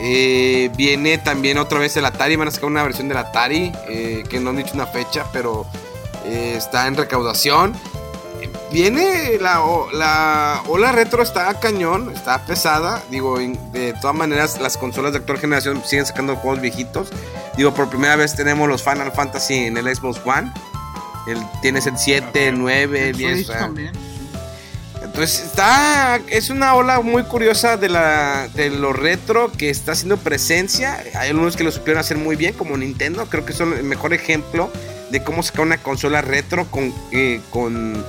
Eh, 0.00 0.70
viene 0.76 1.18
también 1.18 1.58
otra 1.58 1.78
vez 1.78 1.96
el 1.96 2.04
Atari. 2.04 2.36
Van 2.36 2.48
a 2.48 2.50
sacar 2.50 2.68
una 2.68 2.82
versión 2.82 3.08
del 3.08 3.18
Atari, 3.18 3.72
eh, 3.88 4.24
que 4.28 4.40
no 4.40 4.50
han 4.50 4.56
dicho 4.56 4.74
una 4.74 4.86
fecha, 4.86 5.26
pero 5.32 5.66
eh, 6.24 6.54
está 6.56 6.86
en 6.86 6.96
recaudación. 6.96 7.74
Viene 8.70 9.38
la, 9.40 9.62
la 9.94 10.62
ola 10.68 10.92
retro, 10.92 11.22
está 11.22 11.58
cañón, 11.58 12.12
está 12.14 12.44
pesada. 12.44 13.02
Digo, 13.10 13.38
de 13.38 13.94
todas 14.00 14.14
maneras, 14.14 14.60
las 14.60 14.76
consolas 14.76 15.12
de 15.12 15.18
actual 15.18 15.38
generación 15.38 15.82
siguen 15.84 16.04
sacando 16.04 16.36
juegos 16.36 16.60
viejitos. 16.60 17.08
Digo, 17.56 17.72
por 17.72 17.88
primera 17.88 18.14
vez 18.16 18.36
tenemos 18.36 18.68
los 18.68 18.82
Final 18.82 19.10
Fantasy 19.12 19.54
en 19.54 19.78
el 19.78 19.94
Xbox 19.94 20.20
One. 20.24 20.52
El, 21.26 21.38
tienes 21.62 21.86
el 21.86 21.98
7, 21.98 22.48
el 22.48 22.58
9, 22.58 23.08
el 23.08 23.16
10. 23.16 23.32
Switch 23.32 23.48
o 23.48 23.52
sea, 23.52 23.60
también. 23.62 23.92
Entonces 25.08 25.40
está, 25.46 26.20
es 26.28 26.50
una 26.50 26.74
ola 26.74 27.00
muy 27.00 27.22
curiosa 27.24 27.76
de, 27.76 27.88
la, 27.88 28.48
de 28.54 28.70
lo 28.70 28.92
retro 28.92 29.50
que 29.56 29.70
está 29.70 29.92
haciendo 29.92 30.16
presencia. 30.16 31.02
Hay 31.14 31.30
algunos 31.30 31.56
que 31.56 31.64
lo 31.64 31.72
supieron 31.72 32.00
hacer 32.00 32.16
muy 32.16 32.36
bien, 32.36 32.54
como 32.54 32.76
Nintendo. 32.76 33.26
Creo 33.26 33.44
que 33.44 33.52
son 33.52 33.72
el 33.72 33.82
mejor 33.84 34.12
ejemplo 34.14 34.70
de 35.10 35.22
cómo 35.24 35.42
sacar 35.42 35.62
una 35.62 35.78
consola 35.78 36.20
retro 36.22 36.66
con, 36.70 36.94
eh, 37.12 37.40
con 37.50 38.04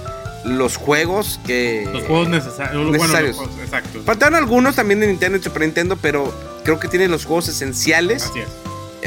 los 0.45 0.77
juegos 0.77 1.39
que... 1.45 1.87
Los 1.91 2.03
juegos 2.03 2.29
necesarios. 2.29 2.73
bueno, 2.75 2.91
los 2.91 3.01
necesarios. 3.01 3.35
juegos- 3.37 3.55
exacto. 3.63 4.01
Faltaron 4.05 4.35
algunos 4.35 4.75
también 4.75 4.99
de 4.99 5.07
Nintendo 5.07 5.37
y 5.37 5.41
Super 5.43 5.63
Nintendo, 5.63 5.97
pero 6.01 6.33
creo 6.63 6.79
que 6.79 6.87
tienen 6.87 7.09
los 7.11 7.25
juegos 7.25 7.47
esenciales. 7.47 8.23
Así 8.25 8.39
es. 8.39 8.47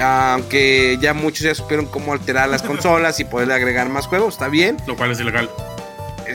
Aunque 0.02 0.98
ya 1.00 1.12
muchos 1.14 1.42
ya 1.42 1.54
supieron 1.54 1.86
cómo 1.86 2.12
alterar 2.12 2.48
las 2.48 2.62
consolas 2.64 3.20
y 3.20 3.24
poderle 3.24 3.54
agregar 3.54 3.88
más 3.88 4.06
juegos, 4.06 4.34
está 4.34 4.48
bien. 4.48 4.76
Lo 4.86 4.96
cual 4.96 5.12
es 5.12 5.20
ilegal. 5.20 5.50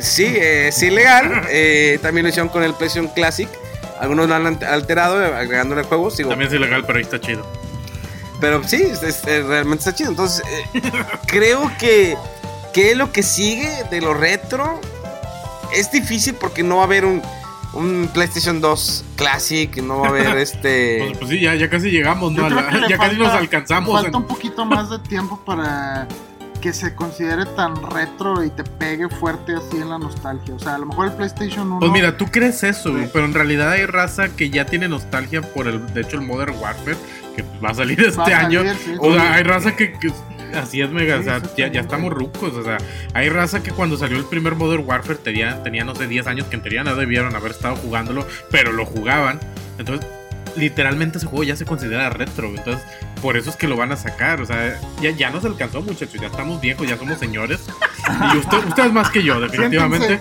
Sí, 0.01 0.25
eh, 0.25 0.69
es 0.69 0.81
ilegal. 0.83 1.43
Eh, 1.49 1.99
también 2.01 2.23
lo 2.23 2.29
hicieron 2.29 2.49
con 2.49 2.63
el 2.63 2.73
PlayStation 2.73 3.07
Classic. 3.13 3.49
Algunos 3.99 4.27
lo 4.27 4.35
han 4.35 4.63
alterado 4.63 5.21
eh, 5.23 5.33
agregándole 5.35 5.83
juegos. 5.83 6.17
Digo, 6.17 6.29
También 6.29 6.49
es 6.49 6.55
ilegal, 6.55 6.83
pero 6.85 6.97
ahí 6.99 7.03
está 7.03 7.19
chido. 7.19 7.45
pero 8.39 8.63
sí, 8.67 8.75
es- 8.83 9.01
es- 9.03 9.25
eh, 9.27 9.43
realmente 9.47 9.79
está 9.81 9.95
chido. 9.95 10.11
Entonces, 10.11 10.43
eh, 10.75 10.81
creo 11.27 11.71
que, 11.79 12.15
que 12.73 12.93
lo 12.95 13.11
que 13.11 13.23
sigue 13.23 13.69
de 13.89 14.01
lo 14.01 14.13
retro 14.13 14.79
es 15.73 15.91
difícil 15.91 16.35
porque 16.35 16.61
no 16.63 16.75
va 16.77 16.83
a 16.83 16.85
haber 16.85 17.05
un, 17.05 17.21
un 17.73 18.09
PlayStation 18.13 18.61
2 18.61 19.03
Classic, 19.15 19.75
no 19.77 19.99
va 20.01 20.07
a 20.07 20.09
haber 20.09 20.37
este... 20.37 20.99
Pues, 21.07 21.17
pues 21.17 21.29
sí, 21.31 21.39
ya, 21.39 21.55
ya 21.55 21.67
casi 21.69 21.89
llegamos, 21.89 22.33
ya 22.87 22.97
casi 22.97 23.15
nos 23.17 23.29
alcanzamos. 23.33 23.91
Falta 23.93 24.09
en- 24.09 24.15
un 24.15 24.27
poquito 24.27 24.63
más 24.65 24.89
de 24.91 24.99
tiempo 24.99 25.39
para 25.43 26.07
que 26.61 26.73
se 26.73 26.95
considere 26.95 27.45
tan 27.45 27.75
retro 27.89 28.43
y 28.43 28.49
te 28.49 28.63
pegue 28.63 29.09
fuerte 29.09 29.55
así 29.55 29.77
en 29.77 29.89
la 29.89 29.97
nostalgia. 29.99 30.55
O 30.55 30.59
sea, 30.59 30.75
a 30.75 30.77
lo 30.77 30.85
mejor 30.87 31.07
el 31.07 31.13
PlayStation 31.13 31.67
1. 31.71 31.79
Pues 31.79 31.91
mira, 31.91 32.17
tú 32.17 32.25
crees 32.27 32.63
eso, 32.63 32.95
pero 33.13 33.25
en 33.25 33.33
realidad 33.33 33.71
hay 33.71 33.85
raza 33.85 34.29
que 34.35 34.49
ya 34.49 34.65
tiene 34.65 34.87
nostalgia 34.87 35.41
por 35.41 35.67
el, 35.67 35.93
de 35.93 36.01
hecho, 36.01 36.17
el 36.17 36.23
Modern 36.25 36.55
Warfare, 36.57 36.97
que 37.35 37.43
va 37.63 37.69
a 37.69 37.73
salir 37.75 37.99
este 38.01 38.17
Va 38.17 38.25
a 38.25 38.41
salir, 38.41 38.59
año. 38.59 38.73
sí. 38.83 38.93
O 38.99 39.13
sea, 39.13 39.33
hay 39.33 39.43
raza 39.43 39.75
que, 39.75 39.93
que- 39.93 40.11
así 40.55 40.81
es, 40.81 40.89
mega, 40.89 41.17
o 41.17 41.23
sea, 41.23 41.41
ya, 41.55 41.67
estamos 41.67 42.11
rucos, 42.13 42.53
o 42.53 42.63
sea, 42.63 42.77
hay 43.13 43.29
raza 43.29 43.61
que 43.61 43.71
cuando 43.71 43.97
salió 43.97 44.17
el 44.17 44.25
primer 44.25 44.55
Modern 44.55 44.83
Warfare 44.87 45.19
tenía, 45.19 45.61
tenía 45.61 45.83
no 45.83 45.93
sé, 45.93 46.07
10 46.07 46.25
años 46.27 46.47
que 46.47 46.55
en 46.55 46.61
teoría 46.63 46.83
no 46.83 46.95
debieron 46.95 47.35
haber 47.35 47.51
estado 47.51 47.75
jugándolo, 47.75 48.25
pero 48.49 48.71
lo 48.71 48.85
jugaban. 48.85 49.39
Entonces, 49.77 50.07
literalmente 50.55 51.17
ese 51.19 51.27
juego 51.27 51.43
ya 51.43 51.55
se 51.55 51.65
considera 51.65 52.09
retro, 52.09 52.47
entonces, 52.47 52.83
por 53.17 53.37
eso 53.37 53.49
es 53.49 53.55
que 53.55 53.67
lo 53.67 53.75
van 53.75 53.91
a 53.91 53.95
sacar, 53.95 54.41
o 54.41 54.45
sea, 54.45 54.79
ya, 55.01 55.11
ya 55.11 55.29
nos 55.29 55.45
alcanzó, 55.45 55.81
muchachos, 55.81 56.19
ya 56.19 56.27
estamos 56.27 56.61
viejos, 56.61 56.87
ya 56.87 56.97
somos 56.97 57.17
señores. 57.19 57.65
Y 58.33 58.37
usted, 58.37 58.57
ustedes 58.67 58.91
más 58.91 59.09
que 59.09 59.23
yo, 59.23 59.39
definitivamente. 59.41 60.19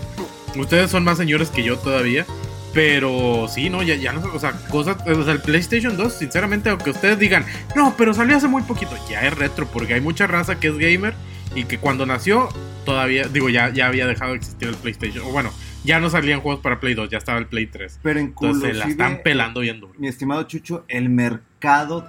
Ustedes 0.57 0.91
son 0.91 1.05
más 1.05 1.19
señores 1.19 1.51
que 1.51 1.63
yo 1.63 1.79
todavía. 1.79 2.25
Pero 2.73 3.47
sí, 3.49 3.71
no, 3.71 3.83
ya, 3.83 3.95
ya 3.95 4.13
no, 4.13 4.21
o 4.35 4.39
sea, 4.39 4.53
cosas, 4.69 4.99
o 5.07 5.25
sea, 5.25 5.33
el 5.33 5.41
PlayStation 5.41 5.97
2, 5.97 6.13
sinceramente, 6.13 6.69
aunque 6.69 6.91
ustedes 6.91 7.19
digan, 7.19 7.47
no, 7.75 7.95
pero 7.97 8.13
salió 8.13 8.37
hace 8.37 8.49
muy 8.49 8.63
poquito, 8.65 8.95
ya 9.09 9.23
es 9.23 9.35
retro, 9.35 9.67
porque 9.67 9.95
hay 9.95 10.03
mucha 10.03 10.27
raza 10.27 10.61
que 10.61 10.69
es 10.69 10.77
gamer 10.77 11.15
y 11.55 11.65
que 11.65 11.79
cuando 11.79 12.05
nació, 12.05 12.51
todavía, 12.85 13.29
digo, 13.29 13.49
ya, 13.49 13.71
ya 13.71 13.87
había 13.87 14.07
dejado 14.07 14.33
de 14.33 14.37
existir 14.37 14.69
el 14.69 14.75
PlayStation, 14.75 15.25
o 15.27 15.31
bueno, 15.31 15.51
ya 15.85 16.01
no 16.01 16.11
salían 16.11 16.41
juegos 16.41 16.61
para 16.61 16.79
Play 16.79 16.93
2, 16.93 17.09
ya 17.09 17.17
estaba 17.17 17.39
el 17.39 17.47
Play 17.47 17.67
3. 17.67 18.01
Pero 18.03 18.21
Entonces 18.21 18.73
se 18.73 18.75
la 18.75 18.87
están 18.87 19.23
pelando 19.23 19.61
bien 19.61 19.81
duro. 19.81 19.95
mi 19.97 20.09
estimado 20.09 20.43
Chucho, 20.43 20.85
el 20.89 21.09
mercado 21.09 21.56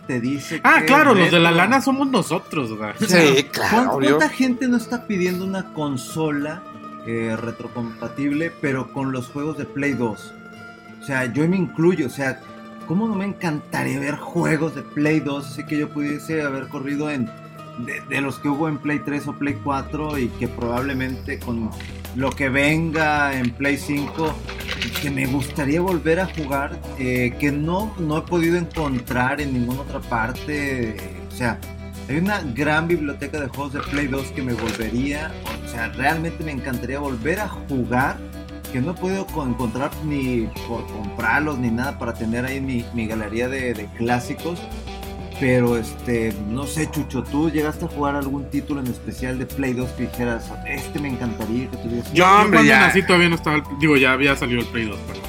te 0.08 0.20
dice 0.22 0.62
Ah, 0.64 0.78
que 0.80 0.86
claro, 0.88 1.14
los 1.14 1.32
de 1.32 1.40
la 1.40 1.52
lana 1.52 1.82
somos 1.82 2.08
nosotros, 2.10 2.72
o 2.72 2.78
sea. 2.78 2.96
O 3.00 3.06
sea, 3.06 3.22
Sí, 3.36 3.44
claro, 3.46 3.70
¿cuán- 3.76 3.88
obvio. 3.90 4.18
¿Cuánta 4.18 4.34
gente 4.36 4.68
no 4.68 4.78
está 4.78 5.06
pidiendo 5.08 5.44
una 5.46 5.74
consola 5.74 6.62
eh, 7.06 7.36
retrocompatible, 7.40 8.52
pero 8.62 8.92
con 8.92 9.12
los 9.12 9.28
juegos 9.28 9.58
de 9.58 9.66
Play 9.66 9.94
2? 9.94 10.34
O 11.02 11.06
sea, 11.06 11.26
yo 11.32 11.48
me 11.48 11.56
incluyo, 11.58 12.08
o 12.08 12.10
sea, 12.10 12.40
¿cómo 12.88 13.08
no 13.08 13.16
me 13.16 13.26
encantaría 13.26 14.00
ver 14.00 14.16
juegos 14.16 14.76
de 14.76 14.82
Play 14.82 15.20
2? 15.22 15.46
Así 15.52 15.66
que 15.66 15.78
yo 15.78 15.90
pudiese 15.90 16.42
haber 16.42 16.68
corrido 16.68 17.10
en 17.10 17.30
de, 17.80 18.02
de 18.02 18.22
los 18.22 18.40
que 18.40 18.50
hubo 18.50 18.68
en 18.68 18.78
Play 18.78 19.00
3 19.00 19.28
o 19.28 19.34
Play 19.34 19.58
4 19.64 20.18
y 20.18 20.28
que 20.30 20.48
probablemente 20.48 21.40
con 21.40 21.70
lo 22.16 22.32
que 22.32 22.50
venga 22.50 23.38
en 23.38 23.52
Play 23.52 23.78
5, 23.78 24.34
que 25.02 25.10
me 25.12 25.26
gustaría 25.28 25.80
volver 25.82 26.20
a 26.20 26.26
jugar, 26.26 26.80
eh, 26.98 27.34
que 27.40 27.52
no, 27.52 27.94
no 28.00 28.18
he 28.18 28.22
podido 28.22 28.58
encontrar 28.58 29.40
en 29.42 29.54
ninguna 29.54 29.82
otra 29.82 30.00
parte. 30.02 30.96
o 31.32 31.36
sea, 31.36 31.60
hay 32.10 32.18
una 32.18 32.42
gran 32.42 32.88
biblioteca 32.88 33.40
de 33.40 33.48
juegos 33.50 33.74
de 33.74 33.80
Play 33.82 34.08
2 34.08 34.28
que 34.32 34.42
me 34.42 34.54
volvería, 34.54 35.32
o 35.66 35.70
sea, 35.70 35.90
realmente 35.90 36.44
me 36.44 36.52
encantaría 36.54 37.00
volver 37.00 37.40
a 37.42 37.48
jugar, 37.50 38.18
que 38.72 38.82
no 38.82 38.92
he 38.92 38.94
podido 38.96 39.26
co- 39.28 39.46
encontrar 39.46 39.92
ni 40.06 40.48
por 40.68 40.86
comprarlos 40.88 41.58
ni 41.60 41.70
nada 41.70 42.00
para 42.00 42.14
tener 42.14 42.46
ahí 42.46 42.60
mi, 42.60 42.86
mi 42.94 43.08
galería 43.08 43.48
de 43.48 43.88
clásicos. 43.98 44.60
Pero 45.40 45.78
este, 45.78 46.34
no 46.50 46.66
sé, 46.66 46.90
Chucho, 46.90 47.22
¿tú 47.24 47.52
llegaste 47.52 47.86
a 47.86 47.88
jugar 47.88 48.16
algún 48.16 48.50
título 48.50 48.80
en 48.82 48.88
especial 48.88 49.38
de 49.38 49.46
Play 49.46 49.74
2 49.74 49.90
que 49.92 50.04
dijeras, 50.08 50.52
este 50.66 51.00
me 51.00 51.10
encantaría 51.10 51.70
que 51.70 51.78
tuviese? 51.78 52.10
Yo, 52.10 52.26
Yo 52.26 52.26
hombre, 52.42 52.58
cuando 52.58 52.64
ya. 52.70 52.80
nací 52.88 53.04
todavía 53.04 53.30
no 53.30 53.36
estaba, 53.36 53.58
el- 53.58 53.64
digo, 53.80 53.98
ya 53.98 54.14
había 54.14 54.36
salido 54.36 54.62
el 54.62 54.66
Play 54.68 54.86
2, 54.86 54.98
pero 55.08 55.20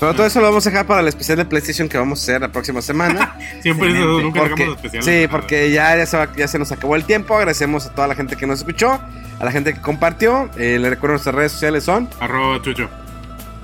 Pero 0.00 0.14
todo 0.14 0.26
eso 0.26 0.40
lo 0.40 0.46
vamos 0.48 0.66
a 0.66 0.70
dejar 0.70 0.86
para 0.86 1.00
el 1.00 1.08
especial 1.08 1.38
de 1.38 1.44
PlayStation 1.46 1.88
que 1.88 1.96
vamos 1.96 2.20
a 2.20 2.22
hacer 2.24 2.40
la 2.42 2.52
próxima 2.52 2.82
semana. 2.82 3.36
siempre 3.62 3.90
eso, 3.90 4.20
nunca 4.20 4.40
Porque- 4.40 4.54
dejamos 4.64 4.76
especial. 4.84 5.02
sí, 5.02 5.26
porque 5.30 5.70
ya, 5.72 5.96
ya, 5.96 6.04
se 6.06 6.16
va- 6.18 6.28
ya 6.36 6.46
se 6.46 6.58
nos 6.58 6.70
acabó 6.70 6.94
el 6.94 7.04
tiempo. 7.04 7.34
Agradecemos 7.34 7.86
a 7.86 7.94
toda 7.94 8.06
la 8.06 8.14
gente 8.14 8.36
que 8.36 8.46
nos 8.46 8.58
escuchó, 8.58 9.00
a 9.40 9.44
la 9.44 9.50
gente 9.50 9.72
que 9.72 9.80
compartió. 9.80 10.50
Eh, 10.58 10.78
le 10.78 10.90
recuerdo 10.90 11.14
nuestras 11.14 11.34
redes 11.34 11.52
sociales 11.52 11.84
son. 11.84 12.06
Arroba 12.20 12.60
chucho, 12.60 12.88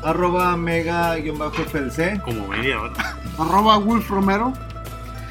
Arroba 0.02 0.56
mega-flc. 0.56 2.20
como 2.24 2.48
media 2.48 2.80
hora. 2.80 3.16
Arroba 3.38 3.76
Wolf 3.76 4.08
Romero. 4.08 4.52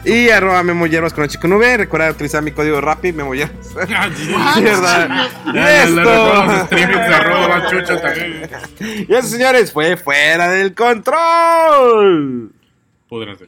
Y 0.05 0.29
arroba 0.29 0.61
Memo 0.63 0.85
Hierbas 0.85 1.13
con 1.13 1.23
el 1.23 1.29
chico 1.29 1.47
nube. 1.47 1.77
Recuerda 1.77 2.11
utilizar 2.11 2.41
mi 2.43 2.51
código 2.51 2.81
RAPI, 2.81 3.13
Memo 3.13 3.33
Hierbas. 3.33 3.55
Sí. 4.15 4.33
Sí, 4.55 4.61
¿verdad? 4.61 5.29
Ya, 5.45 5.51
Y 5.51 5.53
ya, 5.55 5.85
le 5.85 6.03
recuerdo 6.03 6.43
los 6.45 6.53
esto. 6.53 6.65
streamings 6.65 7.07
de 7.07 7.15
arroba 7.15 7.67
chucho 7.69 7.97
también. 7.99 8.49
Y 9.09 9.13
eso, 9.13 9.27
señores, 9.29 9.71
fue 9.71 9.95
fuera 9.97 10.49
del 10.49 10.73
control. 10.75 12.51
Podrán 13.07 13.37
ser. 13.37 13.47